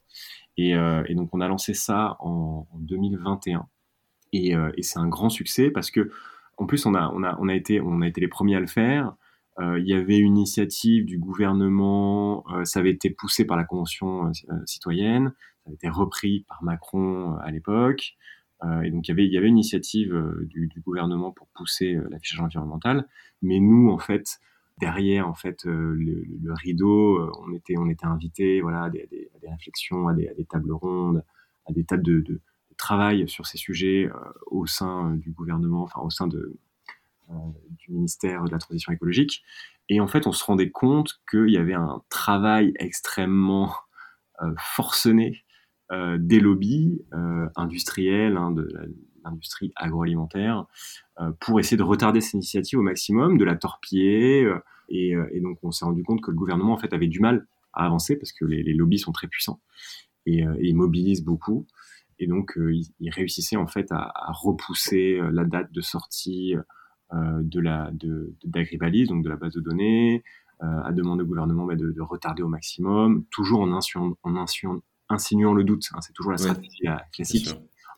Et, 0.55 0.69
et 0.71 1.15
donc 1.15 1.29
on 1.33 1.41
a 1.41 1.47
lancé 1.49 1.73
ça 1.73 2.15
en, 2.21 2.65
en 2.71 2.79
2021, 2.79 3.67
et, 4.31 4.51
et 4.51 4.83
c'est 4.83 4.99
un 4.99 5.09
grand 5.09 5.29
succès 5.29 5.69
parce 5.69 5.91
que 5.91 6.09
en 6.55 6.65
plus 6.65 6.85
on 6.85 6.95
a, 6.95 7.11
on 7.13 7.23
a, 7.23 7.37
on 7.41 7.49
a 7.49 7.55
été, 7.55 7.81
on 7.81 7.99
a 7.99 8.07
été 8.07 8.21
les 8.21 8.29
premiers 8.29 8.55
à 8.55 8.61
le 8.61 8.67
faire. 8.67 9.13
Euh, 9.59 9.79
il 9.79 9.87
y 9.87 9.93
avait 9.93 10.17
une 10.17 10.37
initiative 10.37 11.05
du 11.05 11.17
gouvernement, 11.17 12.45
euh, 12.53 12.63
ça 12.63 12.79
avait 12.79 12.91
été 12.91 13.09
poussé 13.09 13.45
par 13.45 13.57
la 13.57 13.65
Convention 13.65 14.27
euh, 14.27 14.55
citoyenne, 14.65 15.33
ça 15.57 15.63
avait 15.67 15.75
été 15.75 15.89
repris 15.89 16.45
par 16.47 16.63
Macron 16.63 17.35
à 17.37 17.51
l'époque. 17.51 18.15
et 18.83 18.91
donc 18.91 19.07
il 19.07 19.11
y 19.11 19.13
avait, 19.13 19.25
il 19.25 19.33
y 19.33 19.37
avait 19.37 19.47
une 19.47 19.57
initiative 19.57 20.13
du, 20.45 20.69
gouvernement 20.85 21.31
pour 21.31 21.47
pousser 21.47 21.97
l'affichage 22.09 22.41
environnemental. 22.41 23.07
Mais 23.41 23.59
nous, 23.59 23.89
en 23.89 23.97
fait, 23.97 24.39
derrière 24.79 25.27
en 25.27 25.33
fait 25.33 25.65
le, 25.65 26.53
rideau, 26.53 27.31
on 27.41 27.53
était, 27.53 27.75
on 27.77 27.89
était 27.89 28.05
invités 28.05 28.61
voilà, 28.61 28.83
à 28.83 28.89
des, 28.89 29.31
réflexions, 29.43 30.07
à 30.07 30.13
des, 30.13 30.45
tables 30.49 30.73
rondes, 30.73 31.23
à 31.67 31.73
des 31.73 31.83
tables 31.83 32.03
de, 32.03 32.39
travail 32.77 33.27
sur 33.29 33.45
ces 33.45 33.59
sujets 33.59 34.09
au 34.47 34.65
sein 34.65 35.13
du 35.15 35.31
gouvernement, 35.31 35.83
enfin 35.83 36.01
au 36.01 36.09
sein 36.09 36.27
de, 36.27 36.57
du 37.69 37.91
ministère 37.91 38.43
de 38.43 38.51
la 38.51 38.57
Transition 38.57 38.91
écologique. 38.91 39.43
Et 39.89 39.99
en 39.99 40.07
fait, 40.07 40.27
on 40.27 40.31
se 40.31 40.43
rendait 40.43 40.69
compte 40.69 41.19
qu'il 41.29 41.49
y 41.49 41.57
avait 41.57 41.73
un 41.73 42.01
travail 42.09 42.73
extrêmement 42.79 43.73
euh, 44.41 44.53
forcené 44.57 45.43
euh, 45.91 46.17
des 46.19 46.39
lobbies 46.39 47.01
industriels, 47.55 48.37
hein, 48.37 48.51
de 48.51 48.67
l'industrie 49.23 49.71
agroalimentaire, 49.75 50.65
pour 51.39 51.59
essayer 51.59 51.77
de 51.77 51.83
retarder 51.83 52.21
cette 52.21 52.33
initiative 52.33 52.79
au 52.79 52.81
maximum, 52.81 53.37
de 53.37 53.45
la 53.45 53.55
torpiller. 53.55 54.51
Et, 54.89 55.15
donc, 55.41 55.59
on 55.61 55.71
s'est 55.71 55.85
rendu 55.85 56.03
compte 56.03 56.21
que 56.21 56.31
le 56.31 56.37
gouvernement 56.37 56.73
en 56.73 56.77
fait 56.77 56.93
avait 56.93 57.07
du 57.07 57.19
mal 57.19 57.45
à 57.73 57.85
avancer 57.85 58.17
parce 58.17 58.31
que 58.31 58.45
les, 58.45 58.73
lobbies 58.73 58.97
sont 58.97 59.11
très 59.11 59.27
puissants 59.27 59.61
et, 60.25 60.73
mobilisent 60.73 61.23
beaucoup. 61.23 61.67
Et 62.17 62.27
donc, 62.27 62.57
ils, 62.57 63.09
réussissaient 63.11 63.57
en 63.57 63.67
fait 63.67 63.91
à, 63.91 64.11
repousser 64.31 65.19
la 65.31 65.43
date 65.43 65.71
de 65.71 65.81
sortie 65.81 66.55
euh, 66.55 66.61
de 67.13 67.59
la 67.59 67.91
de 67.91 68.33
d'Agribalise, 68.45 69.09
donc 69.09 69.23
de 69.23 69.29
la 69.29 69.35
base 69.35 69.53
de 69.53 69.59
données, 69.59 70.23
euh, 70.63 70.83
à 70.83 70.91
demander 70.91 71.23
au 71.23 71.25
gouvernement 71.25 71.65
bah, 71.65 71.75
de, 71.75 71.91
de, 71.91 72.01
retarder 72.01 72.43
au 72.43 72.47
maximum, 72.47 73.25
toujours 73.31 73.61
en 73.61 73.73
insinuant, 73.73 74.15
en 74.21 74.35
insinuant, 75.09 75.53
le 75.53 75.63
doute. 75.63 75.89
Hein, 75.93 76.01
c'est 76.01 76.13
toujours 76.13 76.31
la 76.31 76.37
stratégie 76.37 76.87
classique. 77.11 77.55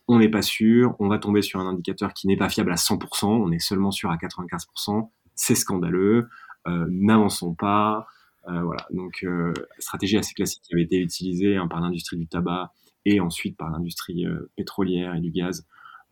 On 0.08 0.18
n'est 0.18 0.30
pas 0.30 0.42
sûr, 0.42 0.96
on 1.00 1.10
va 1.10 1.20
tomber 1.20 1.42
sur 1.42 1.60
un 1.60 1.68
indicateur 1.68 2.14
qui 2.14 2.28
n'est 2.28 2.38
pas 2.38 2.48
fiable 2.48 2.72
à 2.72 2.76
100%, 2.76 3.26
on 3.26 3.52
est 3.52 3.60
seulement 3.60 3.92
sûr 3.92 4.12
à 4.12 4.16
95%, 4.16 5.10
c'est 5.36 5.56
scandaleux, 5.56 6.30
euh, 6.68 6.88
n'avançons 6.90 7.54
pas. 7.54 8.08
Euh, 8.48 8.62
voilà, 8.62 8.86
donc 8.92 9.24
euh, 9.24 9.54
stratégie 9.80 10.18
assez 10.18 10.34
classique 10.34 10.62
qui 10.64 10.74
avait 10.74 10.84
été 10.84 11.00
utilisée 11.00 11.58
hein, 11.58 11.68
par 11.68 11.82
l'industrie 11.82 12.18
du 12.18 12.28
tabac 12.28 12.72
et 13.06 13.20
ensuite 13.20 13.58
par 13.58 13.70
l'industrie 13.72 14.26
pétrolière 14.56 15.16
et 15.16 15.20
du 15.20 15.32
gaz 15.32 15.66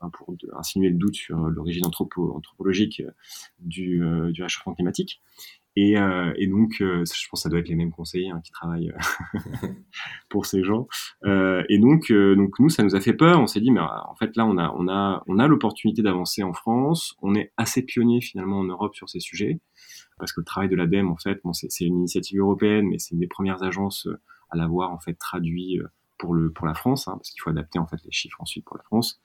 pour 0.09 0.33
insinuer 0.57 0.89
le 0.89 0.97
doute 0.97 1.15
sur 1.15 1.37
l'origine 1.37 1.85
anthropologique 1.85 3.01
euh, 3.01 3.11
du, 3.59 4.03
euh, 4.03 4.31
du, 4.31 4.41
réchauffement 4.41 4.73
climatique. 4.73 5.21
Et, 5.77 5.97
euh, 5.97 6.33
et, 6.35 6.47
donc, 6.47 6.75
je 6.79 6.99
pense 6.99 7.29
que 7.31 7.37
ça 7.37 7.47
doit 7.47 7.59
être 7.59 7.69
les 7.69 7.75
mêmes 7.75 7.91
conseillers 7.91 8.29
hein, 8.29 8.41
qui 8.43 8.51
travaillent 8.51 8.93
pour 10.29 10.45
ces 10.45 10.63
gens. 10.65 10.87
et 11.23 11.79
donc, 11.79 12.11
donc, 12.11 12.59
nous, 12.59 12.67
ça 12.67 12.83
nous 12.83 12.93
a 12.93 12.99
fait 12.99 13.13
peur. 13.13 13.39
On 13.39 13.47
s'est 13.47 13.61
dit, 13.61 13.71
mais 13.71 13.79
en 13.79 14.15
fait, 14.15 14.35
là, 14.35 14.45
on 14.45 14.57
a, 14.57 14.73
on 14.77 14.89
a, 14.89 15.23
on 15.27 15.39
a 15.39 15.47
l'opportunité 15.47 16.01
d'avancer 16.01 16.43
en 16.43 16.51
France. 16.51 17.15
On 17.21 17.35
est 17.35 17.53
assez 17.55 17.83
pionnier 17.83 18.19
finalement 18.19 18.59
en 18.59 18.65
Europe 18.65 18.95
sur 18.95 19.07
ces 19.07 19.21
sujets, 19.21 19.61
parce 20.17 20.33
que 20.33 20.41
le 20.41 20.45
travail 20.45 20.67
de 20.67 20.75
l'ADEME, 20.75 21.09
en 21.09 21.15
fait, 21.15 21.39
bon, 21.45 21.53
c'est 21.53 21.85
une 21.85 21.99
initiative 21.99 22.41
européenne, 22.41 22.87
mais 22.89 22.97
c'est 22.99 23.13
une 23.13 23.21
des 23.21 23.27
premières 23.27 23.63
agences 23.63 24.09
à 24.49 24.57
l'avoir 24.57 24.91
en 24.91 24.99
fait 24.99 25.13
traduit 25.13 25.79
pour 26.19 26.33
le 26.33 26.51
pour 26.51 26.67
la 26.67 26.73
France, 26.73 27.07
hein, 27.07 27.13
parce 27.15 27.29
qu'il 27.29 27.41
faut 27.41 27.49
adapter 27.49 27.79
en 27.79 27.87
fait 27.87 28.03
les 28.03 28.11
chiffres 28.11 28.39
ensuite 28.39 28.65
pour 28.65 28.75
la 28.75 28.83
France. 28.83 29.21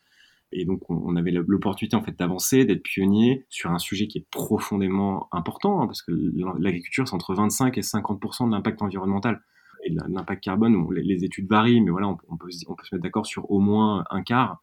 Et 0.53 0.65
donc, 0.65 0.89
on, 0.89 1.17
avait 1.17 1.33
l'opportunité 1.33 1.97
en 1.97 2.03
fait 2.03 2.17
d'avancer, 2.17 2.65
d'être 2.65 2.83
pionnier 2.83 3.45
sur 3.49 3.73
un 3.73 3.79
sujet 3.79 4.07
qui 4.07 4.19
est 4.19 4.27
profondément 4.31 5.29
important, 5.33 5.83
hein, 5.83 5.87
parce 5.87 6.03
que 6.03 6.13
l'agriculture, 6.59 7.09
c'est 7.09 7.15
entre 7.15 7.35
25 7.35 7.77
et 7.77 7.83
50 7.83 8.21
de 8.21 8.51
l'impact 8.53 8.81
environnemental. 8.83 9.43
Et 9.85 9.91
l'impact 9.91 10.43
carbone, 10.43 10.87
les, 10.95 11.25
études 11.25 11.49
varient, 11.49 11.81
mais 11.81 11.91
voilà, 11.91 12.09
on, 12.09 12.37
peut, 12.37 12.51
se 12.51 12.65
mettre 12.69 13.03
d'accord 13.03 13.27
sur 13.27 13.51
au 13.51 13.59
moins 13.59 14.05
un 14.11 14.23
quart. 14.23 14.63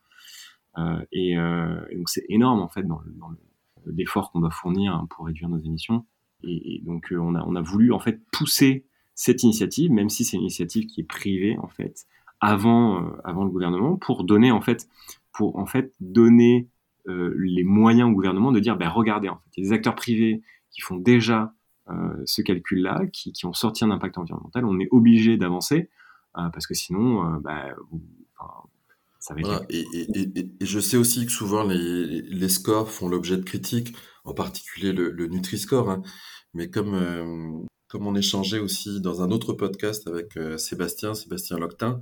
Euh, 0.77 0.99
et, 1.11 1.37
euh, 1.37 1.85
et, 1.89 1.97
donc, 1.97 2.09
c'est 2.09 2.25
énorme 2.29 2.61
en 2.61 2.69
fait 2.69 2.83
dans, 2.83 3.01
l'effort 3.85 4.31
qu'on 4.31 4.39
doit 4.39 4.51
fournir 4.51 4.93
hein, 4.95 5.05
pour 5.09 5.25
réduire 5.25 5.49
nos 5.49 5.59
émissions. 5.59 6.05
et, 6.43 6.81
donc 6.85 7.13
on 7.15 7.35
a 7.35 7.43
on 7.45 7.55
a 7.55 7.61
voulu 7.61 7.91
en 7.91 7.99
fait 7.99 8.21
pousser 8.31 8.85
cette 9.13 9.43
initiative, 9.43 9.91
même 9.91 10.09
si 10.09 10.23
c'est 10.23 10.37
une 10.37 10.43
initiative 10.43 10.85
qui 10.87 11.01
est 11.01 11.05
privée 11.05 11.57
en 11.59 11.67
fait, 11.67 12.05
avant 12.39 13.13
avant 13.23 13.43
le 13.43 13.51
gouvernement, 13.51 13.97
pour 13.97 14.23
donner 14.23 14.51
en 14.51 14.61
fait 14.61 14.87
pour 15.33 15.57
en 15.57 15.65
fait 15.65 15.93
donner 15.99 16.69
les 17.05 17.63
moyens 17.65 18.09
au 18.09 18.13
gouvernement 18.13 18.53
de 18.53 18.61
dire 18.61 18.77
ben 18.77 18.87
regardez 18.87 19.27
en 19.27 19.35
fait 19.35 19.49
il 19.57 19.63
y 19.63 19.67
a 19.67 19.69
des 19.69 19.75
acteurs 19.75 19.95
privés 19.95 20.41
qui 20.71 20.79
font 20.79 20.95
déjà 20.95 21.53
ce 22.25 22.41
calcul-là, 22.41 23.07
qui, 23.11 23.33
qui, 23.33 23.45
ont 23.45 23.51
sorti 23.51 23.83
un 23.83 23.91
impact 23.91 24.17
environnemental, 24.17 24.63
on 24.63 24.79
est 24.79 24.87
obligé 24.91 25.35
d'avancer 25.35 25.89
parce 26.33 26.65
que 26.65 26.73
sinon, 26.73 27.41
ben, 27.41 27.75
et, 29.69 30.47
je 30.61 30.79
sais 30.79 30.97
aussi 30.97 31.25
que 31.25 31.31
souvent 31.31 31.63
les, 31.63 32.49
scores 32.49 32.91
font 32.91 33.07
l'objet 33.07 33.37
de 33.37 33.43
critiques, 33.43 33.95
en 34.25 34.33
particulier 34.33 34.91
le, 34.91 35.11
le 35.11 35.27
Nutri-Score. 35.27 35.89
Hein. 35.89 36.03
Mais 36.53 36.69
comme, 36.69 36.93
euh, 36.93 37.65
comme 37.87 38.05
on 38.05 38.15
échangeait 38.15 38.59
aussi 38.59 39.01
dans 39.01 39.21
un 39.21 39.31
autre 39.31 39.53
podcast 39.53 40.07
avec 40.07 40.35
euh, 40.37 40.57
Sébastien, 40.57 41.13
Sébastien 41.13 41.57
Loctin, 41.57 42.01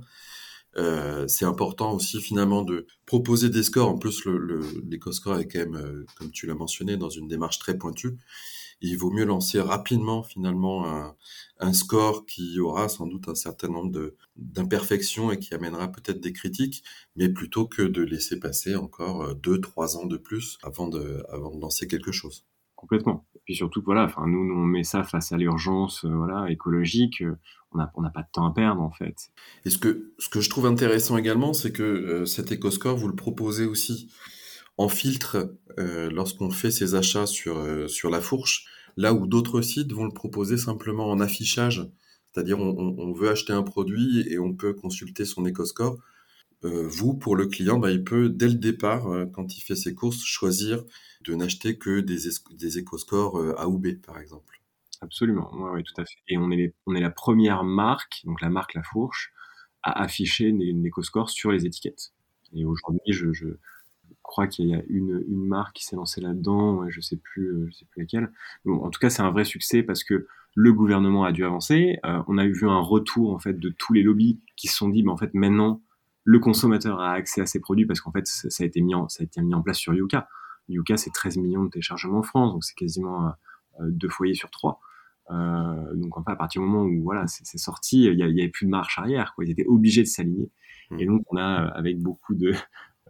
euh, 0.76 1.26
c'est 1.28 1.44
important 1.44 1.92
aussi 1.92 2.20
finalement 2.20 2.62
de 2.62 2.86
proposer 3.06 3.50
des 3.50 3.62
scores. 3.62 3.88
En 3.88 3.98
plus, 3.98 4.24
le, 4.24 4.38
le 4.38 4.60
est 4.94 4.98
quand 4.98 5.58
même, 5.58 6.04
comme 6.16 6.30
tu 6.30 6.46
l'as 6.46 6.54
mentionné, 6.54 6.96
dans 6.96 7.10
une 7.10 7.28
démarche 7.28 7.58
très 7.58 7.76
pointue 7.76 8.18
il 8.82 8.98
vaut 8.98 9.10
mieux 9.10 9.24
lancer 9.24 9.60
rapidement 9.60 10.22
finalement 10.22 10.86
un, 10.86 11.16
un, 11.60 11.72
score 11.72 12.26
qui 12.26 12.58
aura 12.58 12.88
sans 12.88 13.06
doute 13.06 13.28
un 13.28 13.34
certain 13.34 13.68
nombre 13.68 14.14
d'imperfections 14.36 15.30
et 15.30 15.38
qui 15.38 15.54
amènera 15.54 15.90
peut-être 15.90 16.20
des 16.20 16.32
critiques, 16.32 16.82
mais 17.16 17.28
plutôt 17.28 17.66
que 17.66 17.82
de 17.82 18.02
laisser 18.02 18.38
passer 18.38 18.74
encore 18.74 19.22
euh, 19.22 19.34
deux, 19.34 19.60
trois 19.60 19.96
ans 19.96 20.06
de 20.06 20.16
plus 20.16 20.58
avant 20.62 20.88
de, 20.88 21.24
avant 21.30 21.54
de 21.54 21.60
lancer 21.60 21.86
quelque 21.86 22.12
chose. 22.12 22.44
Complètement. 22.74 23.24
Puis 23.44 23.56
surtout, 23.56 23.82
voilà, 23.84 24.04
enfin, 24.04 24.26
nous, 24.26 24.44
nous, 24.44 24.54
on 24.54 24.66
met 24.66 24.84
ça 24.84 25.02
face 25.02 25.32
à 25.32 25.36
l'urgence, 25.36 26.04
euh, 26.04 26.14
voilà, 26.14 26.50
écologique. 26.50 27.22
Euh, 27.22 27.36
on 27.72 27.78
n'a 27.78 27.90
on 27.94 28.04
a 28.04 28.10
pas 28.10 28.22
de 28.22 28.28
temps 28.32 28.46
à 28.46 28.52
perdre, 28.52 28.82
en 28.82 28.90
fait. 28.90 29.30
Et 29.64 29.70
ce 29.70 29.78
que, 29.78 30.12
ce 30.18 30.28
que 30.28 30.40
je 30.40 30.50
trouve 30.50 30.66
intéressant 30.66 31.16
également, 31.16 31.52
c'est 31.52 31.72
que 31.72 32.24
cet 32.26 32.52
éco-score, 32.52 32.96
vous 32.96 33.08
le 33.08 33.14
proposez 33.14 33.64
aussi 33.64 34.10
en 34.78 34.88
filtre 34.88 35.56
euh, 35.78 36.10
lorsqu'on 36.10 36.50
fait 36.50 36.70
ses 36.70 36.94
achats 36.94 37.26
sur, 37.26 37.58
euh, 37.58 37.88
sur 37.88 38.10
la 38.10 38.20
fourche, 38.20 38.66
là 38.96 39.14
où 39.14 39.26
d'autres 39.26 39.60
sites 39.62 39.92
vont 39.92 40.04
le 40.04 40.12
proposer 40.12 40.56
simplement 40.56 41.08
en 41.08 41.20
affichage, 41.20 41.88
c'est-à-dire 42.32 42.58
on, 42.58 43.12
veut 43.12 43.30
acheter 43.30 43.52
un 43.52 43.62
produit 43.62 44.26
et 44.30 44.38
on 44.38 44.54
peut 44.54 44.72
consulter 44.72 45.26
son 45.26 45.44
éco-score. 45.44 45.98
Euh, 46.64 46.86
vous, 46.88 47.14
pour 47.14 47.36
le 47.36 47.46
client, 47.46 47.78
bah, 47.78 47.90
il 47.90 48.04
peut, 48.04 48.28
dès 48.28 48.48
le 48.48 48.54
départ, 48.54 49.06
quand 49.32 49.56
il 49.56 49.60
fait 49.60 49.76
ses 49.76 49.94
courses, 49.94 50.22
choisir 50.24 50.84
de 51.22 51.34
n'acheter 51.34 51.78
que 51.78 52.00
des, 52.00 52.18
des 52.52 52.78
éco-scores 52.78 53.58
A 53.58 53.68
ou 53.68 53.78
B, 53.78 53.94
par 54.04 54.18
exemple. 54.18 54.60
Absolument, 55.00 55.50
oui, 55.52 55.82
tout 55.82 56.00
à 56.00 56.04
fait. 56.04 56.18
Et 56.28 56.38
on 56.38 56.50
est, 56.52 56.72
la 56.86 57.10
première 57.10 57.64
marque, 57.64 58.22
donc 58.24 58.40
la 58.40 58.50
marque 58.50 58.74
La 58.74 58.84
Fourche, 58.84 59.32
à 59.82 60.02
afficher 60.02 60.46
une 60.46 60.86
éco-score 60.86 61.30
sur 61.30 61.50
les 61.50 61.66
étiquettes. 61.66 62.12
Et 62.54 62.64
aujourd'hui, 62.64 63.12
je, 63.12 63.56
crois 64.22 64.46
qu'il 64.46 64.68
y 64.68 64.74
a 64.74 64.82
une, 64.88 65.24
marque 65.28 65.76
qui 65.76 65.84
s'est 65.84 65.96
lancée 65.96 66.20
là-dedans, 66.20 66.82
je 66.82 66.86
euh, 66.86 66.90
je 66.90 67.00
sais 67.00 67.16
plus 67.16 67.72
laquelle. 67.96 68.32
En 68.66 68.90
tout 68.90 69.00
cas, 69.00 69.10
c'est 69.10 69.22
un 69.22 69.30
vrai 69.30 69.44
succès 69.44 69.82
parce 69.82 70.04
que 70.04 70.26
le 70.54 70.72
gouvernement 70.72 71.24
a 71.24 71.32
dû 71.32 71.44
avancer. 71.44 71.98
Euh, 72.04 72.22
on 72.28 72.38
a 72.38 72.46
vu 72.46 72.68
un 72.68 72.80
retour 72.80 73.32
en 73.32 73.38
fait 73.38 73.58
de 73.58 73.68
tous 73.70 73.92
les 73.92 74.02
lobbies 74.02 74.40
qui 74.56 74.68
se 74.68 74.76
sont 74.76 74.88
dit, 74.88 75.02
mais 75.02 75.10
en 75.10 75.16
fait 75.16 75.34
maintenant 75.34 75.82
le 76.24 76.38
consommateur 76.38 77.00
a 77.00 77.12
accès 77.12 77.40
à 77.40 77.46
ces 77.46 77.60
produits 77.60 77.86
parce 77.86 78.00
qu'en 78.00 78.12
fait 78.12 78.26
ça, 78.26 78.48
a 78.62 78.66
été 78.66 78.80
mis 78.80 78.94
en, 78.94 79.08
ça 79.08 79.22
a 79.22 79.24
été 79.24 79.40
mis 79.40 79.54
en 79.54 79.62
place 79.62 79.78
sur 79.78 79.94
Yuka. 79.94 80.28
Yuka 80.68 80.96
c'est 80.96 81.10
13 81.10 81.38
millions 81.38 81.64
de 81.64 81.70
téléchargements 81.70 82.18
en 82.18 82.22
France, 82.22 82.52
donc 82.52 82.64
c'est 82.64 82.74
quasiment 82.74 83.32
euh, 83.80 83.84
deux 83.88 84.08
foyers 84.08 84.34
sur 84.34 84.50
trois. 84.50 84.80
Euh, 85.30 85.94
donc 85.94 86.16
en 86.16 86.22
fait, 86.24 86.32
à 86.32 86.36
partir 86.36 86.60
du 86.60 86.68
moment 86.68 86.84
où 86.84 87.02
voilà 87.02 87.26
c'est 87.26 87.58
sorti, 87.58 88.04
il 88.04 88.18
y, 88.18 88.22
avait 88.22 88.48
plus 88.48 88.66
de 88.66 88.70
marche 88.70 88.98
arrière. 88.98 89.32
Quoi. 89.34 89.44
Ils 89.44 89.50
étaient 89.50 89.66
obligés 89.66 90.02
de 90.02 90.08
s'aligner. 90.08 90.50
Mmh. 90.90 91.00
Et 91.00 91.06
donc 91.06 91.22
on 91.30 91.36
a 91.36 91.68
avec 91.74 91.98
beaucoup 92.00 92.34
de, 92.34 92.52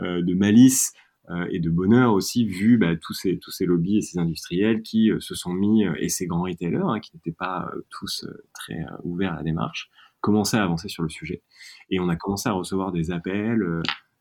de 0.01 0.35
malice 0.35 0.93
euh, 1.31 1.47
et 1.51 1.61
de 1.61 1.71
bonheur 1.71 2.15
aussi 2.15 2.45
vu 2.45 2.79
bah, 2.79 2.97
tous 2.97 3.15
ces 3.15 3.39
tous 3.39 3.53
ces 3.53 3.65
lobbies 3.65 3.99
et 3.99 4.03
ces 4.03 4.19
industriels 4.19 4.83
qui 4.83 5.09
euh, 5.13 5.21
se 5.21 5.37
sont 5.37 5.53
mis 5.53 5.87
euh, 5.87 5.95
et 6.01 6.09
ces 6.09 6.27
grands 6.27 6.43
retailers 6.43 6.83
hein, 6.83 6.99
qui 6.99 7.13
n'étaient 7.15 7.31
pas 7.31 7.71
tous 7.91 8.27
très 8.53 8.85
ouverts 9.05 9.35
à 9.35 9.37
la 9.37 9.43
démarche 9.45 9.89
commençaient 10.23 10.57
à 10.57 10.65
avancer 10.65 10.89
sur 10.89 11.03
le 11.03 11.11
sujet 11.11 11.43
et 11.91 12.01
on 12.01 12.09
a 12.09 12.17
commencé 12.17 12.49
à 12.49 12.53
recevoir 12.53 12.93
des 12.93 13.11
appels 13.11 13.63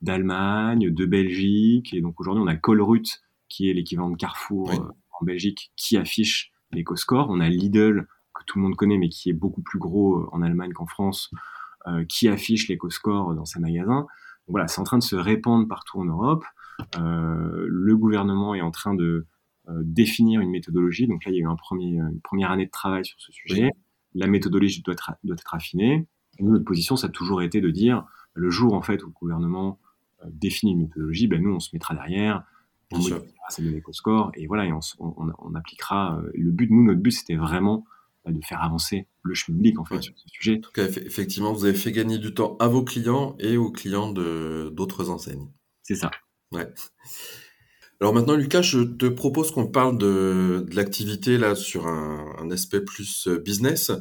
d'Allemagne, 0.01 0.89
de 0.89 1.05
Belgique 1.05 1.93
et 1.93 2.01
donc 2.01 2.19
aujourd'hui 2.19 2.43
on 2.43 2.47
a 2.47 2.55
Colruyt 2.55 3.21
qui 3.47 3.69
est 3.69 3.73
l'équivalent 3.73 4.09
de 4.09 4.17
Carrefour 4.17 4.69
en 5.19 5.25
Belgique 5.25 5.71
qui 5.77 5.95
affiche 5.95 6.51
l'éco-score, 6.73 7.27
on 7.29 7.39
a 7.39 7.47
Lidl 7.47 8.07
que 8.33 8.43
tout 8.45 8.59
le 8.59 8.63
monde 8.63 8.75
connaît 8.75 8.97
mais 8.97 9.07
qui 9.07 9.29
est 9.29 9.33
beaucoup 9.33 9.61
plus 9.61 9.79
gros 9.79 10.27
en 10.33 10.41
Allemagne 10.41 10.73
qu'en 10.73 10.87
France 10.87 11.31
qui 12.09 12.27
affiche 12.27 12.67
l'éco-score 12.67 13.33
dans 13.33 13.45
ses 13.45 13.59
magasins. 13.59 14.05
Donc 14.47 14.55
voilà, 14.55 14.67
c'est 14.67 14.81
en 14.81 14.83
train 14.83 14.97
de 14.97 15.03
se 15.03 15.15
répandre 15.15 15.67
partout 15.67 15.99
en 15.99 16.05
Europe. 16.05 16.43
Euh, 16.97 17.65
le 17.67 17.97
gouvernement 17.97 18.55
est 18.55 18.61
en 18.61 18.71
train 18.71 18.93
de 18.93 19.27
euh, 19.69 19.81
définir 19.83 20.41
une 20.41 20.49
méthodologie. 20.49 21.07
Donc 21.07 21.25
là, 21.25 21.31
il 21.31 21.35
y 21.35 21.39
a 21.39 21.43
eu 21.43 21.47
un 21.47 21.55
premier, 21.55 21.97
une 21.97 22.21
première 22.21 22.51
année 22.51 22.65
de 22.65 22.71
travail 22.71 23.05
sur 23.05 23.19
ce 23.19 23.31
sujet. 23.31 23.71
La 24.13 24.27
méthodologie 24.27 24.81
doit 24.81 24.93
être, 24.93 25.13
doit 25.23 25.35
être 25.37 25.53
affinée. 25.53 26.07
nous, 26.39 26.51
notre 26.51 26.65
position, 26.65 26.95
ça 26.95 27.07
a 27.07 27.09
toujours 27.09 27.41
été 27.41 27.61
de 27.61 27.69
dire, 27.69 28.05
le 28.33 28.49
jour 28.49 28.73
en 28.73 28.81
fait 28.81 29.03
où 29.03 29.07
le 29.07 29.13
gouvernement 29.13 29.79
euh, 30.23 30.27
définit 30.31 30.73
une 30.73 30.79
méthodologie, 30.79 31.27
ben 31.27 31.41
nous, 31.41 31.53
on 31.53 31.59
se 31.59 31.69
mettra 31.73 31.93
derrière, 31.93 32.43
on 32.91 32.97
modifiera 32.97 33.21
celle 33.49 33.65
de 33.65 33.71
l'éco-score, 33.71 34.31
et 34.35 34.47
voilà, 34.47 34.65
et 34.65 34.73
on, 34.73 34.79
on, 34.99 35.31
on, 35.37 35.55
appliquera. 35.55 36.21
Le 36.33 36.51
but, 36.51 36.69
nous, 36.69 36.83
notre 36.83 36.99
but, 36.99 37.11
c'était 37.11 37.35
vraiment 37.35 37.85
bah, 38.23 38.31
de 38.31 38.41
faire 38.43 38.61
avancer 38.61 39.07
le 39.23 39.33
public 39.33 39.79
en 39.79 39.85
fait 39.85 40.01
sur 40.01 40.13
ce 40.15 40.27
sujet. 40.27 40.57
En 40.57 40.61
tout 40.61 40.71
cas, 40.71 40.87
effectivement, 40.87 41.53
vous 41.53 41.65
avez 41.65 41.73
fait 41.73 41.91
gagner 41.91 42.19
du 42.19 42.33
temps 42.33 42.55
à 42.59 42.67
vos 42.67 42.83
clients 42.83 43.35
et 43.39 43.57
aux 43.57 43.71
clients 43.71 44.11
de 44.11 44.71
d'autres 44.73 45.09
enseignes. 45.09 45.49
C'est 45.81 45.95
ça. 45.95 46.11
Ouais. 46.51 46.71
Alors 48.01 48.15
maintenant, 48.15 48.35
Lucas, 48.35 48.63
je 48.63 48.79
te 48.79 49.05
propose 49.05 49.51
qu'on 49.51 49.67
parle 49.67 49.95
de, 49.95 50.65
de 50.67 50.75
l'activité 50.75 51.37
là 51.37 51.53
sur 51.53 51.85
un, 51.85 52.35
un, 52.39 52.49
aspect 52.49 52.81
plus 52.81 53.27
euh, 53.27 53.37
business, 53.37 53.91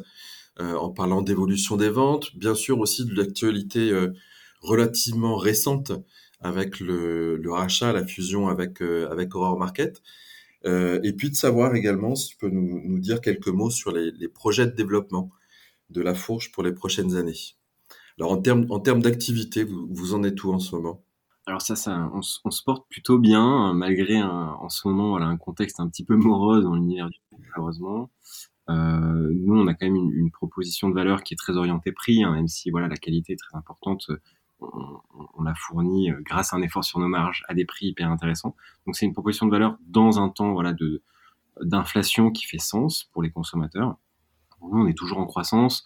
euh, 0.59 0.75
en 0.75 0.89
parlant 0.89 1.21
d'évolution 1.21 1.77
des 1.77 1.91
ventes, 1.91 2.35
bien 2.35 2.55
sûr 2.55 2.79
aussi 2.81 3.05
de 3.05 3.15
l'actualité 3.15 3.91
euh, 3.91 4.15
relativement 4.63 5.37
récente 5.37 5.93
avec 6.41 6.81
le, 6.81 7.37
le, 7.37 7.53
rachat, 7.53 7.93
la 7.93 8.07
fusion 8.07 8.49
avec 8.49 8.81
euh, 8.81 9.07
avec 9.11 9.35
Aurore 9.35 9.59
Market, 9.59 10.01
euh, 10.65 10.99
et 11.05 11.13
puis 11.13 11.29
de 11.29 11.37
savoir 11.37 11.75
également 11.75 12.15
si 12.15 12.31
tu 12.31 12.37
peux 12.39 12.49
nous, 12.49 12.81
nous 12.83 13.01
dire 13.01 13.21
quelques 13.21 13.49
mots 13.49 13.71
sur 13.71 13.93
les, 13.93 14.13
les, 14.13 14.29
projets 14.29 14.67
de 14.67 14.73
développement 14.75 15.31
de 15.91 16.01
la 16.01 16.15
fourche 16.15 16.53
pour 16.53 16.63
les 16.63 16.73
prochaines 16.73 17.17
années. 17.17 17.57
Alors 18.19 18.33
en 18.33 18.39
termes 18.39 18.67
en 18.71 18.81
termes 18.81 19.03
d'activité, 19.03 19.65
vous, 19.65 19.89
vous 19.91 20.15
en 20.15 20.25
êtes 20.25 20.43
où 20.43 20.53
en 20.55 20.59
ce 20.59 20.75
moment? 20.75 21.05
Alors 21.51 21.63
ça, 21.63 21.75
ça 21.75 22.09
on, 22.15 22.23
se 22.23 22.63
porte 22.63 22.89
plutôt 22.89 23.19
bien, 23.19 23.75
malgré 23.75 24.19
un, 24.19 24.57
en 24.61 24.69
ce 24.69 24.87
moment 24.87 25.11
voilà, 25.11 25.27
un 25.27 25.37
contexte 25.37 25.81
un 25.81 25.89
petit 25.89 26.05
peu 26.05 26.15
morose 26.15 26.63
dans 26.63 26.77
l'univers 26.77 27.11
du 27.11 27.19
malheureusement. 27.39 28.09
Euh, 28.69 29.33
nous, 29.35 29.59
on 29.59 29.67
a 29.67 29.75
quand 29.75 29.87
même 29.87 29.97
une, 29.97 30.31
proposition 30.31 30.89
de 30.89 30.95
valeur 30.95 31.25
qui 31.25 31.35
est 31.35 31.37
très 31.37 31.57
orientée 31.57 31.91
prix, 31.91 32.23
hein, 32.23 32.31
même 32.31 32.47
si 32.47 32.71
voilà 32.71 32.87
la 32.87 32.97
qualité 32.97 33.33
est 33.33 33.37
très 33.37 33.57
importante. 33.57 34.13
On, 34.61 35.43
l'a 35.43 35.55
fourni 35.55 36.13
euh, 36.13 36.21
grâce 36.23 36.53
à 36.53 36.57
un 36.57 36.63
effort 36.63 36.85
sur 36.85 37.01
nos 37.01 37.09
marges 37.09 37.43
à 37.49 37.55
des 37.55 37.65
prix 37.65 37.87
hyper 37.87 38.09
intéressants. 38.09 38.55
Donc 38.87 38.95
c'est 38.95 39.07
une 39.07 39.13
proposition 39.13 39.47
de 39.47 39.51
valeur 39.51 39.77
dans 39.89 40.21
un 40.21 40.29
temps 40.29 40.53
voilà 40.53 40.73
d'inflation 41.63 42.31
qui 42.31 42.47
fait 42.47 42.59
sens 42.59 43.09
pour 43.13 43.25
les 43.25 43.31
consommateurs. 43.31 43.97
Nous, 44.63 44.83
on 44.83 44.87
est 44.87 44.97
toujours 44.97 45.19
en 45.19 45.27
croissance. 45.27 45.83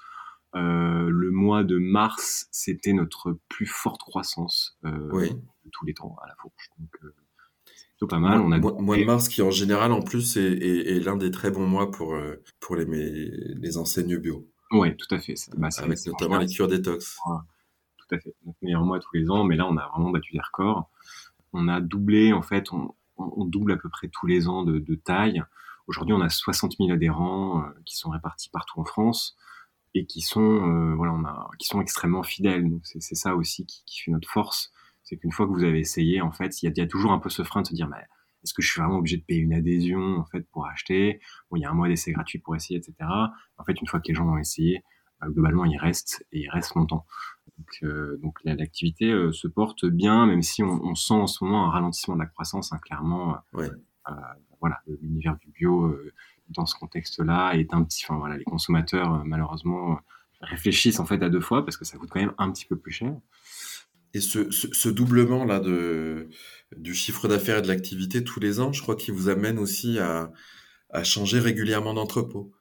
Euh, 0.54 1.08
le 1.10 1.30
mois 1.30 1.64
de 1.64 1.78
mars, 1.78 2.48
c'était 2.50 2.92
notre 2.92 3.38
plus 3.48 3.66
forte 3.66 4.02
croissance 4.02 4.78
euh, 4.84 5.10
de 5.10 5.70
tous 5.72 5.84
les 5.84 5.94
temps 5.94 6.16
à 6.22 6.28
la 6.28 6.34
fourche. 6.40 6.70
Donc, 6.78 6.90
euh, 7.02 7.14
pas 8.06 8.18
mal. 8.18 8.40
On 8.40 8.52
a 8.52 8.58
mois, 8.58 8.98
de 8.98 9.04
mars 9.04 9.28
qui, 9.28 9.40
en 9.40 9.50
général, 9.50 9.90
en 9.90 10.02
plus, 10.02 10.36
est, 10.36 10.42
est, 10.42 10.96
est 10.96 11.00
l'un 11.00 11.16
des 11.16 11.30
très 11.30 11.50
bons 11.50 11.66
mois 11.66 11.90
pour, 11.90 12.14
pour 12.60 12.76
les, 12.76 12.84
les 12.84 13.78
enseignes 13.78 14.18
bio. 14.18 14.46
Oui, 14.72 14.94
tout 14.94 15.06
à 15.14 15.18
fait. 15.18 15.32
Bah, 15.56 15.68
Avec 15.78 15.98
notamment 16.04 16.36
les 16.36 16.46
cures 16.46 16.68
détox. 16.68 17.16
Tout 17.96 18.14
à 18.14 18.18
fait. 18.18 18.34
Notre 18.44 18.58
meilleur 18.60 18.82
mois 18.82 19.00
tous 19.00 19.16
les 19.16 19.30
ans, 19.30 19.44
mais 19.44 19.56
là, 19.56 19.66
on 19.66 19.78
a 19.78 19.88
vraiment 19.88 20.10
battu 20.10 20.34
des 20.34 20.40
records. 20.40 20.90
On 21.54 21.66
a 21.66 21.80
doublé, 21.80 22.34
en 22.34 22.42
fait, 22.42 22.74
on, 22.74 22.94
on 23.16 23.44
double 23.44 23.72
à 23.72 23.76
peu 23.76 23.88
près 23.88 24.08
tous 24.08 24.26
les 24.26 24.48
ans 24.48 24.64
de, 24.64 24.78
de 24.78 24.94
taille. 24.94 25.42
Aujourd'hui, 25.86 26.14
on 26.14 26.20
a 26.20 26.28
60 26.28 26.76
000 26.78 26.90
adhérents 26.90 27.62
euh, 27.62 27.68
qui 27.84 27.96
sont 27.96 28.10
répartis 28.10 28.50
partout 28.50 28.80
en 28.80 28.84
France 28.84 29.36
et 29.94 30.06
qui 30.06 30.20
sont 30.20 30.42
euh, 30.42 30.94
voilà 30.94 31.12
on 31.12 31.24
a 31.24 31.48
qui 31.58 31.66
sont 31.66 31.80
extrêmement 31.80 32.22
fidèles. 32.22 32.68
C'est 32.82 33.14
ça 33.14 33.34
aussi 33.34 33.64
qui, 33.64 33.84
qui, 33.86 34.02
fait 34.02 34.10
notre 34.10 34.28
force. 34.28 34.72
C'est 35.02 35.16
qu'une 35.16 35.32
fois 35.32 35.46
que 35.46 35.52
vous 35.52 35.64
avez 35.64 35.78
essayé 35.78 36.20
en 36.20 36.32
fait 36.32 36.62
il 36.62 36.66
y 36.66 36.68
a, 36.68 36.72
y 36.74 36.80
a, 36.80 36.86
toujours 36.86 37.12
un 37.12 37.18
peu 37.18 37.30
ce 37.30 37.44
frein 37.44 37.62
de 37.62 37.66
se 37.66 37.74
dire 37.74 37.88
mais 37.88 38.02
est-ce 38.42 38.52
que 38.52 38.62
je 38.62 38.70
suis 38.70 38.80
vraiment 38.80 38.98
obligé 38.98 39.16
de 39.16 39.22
payer 39.22 39.40
une 39.40 39.54
adhésion 39.54 40.18
en 40.18 40.24
fait 40.26 40.46
pour 40.50 40.66
acheter? 40.66 41.20
Bon 41.50 41.56
il 41.56 41.60
y 41.60 41.64
a 41.64 41.70
un 41.70 41.74
mois 41.74 41.88
d'essai 41.88 42.12
gratuit 42.12 42.38
pour 42.38 42.56
essayer 42.56 42.78
etc 42.78 42.94
en 43.56 43.64
fait 43.64 43.80
une 43.80 43.86
fois 43.86 44.00
que 44.00 44.08
les 44.08 44.14
gens 44.14 44.26
ont 44.26 44.38
essayé 44.38 44.82
bah, 45.20 45.28
globalement 45.28 45.64
ils 45.64 45.78
restent 45.78 46.26
et 46.32 46.40
ils 46.40 46.50
restent 46.50 46.74
longtemps. 46.74 47.06
Donc, 47.56 47.68
euh, 47.84 48.18
donc 48.20 48.38
l'activité 48.44 49.12
euh, 49.12 49.30
se 49.30 49.46
porte 49.46 49.86
bien 49.86 50.26
même 50.26 50.42
si 50.42 50.62
on, 50.62 50.82
on, 50.82 50.94
sent 50.96 51.14
en 51.14 51.28
ce 51.28 51.44
moment 51.44 51.66
un 51.66 51.70
ralentissement 51.70 52.14
de 52.14 52.20
la 52.20 52.26
croissance 52.26 52.72
hein, 52.72 52.78
clairement. 52.82 53.36
Ouais. 53.52 53.70
Euh, 54.08 54.12
voilà 54.60 54.80
l'univers 54.86 55.36
du 55.36 55.50
bio 55.50 55.94
dans 56.54 56.66
ce 56.66 56.76
contexte-là 56.76 57.52
est 57.54 57.74
un 57.74 57.82
petit, 57.84 58.04
enfin 58.04 58.18
voilà, 58.18 58.36
les 58.36 58.44
consommateurs 58.44 59.24
malheureusement 59.24 60.00
réfléchissent 60.40 61.00
en 61.00 61.06
fait 61.06 61.22
à 61.22 61.28
deux 61.28 61.40
fois 61.40 61.64
parce 61.64 61.76
que 61.76 61.84
ça 61.84 61.96
coûte 61.98 62.10
quand 62.10 62.20
même 62.20 62.34
un 62.38 62.50
petit 62.50 62.66
peu 62.66 62.76
plus 62.76 62.92
cher. 62.92 63.14
Et 64.12 64.20
ce, 64.20 64.50
ce, 64.50 64.88
doublement 64.88 65.44
là 65.44 65.58
de 65.58 66.28
du 66.76 66.94
chiffre 66.94 67.26
d'affaires 67.26 67.58
et 67.58 67.62
de 67.62 67.68
l'activité 67.68 68.22
tous 68.22 68.38
les 68.38 68.60
ans, 68.60 68.72
je 68.72 68.80
crois 68.80 68.94
qu'il 68.94 69.12
vous 69.12 69.28
amène 69.28 69.58
aussi 69.58 69.98
à, 69.98 70.30
à 70.90 71.02
changer 71.02 71.40
régulièrement 71.40 71.94
d'entrepôt. 71.94 72.52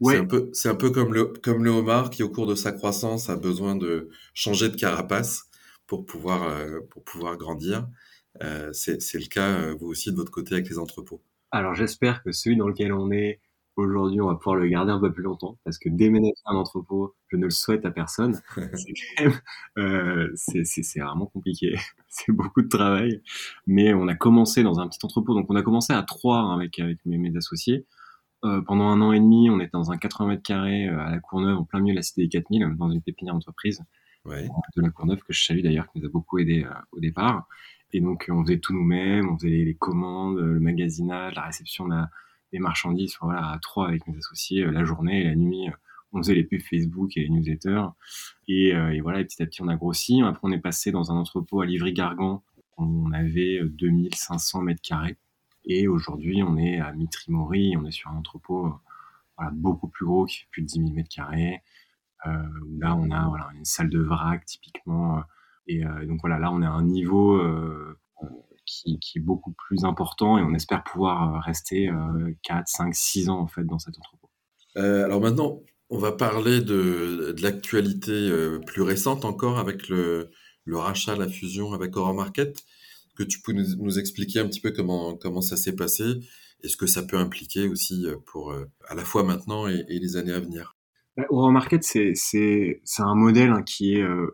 Ouais. 0.00 0.14
C'est 0.14 0.20
un 0.20 0.24
peu, 0.24 0.50
c'est 0.52 0.68
un 0.68 0.74
peu 0.74 0.90
comme 0.90 1.12
le, 1.12 1.26
comme 1.26 1.62
le 1.64 1.70
homard 1.70 2.10
qui, 2.10 2.22
au 2.22 2.30
cours 2.30 2.46
de 2.46 2.54
sa 2.54 2.72
croissance, 2.72 3.28
a 3.28 3.36
besoin 3.36 3.76
de 3.76 4.08
changer 4.32 4.68
de 4.70 4.76
carapace 4.76 5.50
pour 5.86 6.06
pouvoir, 6.06 6.44
euh, 6.44 6.80
pour 6.90 7.04
pouvoir 7.04 7.36
grandir. 7.36 7.86
Euh, 8.42 8.72
c'est, 8.72 9.02
c'est 9.02 9.18
le 9.18 9.26
cas, 9.26 9.48
euh, 9.48 9.74
vous 9.78 9.88
aussi, 9.88 10.10
de 10.10 10.16
votre 10.16 10.30
côté 10.30 10.54
avec 10.54 10.68
les 10.70 10.78
entrepôts. 10.78 11.20
Alors, 11.52 11.74
j'espère 11.74 12.22
que 12.22 12.32
celui 12.32 12.56
dans 12.56 12.68
lequel 12.68 12.92
on 12.92 13.10
est 13.10 13.40
aujourd'hui, 13.76 14.20
on 14.20 14.26
va 14.26 14.34
pouvoir 14.34 14.56
le 14.56 14.68
garder 14.68 14.92
un 14.92 15.00
peu 15.00 15.12
plus 15.12 15.22
longtemps 15.22 15.58
parce 15.64 15.78
que 15.78 15.88
déménager 15.88 16.34
un 16.44 16.56
entrepôt, 16.56 17.14
je 17.28 17.36
ne 17.36 17.44
le 17.44 17.50
souhaite 17.50 17.84
à 17.86 17.90
personne. 17.90 18.34
c'est, 18.54 18.92
quand 19.16 19.24
même, 19.24 19.32
euh, 19.78 20.34
vraiment 20.96 21.26
compliqué. 21.26 21.74
c'est 22.08 22.32
beaucoup 22.32 22.62
de 22.62 22.68
travail. 22.68 23.22
Mais 23.66 23.94
on 23.94 24.06
a 24.08 24.14
commencé 24.14 24.62
dans 24.62 24.80
un 24.80 24.88
petit 24.88 24.98
entrepôt. 25.02 25.34
Donc, 25.34 25.46
on 25.48 25.56
a 25.56 25.62
commencé 25.62 25.92
à 25.92 26.02
trois 26.02 26.52
avec, 26.52 26.78
avec 26.78 26.98
mes, 27.06 27.18
mes 27.18 27.36
associés. 27.36 27.86
Euh, 28.44 28.62
pendant 28.62 28.88
un 28.88 29.00
an 29.02 29.12
et 29.12 29.20
demi, 29.20 29.50
on 29.50 29.60
était 29.60 29.70
dans 29.72 29.90
un 29.90 29.98
80 29.98 30.28
mètres 30.28 30.42
carrés 30.42 30.88
euh, 30.88 30.98
à 30.98 31.10
la 31.10 31.20
Courneuve, 31.20 31.58
en 31.58 31.64
plein 31.64 31.80
milieu 31.80 31.92
de 31.92 31.98
la 31.98 32.02
cité 32.02 32.22
des 32.22 32.28
4000, 32.28 32.74
dans 32.78 32.90
une 32.90 33.02
pépinière 33.02 33.34
d'entreprise 33.34 33.82
ouais. 34.24 34.48
de 34.76 34.82
la 34.82 34.90
Courneuve 34.90 35.18
que 35.18 35.32
je 35.32 35.44
salue 35.44 35.60
d'ailleurs, 35.60 35.86
qui 35.92 36.00
nous 36.00 36.06
a 36.06 36.10
beaucoup 36.10 36.38
aidé 36.38 36.64
euh, 36.64 36.72
au 36.92 37.00
départ. 37.00 37.46
Et 37.92 38.00
donc, 38.00 38.26
on 38.30 38.42
faisait 38.44 38.58
tout 38.58 38.72
nous-mêmes, 38.72 39.28
on 39.28 39.36
faisait 39.36 39.48
les, 39.48 39.74
commandes, 39.74 40.38
le 40.38 40.60
magasinage, 40.60 41.34
la 41.34 41.42
réception 41.42 41.88
des 42.52 42.58
marchandises, 42.58 43.16
voilà, 43.20 43.50
à 43.50 43.58
trois 43.58 43.88
avec 43.88 44.06
mes 44.06 44.16
associés, 44.16 44.64
la 44.64 44.84
journée 44.84 45.22
et 45.22 45.24
la 45.24 45.34
nuit. 45.34 45.68
On 46.12 46.18
faisait 46.18 46.34
les 46.34 46.44
pubs 46.44 46.60
Facebook 46.60 47.16
et 47.16 47.22
les 47.22 47.28
newsletters. 47.28 47.86
Et, 48.48 49.00
voilà, 49.00 49.20
et 49.20 49.24
petit 49.24 49.42
à 49.42 49.46
petit, 49.46 49.62
on 49.62 49.68
a 49.68 49.76
grossi. 49.76 50.22
Après, 50.22 50.40
on 50.42 50.52
est 50.52 50.58
passé 50.58 50.92
dans 50.92 51.10
un 51.10 51.16
entrepôt 51.16 51.60
à 51.60 51.66
Livry-Gargan. 51.66 52.42
On 52.78 53.12
avait 53.12 53.60
2500 53.64 54.62
mètres 54.62 54.82
carrés. 54.82 55.16
Et 55.64 55.88
aujourd'hui, 55.88 56.42
on 56.42 56.56
est 56.56 56.80
à 56.80 56.92
Mitrimori, 56.92 57.76
on 57.76 57.84
est 57.84 57.90
sur 57.90 58.10
un 58.10 58.16
entrepôt 58.16 58.72
euh, 59.40 59.44
beaucoup 59.52 59.88
plus 59.88 60.06
gros, 60.06 60.26
qui 60.26 60.38
fait 60.38 60.46
plus 60.50 60.62
de 60.62 60.66
10 60.66 60.80
000 60.80 60.92
mètres 60.92 61.14
carrés. 61.14 61.60
Euh, 62.26 62.42
là, 62.78 62.94
on 62.96 63.10
a 63.10 63.50
une 63.54 63.64
salle 63.64 63.90
de 63.90 64.00
vrac 64.00 64.44
typiquement. 64.44 65.22
Euh, 65.68 66.00
et 66.02 66.06
donc 66.06 66.20
voilà, 66.20 66.38
là, 66.38 66.50
on 66.52 66.62
est 66.62 66.66
à 66.66 66.72
un 66.72 66.84
niveau 66.84 67.40
qui, 68.66 68.98
qui, 69.00 69.18
est 69.18 69.22
beaucoup 69.22 69.52
plus 69.52 69.84
important 69.84 70.38
et 70.38 70.42
on 70.42 70.54
espère 70.54 70.82
pouvoir 70.84 71.42
rester 71.42 71.90
4, 72.42 72.68
5, 72.68 72.94
6 72.94 73.28
ans 73.28 73.40
en 73.40 73.46
fait 73.46 73.64
dans 73.64 73.78
cet 73.78 73.96
entrepôt. 73.98 74.30
alors 74.76 75.20
maintenant, 75.20 75.60
on 75.90 75.98
va 75.98 76.12
parler 76.12 76.60
de, 76.60 77.34
de 77.36 77.42
l'actualité 77.42 78.30
plus 78.66 78.82
récente 78.82 79.24
encore 79.24 79.58
avec 79.58 79.88
le, 79.88 80.30
le, 80.64 80.76
rachat, 80.76 81.16
la 81.16 81.28
fusion 81.28 81.72
avec 81.72 81.96
Aurore 81.96 82.14
Market 82.14 82.64
que 83.20 83.22
tu 83.22 83.40
peux 83.40 83.52
nous, 83.52 83.98
expliquer 83.98 84.40
un 84.40 84.46
petit 84.46 84.60
peu 84.60 84.70
comment, 84.70 85.14
comment 85.14 85.42
ça 85.42 85.56
s'est 85.56 85.76
passé 85.76 86.04
et 86.62 86.68
ce 86.68 86.76
que 86.76 86.86
ça 86.86 87.02
peut 87.02 87.18
impliquer 87.18 87.68
aussi 87.68 88.06
euh, 88.06 88.16
pour 88.26 88.52
euh, 88.52 88.64
à 88.88 88.94
la 88.94 89.04
fois 89.04 89.24
maintenant 89.24 89.68
et, 89.68 89.84
les 89.88 90.16
années 90.16 90.32
à 90.32 90.40
venir 90.40 90.76
bah, 91.16 91.24
Aurore 91.28 91.52
Market, 91.52 91.82
c'est 91.82 92.80
un 92.98 93.14
modèle 93.14 93.50
hein, 93.50 93.62
qui 93.62 93.94
est 93.94 94.02
euh, 94.02 94.30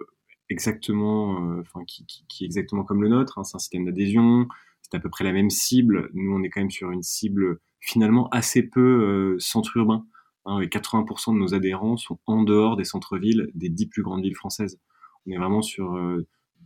exactement, 0.48 1.58
enfin 1.60 1.84
qui, 1.86 2.06
qui, 2.28 2.44
est 2.44 2.46
exactement 2.46 2.84
comme 2.84 3.02
le 3.02 3.08
nôtre. 3.08 3.38
Hein. 3.38 3.44
c'est 3.44 3.56
un 3.56 3.60
système 3.60 3.84
d'adhésion, 3.84 4.48
c'est 4.82 4.94
à 4.96 5.00
peu 5.00 5.10
près 5.10 5.24
la 5.24 5.32
même 5.32 5.50
cible. 5.50 6.10
Nous, 6.14 6.32
on 6.32 6.42
est 6.42 6.50
quand 6.50 6.60
même 6.60 6.70
sur 6.70 6.90
une 6.90 7.02
cible 7.02 7.60
finalement 7.80 8.28
assez 8.30 8.62
peu 8.62 9.36
centre 9.38 9.76
urbain. 9.76 10.04
Hein, 10.44 10.60
80% 10.60 11.34
de 11.34 11.38
nos 11.38 11.54
adhérents 11.54 11.96
sont 11.96 12.18
en 12.26 12.42
dehors 12.42 12.76
des 12.76 12.84
centres-villes 12.84 13.50
des 13.54 13.68
dix 13.68 13.86
plus 13.86 14.02
grandes 14.02 14.22
villes 14.22 14.36
françaises. 14.36 14.78
On 15.26 15.32
est 15.32 15.38
vraiment 15.38 15.62
sur 15.62 15.98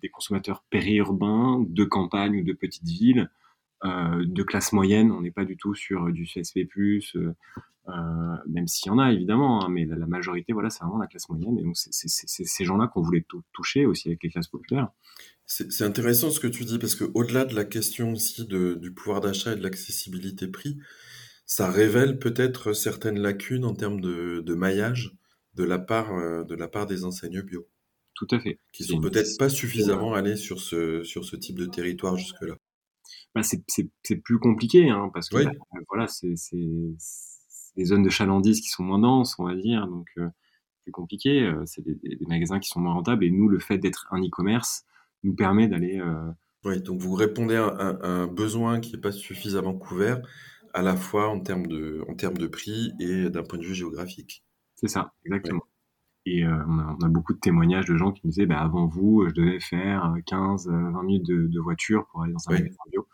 des 0.01 0.09
consommateurs 0.09 0.65
périurbains, 0.71 1.65
de 1.67 1.85
campagne 1.85 2.41
ou 2.41 2.45
de 2.45 2.53
petites 2.53 2.89
villes, 2.89 3.21
euh, 3.21 3.27
de 3.85 4.43
classe 4.43 4.73
moyenne. 4.73 5.11
On 5.11 5.23
n'est 5.23 5.31
pas 5.31 5.45
du 5.45 5.57
tout 5.57 5.75
sur 5.75 6.11
du 6.13 6.25
CSP+, 6.25 6.69
euh, 6.77 7.33
euh, 7.89 7.93
même 8.47 8.67
s'il 8.67 8.91
y 8.91 8.91
en 8.91 8.99
a 8.99 9.13
évidemment, 9.13 9.65
hein, 9.65 9.69
mais 9.71 9.85
la, 9.87 10.07
majorité, 10.07 10.53
voilà, 10.53 10.71
c'est 10.71 10.81
vraiment 10.81 10.99
la 10.99 11.07
classe 11.07 11.29
moyenne. 11.29 11.59
Et 11.59 11.63
donc, 11.63 11.77
c'est 11.77 12.09
ces 12.47 12.65
gens-là 12.65 12.89
qu'on 12.89 13.03
voulait 13.03 13.25
toucher 13.53 13.87
aussi 13.87 14.09
avec 14.09 14.23
les 14.23 14.31
classes 14.31 14.49
populaires. 14.49 14.89
C'est 15.47 15.83
intéressant 15.83 16.31
ce 16.31 16.39
que 16.39 16.47
tu 16.47 16.65
dis, 16.65 16.79
parce 16.79 16.95
qu'au-delà 16.95 17.45
de 17.45 17.57
la 17.57 17.65
question 17.65 18.13
aussi 18.13 18.47
de, 18.47 18.75
du 18.75 18.93
pouvoir 18.93 19.21
d'achat 19.21 19.53
et 19.53 19.57
de 19.57 19.63
l'accessibilité 19.63 20.47
prix, 20.47 20.79
ça 21.45 21.69
révèle 21.69 22.21
peut-être 22.21 22.73
certaines 22.73 23.19
lacunes 23.19 23.65
en 23.65 23.75
termes 23.75 24.01
de, 24.01 24.43
de 24.47 24.55
maillage 24.55 25.17
de 25.55 25.65
la 25.65 25.81
part, 25.81 26.47
de 26.47 26.55
la 26.55 26.69
part 26.69 26.87
des 26.87 27.05
enseignes 27.05 27.43
bio. 27.43 27.67
Tout 28.15 28.29
à 28.31 28.39
fait. 28.39 28.61
Qui 28.73 28.85
sont 28.85 29.01
peut-être 29.01 29.37
pas 29.39 29.49
suffisamment 29.49 30.15
allés 30.15 30.37
sur 30.37 30.61
ce, 30.61 31.03
sur 31.03 31.25
ce 31.25 31.35
type 31.35 31.59
de 31.59 31.67
territoire 31.67 32.17
jusque-là. 32.17 32.55
Bah 33.35 33.43
c'est 33.43 34.17
plus 34.17 34.39
compliqué, 34.39 34.91
hein, 34.91 35.11
parce 35.15 35.29
que 35.29 35.45
bah, 35.45 35.53
voilà, 35.89 36.07
c'est 36.09 36.35
des 37.77 37.85
zones 37.85 38.03
de 38.03 38.11
chalandise 38.11 38.61
qui 38.61 38.69
sont 38.69 38.83
moins 38.83 38.99
denses, 38.99 39.37
on 39.39 39.45
va 39.45 39.55
dire, 39.55 39.87
donc 39.87 40.09
euh, 40.19 40.29
plus 40.83 40.93
compliqué. 40.93 41.43
Euh, 41.43 41.63
c'est 41.65 41.83
des, 41.83 41.95
des, 41.95 42.27
magasins 42.27 42.59
qui 42.59 42.69
sont 42.69 42.81
moins 42.81 42.95
rentables, 42.95 43.25
et 43.25 43.31
nous, 43.31 43.49
le 43.49 43.61
fait 43.61 43.79
d'être 43.79 44.09
un 44.11 44.21
e-commerce 44.21 44.85
nous 45.23 45.35
permet 45.35 45.69
d'aller. 45.69 46.01
Euh... 46.01 46.31
Oui, 46.65 46.83
donc 46.83 47.01
vous 47.01 47.15
répondez 47.15 47.57
à, 47.57 47.99
un 48.03 48.27
besoin 48.27 48.81
qui 48.81 48.93
n'est 48.93 49.01
pas 49.01 49.13
suffisamment 49.13 49.75
couvert, 49.75 50.21
à 50.75 50.83
la 50.83 50.97
fois 50.97 51.29
en 51.29 51.41
termes 51.41 51.67
de, 51.67 52.05
en 52.09 52.15
termes 52.15 52.37
de 52.37 52.49
prix 52.49 52.93
et 52.99 53.31
d'un 53.31 53.43
point 53.43 53.59
de 53.59 53.65
vue 53.65 53.75
géographique. 53.75 54.45
C'est 54.75 54.89
ça, 54.89 55.13
exactement. 55.25 55.65
Et 56.27 56.45
euh, 56.45 56.65
on, 56.69 56.79
a, 56.79 56.97
on, 57.01 57.05
a, 57.05 57.09
beaucoup 57.09 57.33
de 57.33 57.39
témoignages 57.39 57.87
de 57.87 57.97
gens 57.97 58.13
qui 58.13 58.21
nous 58.25 58.31
disaient, 58.31 58.47
bah, 58.47 58.61
avant 58.61 58.87
vous, 58.87 59.27
je 59.29 59.35
devais 59.35 59.61
faire 59.61 60.15
15, 60.27 60.69
euh, 60.69 60.71
20 60.71 60.99
euh, 60.99 61.03
minutes 61.03 61.27
de, 61.27 61.47
de, 61.47 61.61
voiture 61.61 62.07
pour 62.11 62.23
aller 62.23 62.33
dans 62.33 62.49
un 62.49 62.53
magasin 62.53 62.77
bio. 62.91 63.09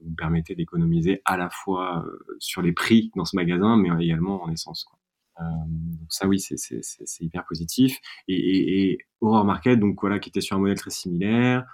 Vous 0.00 0.10
me 0.10 0.16
permettez 0.16 0.54
d'économiser 0.54 1.22
à 1.24 1.36
la 1.36 1.50
fois 1.50 2.04
sur 2.38 2.62
les 2.62 2.72
prix 2.72 3.10
dans 3.16 3.24
ce 3.24 3.34
magasin, 3.34 3.76
mais 3.76 3.90
également 4.04 4.44
en 4.44 4.50
essence. 4.50 4.84
Quoi. 4.84 4.98
Euh, 5.40 5.44
donc 5.66 6.12
ça, 6.12 6.26
oui, 6.26 6.40
c'est 6.40 7.20
hyper 7.20 7.44
positif. 7.46 7.98
Et, 8.28 8.34
et, 8.34 8.90
et, 8.92 8.98
Aurore 9.20 9.44
Market, 9.44 9.78
donc 9.78 10.00
voilà, 10.00 10.18
qui 10.18 10.28
était 10.28 10.40
sur 10.40 10.56
un 10.56 10.60
modèle 10.60 10.78
très 10.78 10.90
similaire, 10.90 11.64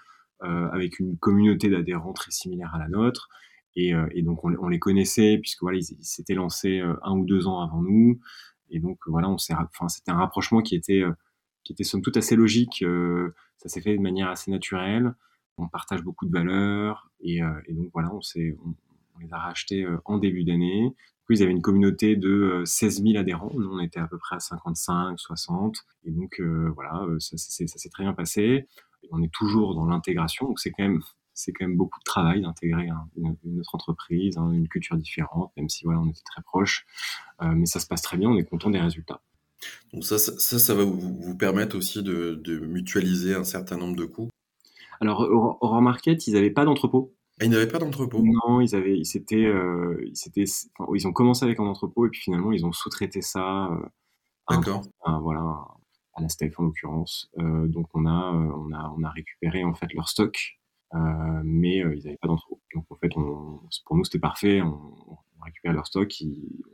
euh, 0.42 0.68
avec 0.70 0.98
une 0.98 1.18
communauté 1.18 1.68
d'adhérents 1.68 2.12
très 2.12 2.30
similaire 2.30 2.74
à 2.74 2.78
la 2.78 2.88
nôtre. 2.88 3.28
Et, 3.76 3.92
et 4.12 4.22
donc 4.22 4.44
on, 4.44 4.54
on, 4.60 4.68
les 4.68 4.78
connaissait 4.78 5.36
puisque 5.38 5.62
voilà, 5.62 5.78
ils 5.78 5.84
s'étaient 6.04 6.34
lancés 6.34 6.80
un 7.02 7.12
ou 7.18 7.26
deux 7.26 7.48
ans 7.48 7.60
avant 7.60 7.82
nous. 7.82 8.20
Et 8.74 8.80
donc 8.80 8.98
voilà, 9.06 9.30
on 9.30 9.38
s'est, 9.38 9.54
enfin, 9.54 9.88
c'était 9.88 10.10
un 10.10 10.16
rapprochement 10.16 10.60
qui 10.60 10.74
était, 10.74 11.00
euh, 11.00 11.12
qui 11.62 11.72
était 11.72 11.84
somme 11.84 12.02
toute 12.02 12.16
assez 12.16 12.34
logique. 12.34 12.82
Euh, 12.82 13.32
ça 13.58 13.68
s'est 13.68 13.80
fait 13.80 13.96
de 13.96 14.02
manière 14.02 14.28
assez 14.28 14.50
naturelle. 14.50 15.14
On 15.58 15.68
partage 15.68 16.02
beaucoup 16.02 16.26
de 16.26 16.32
valeurs 16.32 17.12
et, 17.20 17.40
euh, 17.40 17.52
donc 17.68 17.90
voilà, 17.94 18.12
on 18.12 18.20
s'est, 18.20 18.56
on, 18.66 19.20
les 19.20 19.32
a 19.32 19.38
rachetés 19.38 19.86
en 20.04 20.18
début 20.18 20.42
d'année. 20.42 20.92
Ils 21.30 21.42
avaient 21.42 21.52
une 21.52 21.62
communauté 21.62 22.16
de 22.16 22.62
16 22.66 23.04
000 23.04 23.16
adhérents. 23.16 23.52
Nous, 23.54 23.70
on 23.70 23.78
était 23.78 24.00
à 24.00 24.08
peu 24.08 24.18
près 24.18 24.36
à 24.36 24.40
55, 24.40 25.18
60. 25.20 25.76
Et 26.04 26.10
donc 26.10 26.40
voilà, 26.74 27.06
ça, 27.20 27.36
ça 27.38 27.66
s'est 27.66 27.88
très 27.90 28.02
bien 28.02 28.12
passé. 28.12 28.66
on 29.12 29.22
est 29.22 29.32
toujours 29.32 29.76
dans 29.76 29.86
l'intégration, 29.86 30.48
donc 30.48 30.58
c'est 30.58 30.72
quand 30.72 30.82
même 30.82 31.00
c'est 31.34 31.52
quand 31.52 31.66
même 31.66 31.76
beaucoup 31.76 31.98
de 31.98 32.04
travail 32.04 32.40
d'intégrer 32.40 32.88
une, 33.16 33.60
autre 33.60 33.74
entreprise, 33.74 34.38
hein, 34.38 34.50
une 34.52 34.68
culture 34.68 34.96
différente, 34.96 35.52
même 35.56 35.68
si 35.68 35.84
voilà, 35.84 36.00
on 36.00 36.08
était 36.08 36.22
très 36.24 36.42
proches. 36.42 36.86
Euh, 37.42 37.52
mais 37.54 37.66
ça 37.66 37.80
se 37.80 37.86
passe 37.86 38.02
très 38.02 38.16
bien, 38.16 38.30
on 38.30 38.38
est 38.38 38.44
content 38.44 38.70
des 38.70 38.80
résultats. 38.80 39.20
Donc 39.92 40.04
ça, 40.04 40.18
ça, 40.18 40.58
ça, 40.58 40.74
va 40.74 40.84
vous, 40.84 41.18
vous, 41.20 41.36
permettre 41.36 41.76
aussi 41.76 42.02
de, 42.02 42.34
de, 42.34 42.58
mutualiser 42.58 43.34
un 43.34 43.44
certain 43.44 43.76
nombre 43.76 43.96
de 43.96 44.04
coûts? 44.04 44.30
Alors, 45.00 45.20
Aurore 45.20 45.82
Market, 45.82 46.26
ils 46.26 46.34
n'avaient 46.34 46.50
pas 46.50 46.64
d'entrepôt. 46.64 47.14
Ah, 47.40 47.44
ils 47.44 47.50
n'avaient 47.50 47.68
pas 47.68 47.78
d'entrepôt? 47.78 48.22
Non, 48.22 48.60
ils, 48.60 48.76
avaient, 48.76 48.96
ils, 48.96 49.44
euh, 49.46 49.96
ils, 50.04 50.46
enfin, 50.78 50.92
ils 50.94 51.08
ont 51.08 51.12
commencé 51.12 51.44
avec 51.44 51.58
un 51.58 51.64
entrepôt 51.64 52.06
et 52.06 52.10
puis 52.10 52.20
finalement, 52.20 52.52
ils 52.52 52.64
ont 52.64 52.72
sous-traité 52.72 53.22
ça 53.22 53.66
euh, 53.66 53.82
D'accord. 54.48 54.82
voilà, 55.04 55.66
à 56.14 56.22
la 56.22 56.28
STEF 56.28 56.58
en 56.60 56.64
l'occurrence. 56.64 57.30
Euh, 57.38 57.66
donc, 57.66 57.88
on 57.94 58.06
a, 58.06 58.30
on, 58.32 58.72
a, 58.72 58.94
on 58.96 59.02
a 59.02 59.10
récupéré 59.10 59.64
en 59.64 59.74
fait 59.74 59.92
leur 59.94 60.08
stock 60.08 60.58
mais 61.44 61.84
euh, 61.84 61.94
ils 61.94 62.04
n'avaient 62.04 62.18
pas 62.20 62.28
d'entrepôt. 62.28 62.60
Donc 62.74 62.84
en 62.90 62.96
fait, 62.96 63.16
on, 63.16 63.60
pour 63.86 63.96
nous, 63.96 64.04
c'était 64.04 64.18
parfait. 64.18 64.60
On, 64.60 64.78
on, 65.08 65.16
récupère 65.44 65.74
leur 65.74 65.86
stock, 65.86 66.10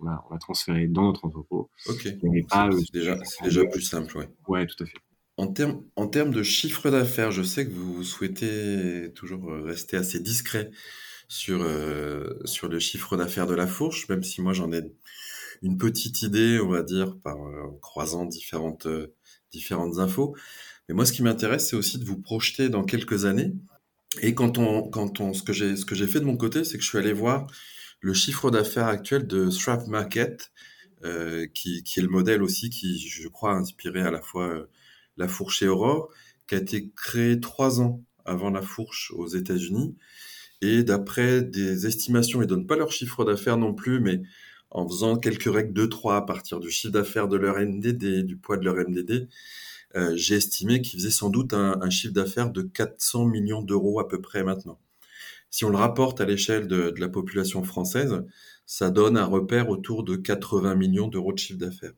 on 0.00 0.04
l'a 0.04 0.22
on 0.30 0.38
transféré 0.38 0.86
dans 0.86 1.06
notre 1.06 1.24
entrepôt. 1.24 1.70
Ok. 1.88 2.02
C'est 2.02 2.92
déjà, 2.92 3.18
déjà 3.42 3.64
plus 3.64 3.82
simple, 3.82 4.16
ouais. 4.16 4.28
Ouais, 4.46 4.64
tout 4.64 4.84
à 4.84 4.86
fait. 4.86 4.98
En 5.36 5.48
termes, 5.48 5.82
en 5.96 6.06
de 6.06 6.42
chiffre 6.44 6.88
d'affaires, 6.88 7.32
je 7.32 7.42
sais 7.42 7.66
que 7.66 7.72
vous 7.72 8.04
souhaitez 8.04 9.12
toujours 9.16 9.44
rester 9.64 9.96
assez 9.96 10.20
discret 10.20 10.70
sur, 11.26 11.62
euh, 11.62 12.38
sur 12.44 12.68
le 12.68 12.78
chiffre 12.78 13.16
d'affaires 13.16 13.48
de 13.48 13.54
la 13.54 13.66
fourche, 13.66 14.08
même 14.08 14.22
si 14.22 14.40
moi 14.40 14.52
j'en 14.52 14.70
ai 14.70 14.82
une 15.62 15.76
petite 15.76 16.22
idée, 16.22 16.60
on 16.60 16.68
va 16.68 16.84
dire, 16.84 17.18
par 17.24 17.38
en 17.40 17.72
croisant 17.82 18.24
différentes, 18.24 18.86
différentes 19.50 19.98
infos. 19.98 20.36
Mais 20.88 20.94
moi, 20.94 21.06
ce 21.06 21.12
qui 21.12 21.22
m'intéresse, 21.22 21.70
c'est 21.70 21.76
aussi 21.76 21.98
de 21.98 22.04
vous 22.04 22.20
projeter 22.20 22.68
dans 22.68 22.84
quelques 22.84 23.24
années 23.24 23.52
et 24.20 24.34
quand 24.34 24.58
on, 24.58 24.88
quand 24.88 25.20
on, 25.20 25.32
ce 25.32 25.42
que 25.42 25.52
j'ai, 25.52 25.76
ce 25.76 25.84
que 25.84 25.94
j'ai 25.94 26.06
fait 26.06 26.20
de 26.20 26.24
mon 26.24 26.36
côté, 26.36 26.64
c'est 26.64 26.78
que 26.78 26.84
je 26.84 26.88
suis 26.88 26.98
allé 26.98 27.12
voir 27.12 27.46
le 28.00 28.14
chiffre 28.14 28.50
d'affaires 28.50 28.86
actuel 28.86 29.26
de 29.26 29.50
Strap 29.50 29.86
Market, 29.86 30.52
qui, 31.54 31.82
qui, 31.82 32.00
est 32.00 32.02
le 32.02 32.08
modèle 32.08 32.42
aussi 32.42 32.68
qui, 32.68 32.98
je 32.98 33.26
crois, 33.28 33.52
a 33.52 33.54
inspiré 33.54 34.02
à 34.02 34.10
la 34.10 34.20
fois 34.20 34.66
la 35.16 35.28
fourche 35.28 35.62
et 35.62 35.68
Aurore, 35.68 36.10
qui 36.46 36.56
a 36.56 36.58
été 36.58 36.90
créé 36.96 37.40
trois 37.40 37.80
ans 37.80 38.02
avant 38.24 38.50
la 38.50 38.62
fourche 38.62 39.12
aux 39.16 39.28
États-Unis. 39.28 39.96
Et 40.62 40.82
d'après 40.82 41.42
des 41.42 41.86
estimations, 41.86 42.42
ils 42.42 42.46
donnent 42.46 42.66
pas 42.66 42.76
leur 42.76 42.92
chiffre 42.92 43.24
d'affaires 43.24 43.56
non 43.56 43.74
plus, 43.74 44.00
mais 44.00 44.22
en 44.70 44.86
faisant 44.88 45.16
quelques 45.16 45.52
règles 45.52 45.72
de 45.72 45.86
3 45.86 46.16
à 46.16 46.22
partir 46.22 46.60
du 46.60 46.70
chiffre 46.70 46.92
d'affaires 46.92 47.28
de 47.28 47.36
leur 47.36 47.58
MDD, 47.58 48.24
du 48.24 48.36
poids 48.36 48.56
de 48.56 48.64
leur 48.64 48.76
MDD, 48.76 49.28
euh, 49.96 50.12
j'ai 50.14 50.36
estimé 50.36 50.80
qu'ils 50.82 51.00
faisaient 51.00 51.10
sans 51.10 51.30
doute 51.30 51.52
un, 51.52 51.80
un 51.80 51.90
chiffre 51.90 52.14
d'affaires 52.14 52.50
de 52.50 52.62
400 52.62 53.24
millions 53.26 53.62
d'euros 53.62 54.00
à 54.00 54.08
peu 54.08 54.20
près 54.20 54.44
maintenant. 54.44 54.78
Si 55.50 55.64
on 55.64 55.70
le 55.70 55.76
rapporte 55.76 56.20
à 56.20 56.24
l'échelle 56.24 56.68
de, 56.68 56.90
de, 56.90 57.00
la 57.00 57.08
population 57.08 57.64
française, 57.64 58.24
ça 58.66 58.90
donne 58.90 59.16
un 59.16 59.24
repère 59.24 59.68
autour 59.68 60.04
de 60.04 60.14
80 60.14 60.76
millions 60.76 61.08
d'euros 61.08 61.32
de 61.32 61.38
chiffre 61.38 61.58
d'affaires. 61.58 61.94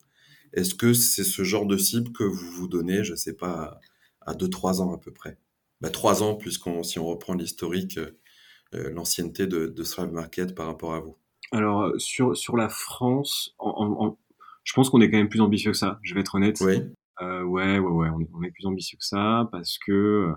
Est-ce 0.54 0.74
que 0.74 0.94
c'est 0.94 1.24
ce 1.24 1.44
genre 1.44 1.66
de 1.66 1.76
cible 1.76 2.12
que 2.12 2.24
vous 2.24 2.50
vous 2.50 2.68
donnez, 2.68 3.04
je 3.04 3.14
sais 3.14 3.34
pas, 3.34 3.78
à 4.22 4.32
2-3 4.32 4.80
ans 4.80 4.94
à 4.94 4.98
peu 4.98 5.12
près? 5.12 5.36
Bah, 5.82 5.90
3 5.90 6.22
ans, 6.22 6.34
puisqu'on 6.34 6.82
si 6.82 6.98
on 6.98 7.06
reprend 7.06 7.34
l'historique, 7.34 7.98
euh, 7.98 8.90
l'ancienneté 8.90 9.46
de, 9.46 9.66
de 9.66 10.10
Market 10.12 10.54
par 10.54 10.66
rapport 10.66 10.94
à 10.94 11.00
vous 11.00 11.18
Alors, 11.50 11.82
euh, 11.82 11.98
sur, 11.98 12.34
sur 12.36 12.56
la 12.56 12.70
France, 12.70 13.54
en, 13.58 13.96
en, 13.98 14.18
je 14.64 14.72
pense 14.72 14.88
qu'on 14.88 15.00
est 15.02 15.10
quand 15.10 15.18
même 15.18 15.28
plus 15.28 15.42
ambitieux 15.42 15.72
que 15.72 15.76
ça, 15.76 15.98
je 16.02 16.14
vais 16.14 16.20
être 16.20 16.36
honnête. 16.36 16.56
Oui. 16.62 16.80
Euh, 17.20 17.42
ouais, 17.42 17.78
ouais, 17.78 17.90
ouais, 17.90 18.08
on 18.08 18.20
est, 18.20 18.28
on 18.32 18.42
est, 18.42 18.50
plus 18.50 18.66
ambitieux 18.66 18.96
que 18.98 19.04
ça 19.04 19.48
parce 19.52 19.78
que 19.78 20.32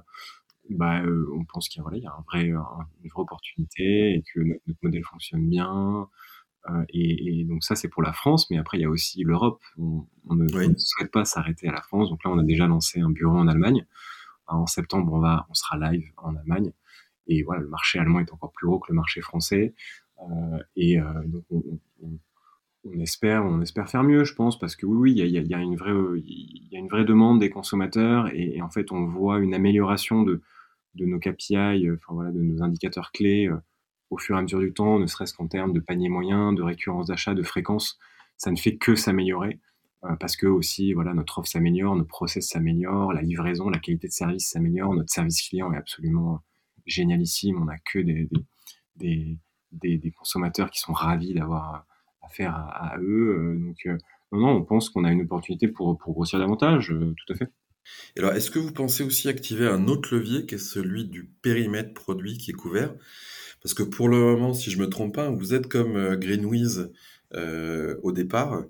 bah, 0.70 1.02
euh, 1.02 1.28
on 1.34 1.46
pense 1.46 1.70
qu'il 1.70 1.80
y 1.80 1.82
a, 1.82 1.84
voilà, 1.84 1.98
il 1.98 2.04
y 2.04 2.08
a 2.08 2.12
un 2.12 2.24
vrai, 2.28 2.52
un, 2.52 2.88
une 3.04 3.10
vraie 3.10 3.22
opportunité 3.22 4.14
et 4.16 4.24
que 4.34 4.40
notre, 4.42 4.62
notre 4.68 4.80
modèle 4.84 5.04
fonctionne 5.04 5.48
bien. 5.48 6.08
Euh, 6.70 6.84
et, 6.90 7.42
et, 7.42 7.44
donc 7.46 7.64
ça, 7.64 7.76
c'est 7.76 7.90
pour 7.90 8.02
la 8.02 8.14
France, 8.14 8.50
mais 8.50 8.58
après, 8.58 8.78
il 8.78 8.82
y 8.82 8.86
a 8.86 8.90
aussi 8.90 9.24
l'Europe. 9.24 9.62
On, 9.78 10.06
on, 10.28 10.36
ne, 10.36 10.46
oui. 10.54 10.66
on, 10.66 10.70
ne, 10.70 10.78
souhaite 10.78 11.12
pas 11.12 11.26
s'arrêter 11.26 11.68
à 11.68 11.72
la 11.72 11.82
France. 11.82 12.10
Donc 12.10 12.24
là, 12.24 12.32
on 12.32 12.40
a 12.40 12.44
déjà 12.44 12.68
lancé 12.68 13.00
un 13.00 13.10
bureau 13.10 13.38
en 13.38 13.48
Allemagne. 13.48 13.86
En 14.48 14.66
septembre, 14.68 15.14
on, 15.14 15.20
va, 15.20 15.46
on 15.50 15.54
sera 15.54 15.78
live 15.78 16.12
en 16.18 16.36
Allemagne. 16.36 16.72
Et 17.28 17.44
voilà, 17.44 17.62
le 17.62 17.68
marché 17.70 18.00
allemand 18.00 18.20
est 18.20 18.32
encore 18.34 18.52
plus 18.52 18.68
gros 18.68 18.80
que 18.80 18.92
le 18.92 18.96
marché 18.96 19.22
français. 19.22 19.74
Euh, 20.22 20.60
et 20.76 21.00
euh, 21.00 21.04
donc, 21.26 21.44
on, 21.52 21.62
on, 22.86 23.00
espère, 23.02 23.90
faire 23.90 24.04
mieux, 24.04 24.24
je 24.24 24.34
pense, 24.34 24.60
parce 24.60 24.76
que 24.76 24.86
oui, 24.86 24.98
oui, 24.98 25.12
il 25.12 25.48
y 25.48 25.54
a, 25.54 25.60
une 25.60 25.76
vraie, 25.76 27.06
demande 27.06 27.40
des 27.40 27.50
consommateurs, 27.50 28.30
et, 28.34 28.62
en 28.62 28.70
fait, 28.70 28.92
on 28.92 29.06
voit 29.06 29.40
une 29.40 29.54
amélioration 29.54 30.24
de, 30.24 30.42
nos 30.96 31.20
KPI, 31.20 31.90
enfin 31.92 32.14
voilà, 32.14 32.32
de 32.32 32.42
nos 32.42 32.64
indicateurs 32.64 33.12
clés 33.12 33.48
euh, 33.48 33.58
au 34.12 34.18
fur 34.18 34.36
et 34.36 34.40
à 34.40 34.42
mesure 34.42 34.60
du 34.60 34.72
temps, 34.72 35.00
ne 35.00 35.08
serait-ce 35.08 35.34
qu'en 35.34 35.48
termes 35.48 35.74
de 35.74 35.80
panier 35.80 36.10
moyen, 36.10 36.54
de 36.54 36.62
récurrence 36.62 37.08
d'achat, 37.08 37.34
de 37.34 37.44
fréquence, 37.44 37.98
ça 38.38 38.52
ne 38.52 38.56
fait 38.56 38.78
que 38.78 38.96
s'améliorer 38.96 39.60
euh, 40.06 40.16
parce 40.18 40.36
que 40.36 40.46
aussi 40.46 40.94
voilà 40.94 41.14
notre 41.14 41.40
offre 41.40 41.50
s'améliore, 41.50 41.96
nos 41.96 42.06
process 42.06 42.50
s'améliorent, 42.50 43.14
la 43.14 43.22
livraison, 43.22 43.70
la 43.70 43.80
qualité 43.80 44.08
de 44.08 44.14
service 44.14 44.50
s'améliore, 44.50 44.94
notre 44.94 45.12
service 45.12 45.42
client 45.42 45.72
est 45.74 45.78
absolument 45.78 46.42
génialissime, 46.86 47.62
on 47.62 47.66
n'a 47.66 47.78
que 47.80 48.00
des, 48.00 48.30
consommateurs 50.18 50.70
qui 50.70 50.80
sont 50.80 50.94
ravis 50.94 51.34
d'avoir 51.34 51.86
affaire 52.26 52.56
à, 52.56 52.94
à, 52.94 53.00
eux. 53.00 53.38
Euh, 53.38 53.60
donc 53.60 53.78
euh, 53.86 53.98
non, 54.32 54.40
non, 54.40 54.50
on 54.50 54.64
pense 54.64 54.90
qu'on 54.90 55.04
a 55.04 55.12
une 55.12 55.22
opportunité 55.22 55.68
pour, 55.68 55.98
pour 55.98 56.14
grossir 56.14 56.40
davantage, 56.40 56.88
tout 56.88 57.34
à 57.34 57.36
fait. 57.36 57.50
Alors, 58.18 58.34
est-ce 58.34 58.50
que 58.50 58.60
vous 58.60 58.72
pensez 58.72 59.04
aussi 59.04 59.30
activer 59.30 59.68
un 59.68 59.88
autre 59.88 60.16
levier 60.16 60.46
qui 60.46 60.56
est 60.56 60.60
celui 60.60 61.06
du 61.06 61.26
périmètre 61.42 61.94
produit 61.94 62.38
qui 62.38 62.52
est 62.52 62.56
couvert? 62.56 62.94
Parce 63.62 63.74
que 63.74 63.84
pour 63.84 64.10
le 64.10 64.18
moment, 64.18 64.54
si 64.54 64.72
je 64.72 64.80
me 64.80 64.90
trompe 64.90 65.16
pas, 65.16 65.30
vous 65.30 65.54
êtes 65.54 65.68
comme 65.68 65.96
euh, 65.96 66.18
Greenwiz 66.18 66.92
euh, 67.34 67.96
au 68.04 68.12
départ, 68.12 68.64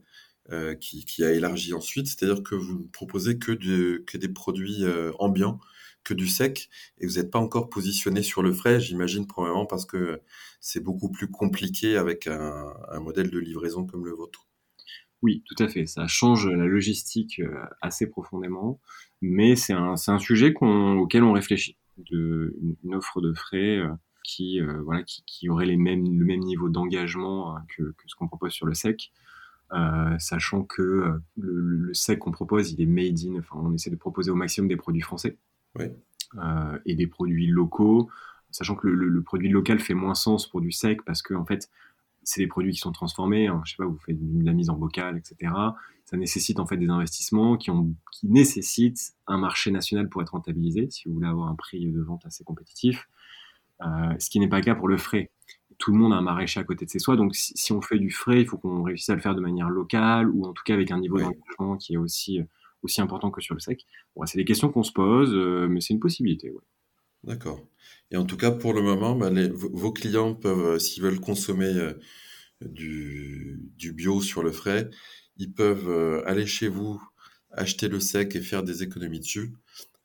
euh, 0.51 0.75
qui, 0.75 1.05
qui, 1.05 1.23
a 1.23 1.31
élargi 1.31 1.73
ensuite, 1.73 2.07
c'est-à-dire 2.07 2.43
que 2.43 2.55
vous 2.55 2.79
ne 2.79 2.87
proposez 2.91 3.39
que, 3.39 3.51
de, 3.51 4.03
que 4.05 4.17
des 4.17 4.29
produits 4.29 4.83
euh, 4.83 5.11
ambiants, 5.19 5.59
que 6.05 6.13
du 6.13 6.27
sec, 6.27 6.69
et 6.99 7.07
vous 7.07 7.15
n'êtes 7.15 7.31
pas 7.31 7.39
encore 7.39 7.69
positionné 7.69 8.21
sur 8.21 8.41
le 8.41 8.53
frais, 8.53 8.79
j'imagine 8.79 9.27
probablement 9.27 9.65
parce 9.65 9.85
que 9.85 10.21
c'est 10.61 10.79
beaucoup 10.79 11.11
plus 11.11 11.29
compliqué 11.29 11.97
avec 11.97 12.27
un, 12.27 12.99
modèle 13.01 13.29
de 13.29 13.39
livraison 13.39 13.85
comme 13.85 14.05
le 14.05 14.11
vôtre. 14.11 14.47
Oui, 15.21 15.43
tout 15.45 15.61
à 15.61 15.67
fait. 15.67 15.85
Ça 15.87 16.07
change 16.07 16.47
la 16.47 16.65
logistique 16.65 17.39
euh, 17.39 17.65
assez 17.81 18.07
profondément, 18.07 18.79
mais 19.21 19.55
c'est 19.55 19.73
un, 19.73 19.95
un, 20.07 20.19
sujet 20.19 20.53
auquel 20.61 21.23
on 21.23 21.33
réfléchit. 21.33 21.77
Une, 22.11 22.93
offre 22.93 23.21
de 23.21 23.33
frais 23.33 23.77
euh, 23.77 23.89
qui, 24.23 24.61
euh, 24.61 24.81
voilà, 24.83 25.03
qui, 25.03 25.23
qui, 25.25 25.49
aurait 25.49 25.65
les 25.65 25.77
mêmes, 25.77 26.03
le 26.03 26.25
même 26.25 26.41
niveau 26.41 26.69
d'engagement 26.69 27.57
que, 27.75 27.95
ce 28.05 28.15
qu'on 28.15 28.27
propose 28.27 28.51
sur 28.51 28.67
le 28.67 28.73
SEC, 28.73 29.11
sachant 30.19 30.63
que 30.63 30.81
le, 31.37 31.59
le 31.87 31.93
SEC 31.93 32.19
qu'on 32.19 32.31
propose, 32.31 32.71
il 32.71 32.81
est 32.81 32.85
made 32.85 33.19
in, 33.25 33.39
enfin, 33.39 33.57
on 33.59 33.73
essaie 33.73 33.89
de 33.89 33.95
proposer 33.95 34.29
au 34.29 34.35
maximum 34.35 34.67
des 34.67 34.77
produits 34.77 35.01
français 35.01 35.37
oui. 35.77 35.85
et 36.85 36.95
des 36.95 37.07
produits 37.07 37.47
locaux, 37.47 38.09
sachant 38.51 38.75
que 38.75 38.87
le, 38.87 39.07
le, 39.07 39.21
produit 39.21 39.49
local 39.49 39.79
fait 39.79 39.93
moins 39.93 40.15
sens 40.15 40.47
pour 40.47 40.61
du 40.61 40.71
SEC 40.71 41.03
parce 41.03 41.21
que, 41.21 41.33
en 41.33 41.45
fait, 41.45 41.69
c'est 42.25 42.41
des 42.41 42.47
produits 42.47 42.73
qui 42.73 42.79
sont 42.79 42.91
transformés. 42.91 43.47
Hein, 43.47 43.61
je 43.65 43.71
sais 43.71 43.77
pas, 43.77 43.85
vous 43.85 43.97
faites 43.99 44.17
de 44.19 44.45
la 44.45 44.53
mise 44.53 44.69
en 44.69 44.75
bocal, 44.75 45.17
etc. 45.17 45.53
Ça 46.05 46.17
nécessite 46.17 46.59
en 46.59 46.65
fait 46.65 46.77
des 46.77 46.89
investissements 46.89 47.57
qui, 47.57 47.71
ont, 47.71 47.95
qui 48.11 48.27
nécessitent 48.27 49.13
un 49.27 49.37
marché 49.37 49.71
national 49.71 50.09
pour 50.09 50.21
être 50.21 50.31
rentabilisé, 50.31 50.89
si 50.91 51.07
vous 51.07 51.15
voulez 51.15 51.27
avoir 51.27 51.47
un 51.47 51.55
prix 51.55 51.91
de 51.91 52.01
vente 52.01 52.25
assez 52.25 52.43
compétitif. 52.43 53.07
Euh, 53.81 54.13
ce 54.19 54.29
qui 54.29 54.39
n'est 54.39 54.47
pas 54.47 54.57
le 54.57 54.63
cas 54.63 54.75
pour 54.75 54.87
le 54.87 54.97
frais. 54.97 55.31
Tout 55.77 55.91
le 55.91 55.97
monde 55.97 56.13
a 56.13 56.15
un 56.15 56.21
maraîcher 56.21 56.59
à 56.59 56.63
côté 56.63 56.85
de 56.85 56.89
ses 56.89 56.99
soins, 56.99 57.17
donc 57.17 57.35
si, 57.35 57.51
si 57.55 57.73
on 57.73 57.81
fait 57.81 57.99
du 57.99 58.09
frais, 58.09 58.41
il 58.41 58.47
faut 58.47 58.57
qu'on 58.57 58.83
réussisse 58.83 59.09
à 59.09 59.15
le 59.15 59.21
faire 59.21 59.35
de 59.35 59.41
manière 59.41 59.69
locale 59.69 60.29
ou 60.29 60.45
en 60.45 60.53
tout 60.53 60.63
cas 60.63 60.73
avec 60.73 60.91
un 60.91 60.99
niveau 60.99 61.17
ouais. 61.17 61.23
d'engagement 61.23 61.75
qui 61.75 61.95
est 61.95 61.97
aussi 61.97 62.39
aussi 62.85 63.01
important 63.01 63.31
que 63.31 63.41
sur 63.41 63.53
le 63.53 63.59
sec. 63.59 63.85
Bon, 64.15 64.25
c'est 64.25 64.37
des 64.37 64.45
questions 64.45 64.69
qu'on 64.69 64.83
se 64.83 64.91
pose, 64.91 65.33
euh, 65.33 65.67
mais 65.67 65.81
c'est 65.81 65.93
une 65.93 65.99
possibilité. 65.99 66.49
Ouais. 66.49 66.63
D'accord. 67.23 67.59
Et 68.11 68.17
en 68.17 68.25
tout 68.25 68.37
cas, 68.37 68.51
pour 68.51 68.73
le 68.73 68.81
moment, 68.81 69.15
bah, 69.15 69.29
les, 69.29 69.49
vos 69.49 69.91
clients 69.91 70.33
peuvent, 70.33 70.75
euh, 70.75 70.79
s'ils 70.79 71.03
veulent 71.03 71.19
consommer 71.19 71.73
euh, 71.73 71.93
du, 72.61 73.59
du, 73.77 73.91
bio 73.91 74.21
sur 74.21 74.43
le 74.43 74.51
frais, 74.51 74.89
ils 75.37 75.51
peuvent 75.51 76.23
aller 76.25 76.45
chez 76.45 76.69
vous, 76.69 77.01
acheter 77.51 77.89
le 77.89 77.99
sec 77.99 78.35
et 78.35 78.41
faire 78.41 78.63
des 78.63 78.83
économies 78.83 79.19
dessus, 79.19 79.53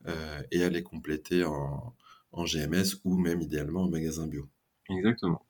euh, 0.06 0.42
et 0.50 0.64
aller 0.64 0.82
compléter 0.82 1.44
en, 1.44 1.94
en, 2.32 2.44
GMS 2.44 2.96
ou 3.04 3.18
même 3.18 3.42
idéalement 3.42 3.82
en 3.82 3.90
magasin 3.90 4.26
bio. 4.26 4.48
Exactement. 4.88 5.44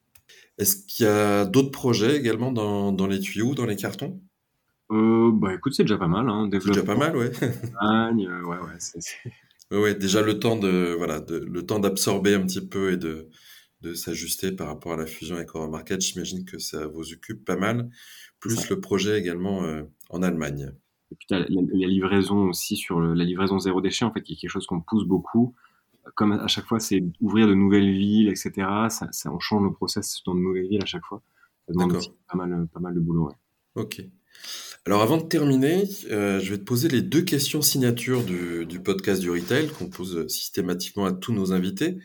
Est-ce 0.58 0.84
qu'il 0.86 1.06
y 1.06 1.08
a 1.08 1.44
d'autres 1.44 1.70
projets 1.70 2.16
également 2.16 2.50
dans, 2.50 2.90
dans, 2.90 3.06
les 3.06 3.20
tuyaux, 3.20 3.54
dans 3.54 3.66
les 3.66 3.76
cartons? 3.76 4.20
Euh, 4.90 5.30
Bah 5.32 5.54
écoute, 5.54 5.74
c'est 5.74 5.84
déjà 5.84 5.98
pas 5.98 6.08
mal. 6.08 6.28
Hein. 6.28 6.48
C'est 6.52 6.66
déjà 6.66 6.82
pas 6.82 6.96
mal, 6.96 7.16
ouais. 7.16 7.30
ouais, 7.40 8.42
ouais, 8.44 8.76
c'est 8.78 9.00
oui, 9.72 9.94
déjà 9.96 10.20
le 10.20 10.38
temps 10.40 10.56
de 10.56 10.94
voilà, 10.98 11.20
de, 11.20 11.38
le 11.38 11.64
temps 11.64 11.78
d'absorber 11.78 12.34
un 12.34 12.44
petit 12.44 12.66
peu 12.66 12.92
et 12.92 12.96
de, 12.96 13.28
de 13.82 13.94
s'ajuster 13.94 14.52
par 14.52 14.66
rapport 14.66 14.92
à 14.92 14.96
la 14.96 15.06
fusion 15.06 15.36
avec 15.36 15.54
Market. 15.54 16.00
J'imagine 16.00 16.44
que 16.44 16.58
ça 16.58 16.86
vous 16.86 17.12
occupe 17.12 17.44
pas 17.44 17.56
mal, 17.56 17.88
plus 18.40 18.68
le 18.68 18.80
projet 18.80 19.18
également 19.18 19.64
euh, 19.64 19.82
en 20.10 20.22
Allemagne. 20.22 20.72
Et 21.12 21.16
puis 21.16 21.26
la, 21.30 21.40
la, 21.40 21.86
livraison 21.86 22.48
aussi 22.48 22.76
sur 22.76 23.00
le, 23.00 23.14
la 23.14 23.24
livraison 23.24 23.58
zéro 23.58 23.80
déchet, 23.80 24.04
en 24.04 24.12
fait, 24.12 24.22
qui 24.22 24.34
est 24.34 24.36
quelque 24.36 24.50
chose 24.50 24.66
qu'on 24.66 24.80
pousse 24.80 25.04
beaucoup. 25.04 25.54
Comme 26.14 26.32
à 26.32 26.48
chaque 26.48 26.66
fois, 26.66 26.80
c'est 26.80 27.04
ouvrir 27.20 27.46
de 27.46 27.54
nouvelles 27.54 27.92
villes, 27.92 28.28
etc. 28.28 28.52
Ça, 28.88 29.08
ça, 29.12 29.32
on 29.32 29.38
change 29.38 29.62
le 29.62 29.72
process 29.72 30.20
dans 30.26 30.34
de 30.34 30.40
nouvelles 30.40 30.68
villes 30.68 30.82
à 30.82 30.86
chaque 30.86 31.04
fois. 31.04 31.22
Ça 31.66 31.74
demande 31.74 31.96
pas 32.28 32.36
mal, 32.36 32.66
pas 32.72 32.80
mal 32.80 32.94
de 32.94 33.00
boulot. 33.00 33.28
Ouais. 33.28 33.34
Ok. 33.82 34.02
Alors 34.86 35.02
avant 35.02 35.18
de 35.18 35.24
terminer, 35.24 35.84
euh, 36.10 36.40
je 36.40 36.50
vais 36.50 36.58
te 36.58 36.64
poser 36.64 36.88
les 36.88 37.02
deux 37.02 37.22
questions 37.22 37.60
signatures 37.60 38.24
du, 38.24 38.64
du 38.64 38.80
podcast 38.80 39.20
du 39.20 39.30
retail 39.30 39.68
qu'on 39.68 39.90
pose 39.90 40.26
systématiquement 40.28 41.04
à 41.04 41.12
tous 41.12 41.32
nos 41.32 41.52
invités. 41.52 41.98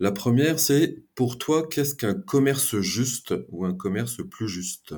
La 0.00 0.10
première, 0.10 0.58
c'est 0.58 1.04
pour 1.14 1.38
toi, 1.38 1.68
qu'est-ce 1.68 1.94
qu'un 1.94 2.14
commerce 2.14 2.78
juste 2.80 3.34
ou 3.50 3.66
un 3.66 3.74
commerce 3.74 4.22
plus 4.30 4.48
juste? 4.48 4.94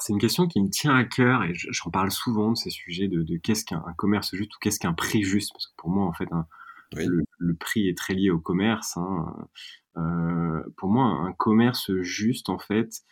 C'est 0.00 0.12
une 0.12 0.20
question 0.20 0.46
qui 0.46 0.60
me 0.60 0.68
tient 0.68 0.94
à 0.94 1.04
cœur 1.04 1.44
et 1.44 1.52
j'en 1.54 1.90
parle 1.90 2.10
souvent 2.10 2.52
de 2.52 2.56
ces 2.56 2.70
sujets 2.70 3.08
de, 3.08 3.22
de 3.22 3.36
qu'est-ce 3.36 3.64
qu'un 3.64 3.82
commerce 3.96 4.34
juste 4.34 4.54
ou 4.54 4.58
qu'est-ce 4.60 4.78
qu'un 4.78 4.92
prix 4.92 5.22
juste? 5.22 5.52
Parce 5.52 5.66
que 5.68 5.72
pour 5.76 5.88
moi, 5.88 6.04
en 6.04 6.12
fait, 6.12 6.30
un, 6.30 6.46
oui. 6.94 7.06
le, 7.06 7.24
le, 7.38 7.54
prix 7.54 7.88
est 7.88 7.96
très 7.96 8.14
lié 8.14 8.30
au 8.30 8.38
commerce. 8.38 8.96
Hein. 8.96 9.48
Euh, 9.96 10.62
pour 10.76 10.90
moi, 10.90 11.04
un 11.04 11.32
commerce 11.32 11.90
juste, 12.02 12.48
en 12.48 12.58
fait, 12.58 13.02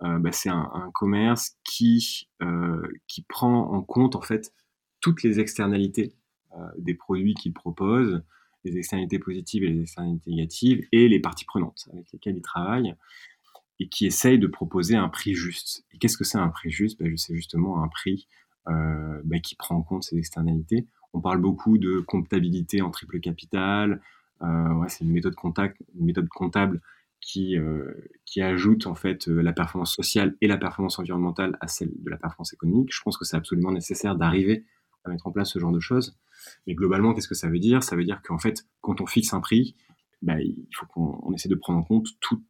bah, 0.00 0.32
c'est 0.32 0.50
un, 0.50 0.90
commerce 0.94 1.56
qui 1.64 2.28
euh, 2.42 2.86
qui 3.06 3.22
prend 3.22 3.72
en 3.72 3.82
compte 3.82 4.14
en 4.16 4.22
fait 4.22 4.52
toutes 5.00 5.22
les 5.22 5.40
externalités 5.40 6.14
euh, 6.56 6.66
des 6.78 6.94
produits 6.94 7.34
qu'il 7.34 7.52
propose, 7.52 8.22
les 8.64 8.76
externalités 8.78 9.18
positives 9.18 9.62
et 9.62 9.68
les 9.68 9.82
externalités 9.82 10.30
négatives, 10.30 10.86
et 10.92 11.08
les 11.08 11.20
parties 11.20 11.44
prenantes 11.44 11.88
avec 11.92 12.10
lesquelles 12.12 12.36
il 12.36 12.42
travaille, 12.42 12.94
et 13.78 13.88
qui 13.88 14.06
essaye 14.06 14.38
de 14.38 14.46
proposer 14.46 14.96
un 14.96 15.08
prix 15.08 15.34
juste. 15.34 15.84
Et 15.92 15.98
qu'est-ce 15.98 16.16
que 16.16 16.24
c'est 16.24 16.38
un 16.38 16.48
prix 16.48 16.70
juste? 16.70 16.98
Ben, 16.98 17.16
C'est 17.16 17.34
justement 17.34 17.82
un 17.82 17.88
prix 17.88 18.26
euh, 18.68 19.20
ben, 19.24 19.40
qui 19.40 19.54
prend 19.54 19.76
en 19.76 19.82
compte 19.82 20.04
ces 20.04 20.16
externalités. 20.16 20.86
On 21.12 21.20
parle 21.20 21.40
beaucoup 21.40 21.78
de 21.78 22.00
comptabilité 22.00 22.82
en 22.82 22.90
triple 22.90 23.20
capital. 23.20 24.00
Euh, 24.42 24.84
c'est 24.88 25.04
une 25.04 25.12
méthode 25.12 25.36
comptable 25.36 26.80
qui, 27.26 27.58
euh, 27.58 27.92
qui 28.24 28.40
ajoute 28.40 28.86
en 28.86 28.94
fait 28.94 29.28
euh, 29.28 29.42
la 29.42 29.52
performance 29.52 29.92
sociale 29.92 30.36
et 30.40 30.46
la 30.46 30.56
performance 30.56 31.00
environnementale 31.00 31.58
à 31.60 31.66
celle 31.66 31.90
de 31.92 32.08
la 32.08 32.16
performance 32.16 32.52
économique. 32.52 32.90
Je 32.92 33.02
pense 33.02 33.18
que 33.18 33.24
c'est 33.24 33.36
absolument 33.36 33.72
nécessaire 33.72 34.14
d'arriver 34.14 34.64
à 35.04 35.10
mettre 35.10 35.26
en 35.26 35.32
place 35.32 35.50
ce 35.50 35.58
genre 35.58 35.72
de 35.72 35.80
choses. 35.80 36.16
Mais 36.68 36.74
globalement, 36.74 37.14
qu'est-ce 37.14 37.26
que 37.26 37.34
ça 37.34 37.48
veut 37.48 37.58
dire? 37.58 37.82
Ça 37.82 37.96
veut 37.96 38.04
dire 38.04 38.22
qu'en 38.22 38.38
fait, 38.38 38.64
quand 38.80 39.00
on 39.00 39.06
fixe 39.06 39.34
un 39.34 39.40
prix, 39.40 39.74
bah, 40.22 40.40
il 40.40 40.68
faut 40.72 40.86
qu'on 40.86 41.32
essaie 41.34 41.48
de 41.48 41.56
prendre 41.56 41.80
en 41.80 41.82
compte 41.82 42.06
tout, 42.20 42.42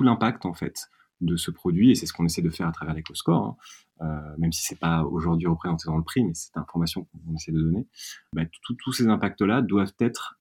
l'impact 0.00 0.46
en 0.46 0.54
fait 0.54 0.88
de 1.20 1.36
ce 1.36 1.50
produit, 1.50 1.90
et 1.90 1.94
c'est 1.96 2.06
ce 2.06 2.12
qu'on 2.12 2.24
essaie 2.24 2.42
de 2.42 2.50
faire 2.50 2.68
à 2.68 2.72
travers 2.72 2.94
l'éco-score, 2.94 3.44
hein. 3.44 3.56
euh, 4.02 4.36
même 4.38 4.52
si 4.52 4.62
c'est 4.62 4.78
pas 4.78 5.04
aujourd'hui 5.04 5.48
représenté 5.48 5.84
dans 5.86 5.96
le 5.96 6.04
prix, 6.04 6.24
mais 6.24 6.34
c'est 6.34 6.54
l'information 6.54 7.04
qu'on 7.04 7.34
essaie 7.34 7.52
de 7.52 7.60
donner. 7.60 7.86
Bah, 8.32 8.42
tous 8.78 8.92
ces 8.92 9.08
impacts-là 9.08 9.62
doivent 9.62 9.94
être 9.98 10.38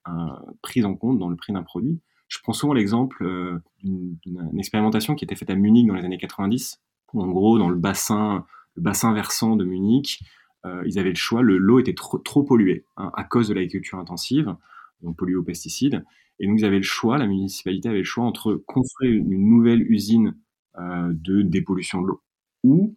pris 0.61 0.83
en 0.83 0.95
compte 0.95 1.17
dans 1.17 1.29
le 1.29 1.35
prix 1.35 1.53
d'un 1.53 1.63
produit. 1.63 2.01
Je 2.33 2.39
prends 2.41 2.53
souvent 2.53 2.73
l'exemple 2.73 3.23
euh, 3.23 3.59
d'une 3.83 4.57
expérimentation 4.57 5.13
qui 5.13 5.23
était 5.23 5.35
faite 5.35 5.51
à 5.51 5.55
Munich 5.55 5.85
dans 5.85 5.93
les 5.93 6.03
années 6.03 6.17
90. 6.17 6.81
en 7.13 7.27
gros, 7.27 7.59
dans 7.59 7.69
le 7.69 7.75
bassin, 7.75 8.43
le 8.73 8.81
bassin 8.81 9.13
versant 9.13 9.55
de 9.55 9.63
Munich, 9.63 10.19
euh, 10.65 10.81
ils 10.87 10.97
avaient 10.97 11.09
le 11.09 11.15
choix, 11.15 11.43
le 11.43 11.59
l'eau 11.59 11.79
était 11.79 11.93
trop, 11.93 12.17
trop 12.17 12.41
polluée 12.41 12.85
hein, 12.97 13.11
à 13.13 13.23
cause 13.23 13.49
de 13.49 13.53
l'agriculture 13.53 13.99
intensive, 13.99 14.55
donc 15.03 15.15
polluée 15.15 15.35
aux 15.35 15.43
pesticides. 15.43 16.03
Et 16.39 16.47
donc 16.47 16.59
ils 16.59 16.65
avaient 16.65 16.77
le 16.77 16.81
choix, 16.81 17.19
la 17.19 17.27
municipalité 17.27 17.89
avait 17.89 17.99
le 17.99 18.03
choix 18.03 18.25
entre 18.25 18.55
construire 18.65 19.13
une 19.13 19.47
nouvelle 19.47 19.83
usine 19.83 20.35
euh, 20.79 21.13
de 21.13 21.43
dépollution 21.43 22.01
de 22.01 22.07
l'eau 22.07 22.23
ou 22.63 22.95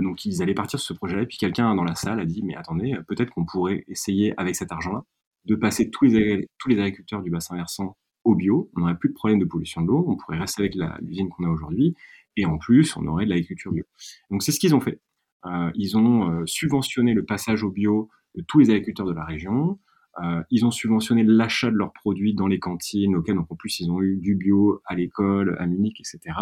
donc 0.00 0.24
ils 0.24 0.40
allaient 0.40 0.54
partir 0.54 0.80
sur 0.80 0.94
ce 0.94 0.94
projet-là, 0.94 1.22
et 1.22 1.26
puis 1.26 1.36
quelqu'un 1.36 1.74
dans 1.74 1.84
la 1.84 1.94
salle 1.94 2.18
a 2.18 2.24
dit 2.24 2.42
mais 2.42 2.56
attendez, 2.56 2.96
peut-être 3.06 3.28
qu'on 3.28 3.44
pourrait 3.44 3.84
essayer 3.88 4.32
avec 4.40 4.56
cet 4.56 4.72
argent-là 4.72 5.04
de 5.44 5.54
passer 5.54 5.90
tous 5.90 6.06
les 6.06 6.80
agriculteurs 6.80 7.22
du 7.22 7.30
bassin 7.30 7.56
versant 7.56 7.94
au 8.24 8.34
bio, 8.34 8.70
on 8.76 8.80
n'aurait 8.80 8.98
plus 8.98 9.08
de 9.08 9.14
problème 9.14 9.38
de 9.38 9.44
pollution 9.44 9.82
de 9.82 9.86
l'eau, 9.86 10.04
on 10.06 10.16
pourrait 10.16 10.38
rester 10.38 10.62
avec 10.62 10.76
l'usine 11.00 11.28
qu'on 11.28 11.44
a 11.44 11.48
aujourd'hui, 11.48 11.94
et 12.36 12.44
en 12.44 12.58
plus, 12.58 12.96
on 12.96 13.06
aurait 13.06 13.24
de 13.24 13.30
l'agriculture 13.30 13.72
bio. 13.72 13.84
Donc 14.30 14.42
c'est 14.42 14.52
ce 14.52 14.60
qu'ils 14.60 14.74
ont 14.74 14.80
fait. 14.80 15.00
Euh, 15.46 15.70
ils 15.74 15.96
ont 15.96 16.30
euh, 16.30 16.46
subventionné 16.46 17.14
le 17.14 17.24
passage 17.24 17.62
au 17.62 17.70
bio 17.70 18.08
de 18.34 18.42
tous 18.42 18.58
les 18.58 18.70
agriculteurs 18.70 19.06
de 19.06 19.12
la 19.12 19.24
région. 19.24 19.78
Euh, 20.22 20.42
ils 20.50 20.66
ont 20.66 20.70
subventionné 20.70 21.22
l'achat 21.22 21.70
de 21.70 21.76
leurs 21.76 21.92
produits 21.92 22.34
dans 22.34 22.46
les 22.46 22.58
cantines, 22.58 23.14
auxquelles 23.14 23.36
donc 23.36 23.50
en 23.50 23.56
plus 23.56 23.80
ils 23.80 23.90
ont 23.90 24.02
eu 24.02 24.16
du 24.16 24.34
bio 24.34 24.82
à 24.84 24.94
l'école, 24.94 25.56
à 25.58 25.66
Munich, 25.66 26.00
etc. 26.00 26.36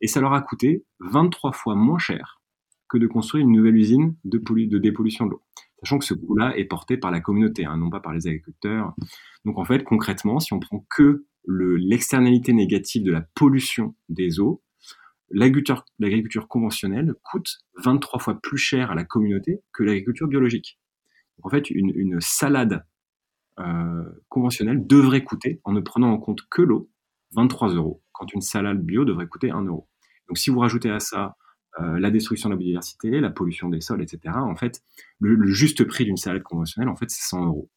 Et 0.00 0.06
ça 0.06 0.20
leur 0.20 0.34
a 0.34 0.42
coûté 0.42 0.84
23 1.00 1.52
fois 1.52 1.74
moins 1.74 1.98
cher 1.98 2.40
que 2.88 2.98
de 2.98 3.06
construire 3.06 3.44
une 3.44 3.52
nouvelle 3.52 3.76
usine 3.76 4.16
de, 4.24 4.38
de 4.38 4.78
dépollution 4.78 5.26
de 5.26 5.32
l'eau. 5.32 5.42
Sachant 5.80 5.98
que 5.98 6.04
ce 6.04 6.14
coût-là 6.14 6.56
est 6.56 6.64
porté 6.64 6.96
par 6.96 7.10
la 7.10 7.20
communauté, 7.20 7.64
hein, 7.64 7.76
non 7.76 7.90
pas 7.90 8.00
par 8.00 8.12
les 8.12 8.26
agriculteurs. 8.26 8.94
Donc 9.44 9.58
en 9.58 9.64
fait, 9.64 9.84
concrètement, 9.84 10.40
si 10.40 10.52
on 10.52 10.60
prend 10.60 10.84
que 10.90 11.26
l'externalité 11.46 12.52
négative 12.52 13.04
de 13.04 13.12
la 13.12 13.20
pollution 13.34 13.94
des 14.08 14.40
eaux, 14.40 14.62
l'agriculture 15.30 16.48
conventionnelle 16.48 17.14
coûte 17.22 17.58
23 17.76 18.20
fois 18.20 18.40
plus 18.40 18.58
cher 18.58 18.90
à 18.90 18.94
la 18.94 19.04
communauté 19.04 19.60
que 19.72 19.82
l'agriculture 19.82 20.28
biologique. 20.28 20.78
En 21.42 21.50
fait, 21.50 21.70
une, 21.70 22.20
salade 22.20 22.84
euh, 23.58 24.04
conventionnelle 24.28 24.86
devrait 24.86 25.24
coûter, 25.24 25.60
en 25.64 25.72
ne 25.72 25.80
prenant 25.80 26.10
en 26.10 26.18
compte 26.18 26.40
que 26.50 26.62
l'eau, 26.62 26.90
23 27.32 27.74
euros, 27.74 28.02
quand 28.12 28.32
une 28.32 28.40
salade 28.40 28.82
bio 28.82 29.04
devrait 29.04 29.26
coûter 29.26 29.50
1 29.50 29.62
euro. 29.64 29.88
Donc 30.28 30.38
si 30.38 30.50
vous 30.50 30.58
rajoutez 30.58 30.90
à 30.90 31.00
ça 31.00 31.36
euh, 31.80 31.98
la 31.98 32.10
destruction 32.10 32.48
de 32.48 32.54
la 32.54 32.58
biodiversité, 32.58 33.20
la 33.20 33.30
pollution 33.30 33.68
des 33.68 33.80
sols, 33.80 34.02
etc., 34.02 34.34
en 34.36 34.56
fait, 34.56 34.82
le, 35.20 35.46
juste 35.46 35.84
prix 35.84 36.04
d'une 36.04 36.16
salade 36.16 36.42
conventionnelle, 36.42 36.88
en 36.88 36.96
fait, 36.96 37.10
c'est 37.10 37.28
100 37.28 37.46
euros. 37.46 37.70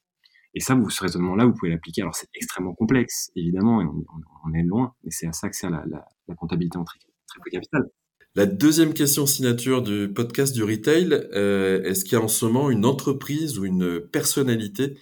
Et 0.54 0.62
ça, 0.62 0.80
ce 0.90 1.02
raisonnement-là, 1.02 1.46
vous 1.46 1.54
pouvez 1.54 1.70
l'appliquer. 1.72 2.02
Alors, 2.02 2.16
c'est 2.16 2.30
extrêmement 2.34 2.74
complexe, 2.74 3.32
évidemment, 3.36 3.82
et 3.82 3.86
on, 3.86 4.54
est 4.54 4.64
loin, 4.64 4.94
mais 5.04 5.12
c'est 5.12 5.28
à 5.28 5.34
ça 5.34 5.50
que 5.50 5.56
sert 5.56 5.70
la, 5.70 5.84
la 6.28 6.36
comptabilité 6.36 6.78
en 6.78 6.84
triple 6.84 7.06
capital. 7.52 7.90
La 8.36 8.46
deuxième 8.46 8.94
question 8.94 9.26
signature 9.26 9.82
du 9.82 10.12
podcast 10.14 10.54
du 10.54 10.64
retail, 10.64 11.14
euh, 11.34 11.82
est-ce 11.84 12.04
qu'il 12.04 12.14
y 12.14 12.16
a 12.16 12.22
en 12.22 12.28
ce 12.28 12.46
moment 12.46 12.70
une 12.70 12.86
entreprise 12.86 13.58
ou 13.58 13.66
une 13.66 14.00
personnalité 14.00 14.98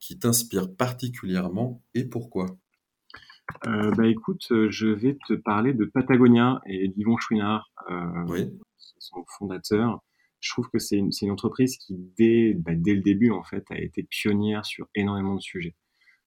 qui 0.00 0.18
t'inspire 0.18 0.74
particulièrement 0.74 1.82
et 1.94 2.04
pourquoi? 2.04 2.56
Euh, 3.66 3.90
bah 3.92 4.06
écoute, 4.06 4.46
je 4.70 4.88
vais 4.88 5.16
te 5.26 5.34
parler 5.34 5.72
de 5.72 5.84
Patagonia 5.84 6.60
et 6.66 6.88
d'Yvon 6.88 7.16
Chouinard, 7.16 7.70
euh, 7.90 8.48
son 8.98 9.24
fondateur. 9.38 10.00
Je 10.40 10.50
trouve 10.50 10.68
que 10.70 10.78
c'est 10.78 10.96
une, 10.96 11.10
une, 11.22 11.30
entreprise 11.30 11.76
qui, 11.76 11.96
dès, 12.18 12.54
bah, 12.54 12.72
dès 12.74 12.94
le 12.94 13.00
début, 13.00 13.30
en 13.30 13.44
fait, 13.44 13.64
a 13.70 13.78
été 13.78 14.02
pionnière 14.02 14.66
sur 14.66 14.88
énormément 14.94 15.36
de 15.36 15.40
sujets 15.40 15.74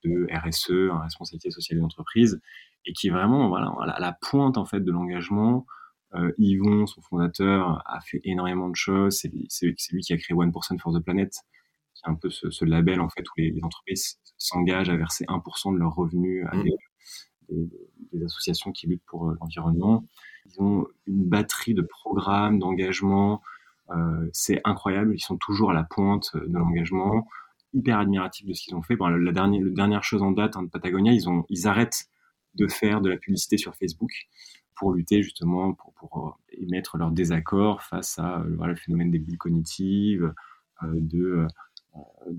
de 0.06 0.28
RSE, 0.32 0.92
hein, 0.92 1.00
responsabilité 1.04 1.52
sociale 1.52 1.78
de 1.78 1.82
l'entreprise, 1.82 2.40
et 2.86 2.94
qui 2.94 3.10
vraiment 3.10 3.50
voilà, 3.50 3.74
à 3.80 4.00
la 4.00 4.14
pointe 4.14 4.58
en 4.58 4.66
fait 4.66 4.80
de 4.80 4.92
l'engagement. 4.92 5.66
Euh, 6.14 6.32
Yvon, 6.38 6.88
son 6.88 7.02
fondateur, 7.02 7.82
a 7.86 8.00
fait 8.02 8.22
énormément 8.24 8.70
de 8.70 8.76
choses. 8.76 9.18
C'est 9.18 9.30
lui, 9.32 10.02
qui 10.02 10.14
a 10.14 10.18
créé 10.18 10.36
1% 10.36 10.80
for 10.80 10.94
the 10.94 11.04
Planet, 11.04 11.32
qui 11.94 12.04
est 12.06 12.10
un 12.10 12.16
peu 12.16 12.30
ce, 12.30 12.64
label 12.64 13.02
en 13.02 13.10
fait 13.10 13.24
où 13.24 13.34
les, 13.38 13.60
entreprises 13.64 14.20
s'engagent 14.38 14.90
à 14.90 14.96
verser 14.96 15.26
1% 15.26 15.74
de 15.74 15.80
leurs 15.80 15.96
revenus 15.96 16.46
à 16.52 16.56
mmh. 16.56 16.70
Des, 17.50 18.24
associations 18.24 18.72
qui 18.72 18.88
luttent 18.88 19.06
pour 19.06 19.30
euh, 19.30 19.38
l'environnement. 19.42 20.06
Ils 20.46 20.62
ont 20.62 20.88
une 21.06 21.26
batterie 21.26 21.74
de 21.74 21.82
programmes, 21.82 22.60
d'engagement. 22.60 23.42
Euh, 23.92 24.30
c'est 24.32 24.62
incroyable. 24.64 25.14
Ils 25.14 25.20
sont 25.20 25.38
toujours 25.38 25.72
à 25.72 25.74
la 25.74 25.84
pointe 25.84 26.36
de 26.36 26.58
l'engagement. 26.58 27.28
Hyper 27.74 28.00
admiratif 28.00 28.46
de 28.48 28.54
ce 28.54 28.64
qu'ils 28.64 28.76
ont 28.76 28.82
fait. 28.82 28.96
la, 28.96 29.32
dernière, 29.32 29.62
la 29.62 29.72
dernière 29.72 30.04
chose 30.04 30.22
en 30.22 30.32
date 30.32 30.56
hein, 30.56 30.64
de 30.64 30.70
Patagonia, 30.70 31.12
ils, 31.50 31.68
arrêtent 31.68 32.08
de 32.54 32.68
faire 32.68 33.02
de 33.02 33.10
la 33.10 33.18
publicité 33.18 33.58
sur 33.58 33.76
Facebook 33.76 34.12
pour 34.76 34.94
lutter 34.94 35.24
justement, 35.24 35.74
pour, 35.74 35.94
pour 35.94 36.28
euh, 36.28 36.62
émettre 36.62 36.98
leur 36.98 37.12
désaccord 37.12 37.82
face 37.82 38.20
à 38.20 38.40
euh, 38.42 38.68
le 38.68 38.76
phénomène 38.76 39.10
des 39.10 39.20
bulles 39.20 39.38
cognitives, 39.38 40.34
euh, 40.84 40.88
de, 40.94 41.48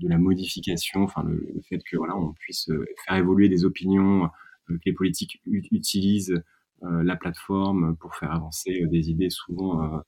la 0.03 0.17
modification, 0.19 1.03
enfin 1.03 1.23
le, 1.23 1.61
fait 1.67 1.79
que 1.79 1.97
voilà, 1.97 2.15
on 2.15 2.33
puisse 2.33 2.69
faire 3.05 3.15
évoluer 3.15 3.49
des 3.49 3.65
opinions, 3.65 4.29
que 4.67 4.81
les 4.85 4.93
politiques 4.93 5.41
utilisent 5.45 6.43
la 6.81 7.15
plateforme 7.15 7.95
pour 7.97 8.15
faire 8.15 8.31
avancer 8.31 8.85
des 8.87 9.09
idées 9.09 9.29
souvent 9.29 10.03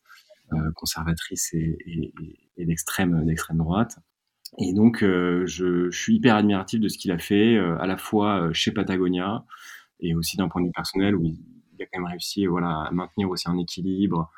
conservatrices 0.75 1.53
et, 1.53 2.13
d'extrême 2.57 3.25
droite. 3.53 3.97
Et 4.57 4.73
donc, 4.73 4.99
je, 5.01 5.89
suis 5.91 6.15
hyper 6.17 6.35
admiratif 6.35 6.79
de 6.79 6.87
ce 6.87 6.97
qu'il 6.97 7.11
a 7.11 7.17
fait, 7.17 7.57
à 7.57 7.87
la 7.87 7.97
fois 7.97 8.49
chez 8.53 8.71
Patagonia, 8.71 9.45
et 9.99 10.15
aussi 10.15 10.37
d'un 10.37 10.47
point 10.47 10.61
de 10.61 10.67
vue 10.67 10.73
personnel 10.73 11.15
où 11.15 11.23
il, 11.23 11.37
a 11.81 11.85
quand 11.85 11.99
même 11.99 12.09
réussi 12.09 12.45
voilà, 12.45 12.83
à 12.83 12.91
maintenir 12.91 13.29
aussi 13.29 13.49
un 13.49 13.57
équilibre 13.57 14.29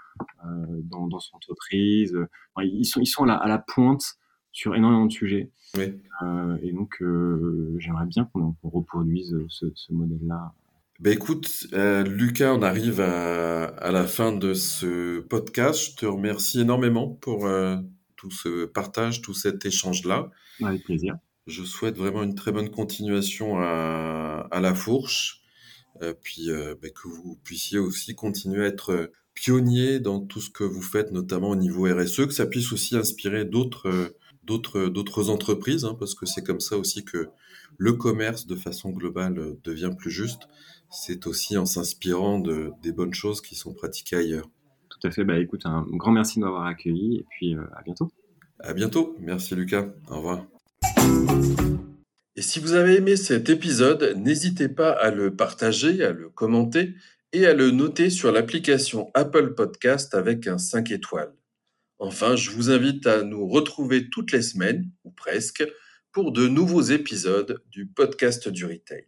euh, 0.46 0.82
dans, 0.84 1.20
son 1.20 1.36
entreprise. 1.38 2.18
ils, 2.62 2.86
sont, 2.86 3.00
ils 3.00 3.08
sont 3.08 3.24
à 3.24 3.48
la, 3.48 3.58
pointe 3.58 4.16
sur 4.52 4.76
énormément 4.76 5.06
de 5.06 5.12
sujets. 5.12 5.50
Euh, 5.78 6.58
et 6.62 6.72
donc, 6.72 7.02
euh, 7.02 7.76
j'aimerais 7.80 8.06
bien 8.06 8.26
qu'on 8.34 8.56
reproduise 8.64 9.36
ce, 9.50 9.68
ce 9.74 9.94
modèle-là. 9.94 10.54
Ben 11.00 11.14
écoute, 11.14 11.68
euh, 11.74 12.04
Lucas, 12.04 12.54
on 12.54 12.62
arrive 12.62 13.02
à, 13.02 13.64
à, 13.64 13.92
la 13.92 14.06
fin 14.06 14.32
de 14.32 14.54
ce 14.54 15.20
podcast. 15.20 15.92
Je 15.92 15.96
te 15.96 16.06
remercie 16.06 16.62
énormément 16.62 17.08
pour 17.08 17.48
euh, 17.48 17.78
tout 18.16 18.30
ce 18.30 18.66
partage, 18.66 19.22
tout 19.22 19.34
cet 19.34 19.66
échange-là. 19.66 20.30
Avec 20.62 20.84
plaisir. 20.84 21.16
Je 21.48 21.64
souhaite 21.64 21.98
vraiment 21.98 22.22
une 22.22 22.36
très 22.36 22.52
bonne 22.52 22.70
continuation 22.70 23.60
à, 23.60 24.48
à 24.52 24.60
la 24.60 24.76
fourche. 24.76 25.42
Euh, 26.02 26.14
puis 26.20 26.50
euh, 26.50 26.76
bah, 26.82 26.90
que 26.90 27.08
vous 27.08 27.40
puissiez 27.44 27.78
aussi 27.78 28.16
continuer 28.16 28.66
à 28.66 28.68
être 28.68 28.92
euh, 28.92 29.08
pionnier 29.34 30.00
dans 30.00 30.20
tout 30.20 30.42
ce 30.42 30.50
que 30.50 30.64
vous 30.64 30.82
faites, 30.82 31.12
notamment 31.12 31.50
au 31.50 31.56
niveau 31.56 31.84
RSE, 31.84 32.28
que 32.28 32.34
ça 32.34 32.46
puisse 32.46 32.72
aussi 32.72 32.96
inspirer 32.96 33.46
d'autres 33.46 34.14
d'autres 34.44 34.86
d'autres 34.88 35.30
entreprises, 35.30 35.86
hein, 35.86 35.96
parce 36.00 36.16
que 36.16 36.26
c'est 36.26 36.44
comme 36.44 36.60
ça 36.60 36.78
aussi 36.78 37.04
que 37.04 37.30
le 37.78 37.94
commerce, 37.94 38.48
de 38.48 38.56
façon 38.56 38.90
globale, 38.90 39.58
devient 39.64 39.92
plus 39.98 40.12
juste. 40.12 40.44
C'est 40.90 41.26
aussi 41.28 41.58
en 41.58 41.66
s'inspirant 41.66 42.40
de, 42.40 42.72
des 42.84 42.92
bonnes 42.92 43.14
choses 43.14 43.42
qui 43.42 43.56
sont 43.56 43.74
pratiquées 43.74 44.18
ailleurs. 44.18 44.50
Tout 44.90 45.08
à 45.08 45.12
fait. 45.12 45.24
Bah, 45.24 45.40
écoute, 45.40 45.66
un 45.66 45.86
grand 45.90 46.12
merci 46.12 46.40
de 46.40 46.44
m'avoir 46.44 46.66
accueilli 46.66 47.18
et 47.18 47.26
puis 47.30 47.56
à 47.56 47.82
bientôt. 47.84 48.12
À 48.60 48.74
bientôt. 48.74 49.16
Merci 49.20 49.56
Lucas. 49.56 49.88
Au 50.10 50.18
revoir. 50.18 50.46
Et 52.36 52.42
si 52.42 52.60
vous 52.60 52.74
avez 52.74 52.96
aimé 52.96 53.16
cet 53.18 53.50
épisode, 53.50 54.16
n'hésitez 54.18 54.70
pas 54.70 54.92
à 54.92 55.12
le 55.12 55.36
partager, 55.36 56.04
à 56.04 56.12
le 56.12 56.30
commenter 56.30 56.96
et 57.34 57.46
à 57.46 57.54
le 57.54 57.72
noter 57.72 58.10
sur 58.10 58.32
l'application 58.32 59.12
Apple 59.14 59.54
Podcast 59.54 60.16
avec 60.16 60.48
un 60.48 60.58
5 60.58 60.92
étoiles. 60.92 61.34
Enfin, 62.04 62.36
je 62.36 62.50
vous 62.50 62.72
invite 62.72 63.06
à 63.06 63.22
nous 63.22 63.48
retrouver 63.48 64.10
toutes 64.10 64.32
les 64.32 64.42
semaines, 64.42 64.90
ou 65.04 65.12
presque, 65.12 65.64
pour 66.12 66.32
de 66.32 66.48
nouveaux 66.48 66.82
épisodes 66.82 67.62
du 67.70 67.86
podcast 67.86 68.50
du 68.50 68.66
retail. 68.66 69.06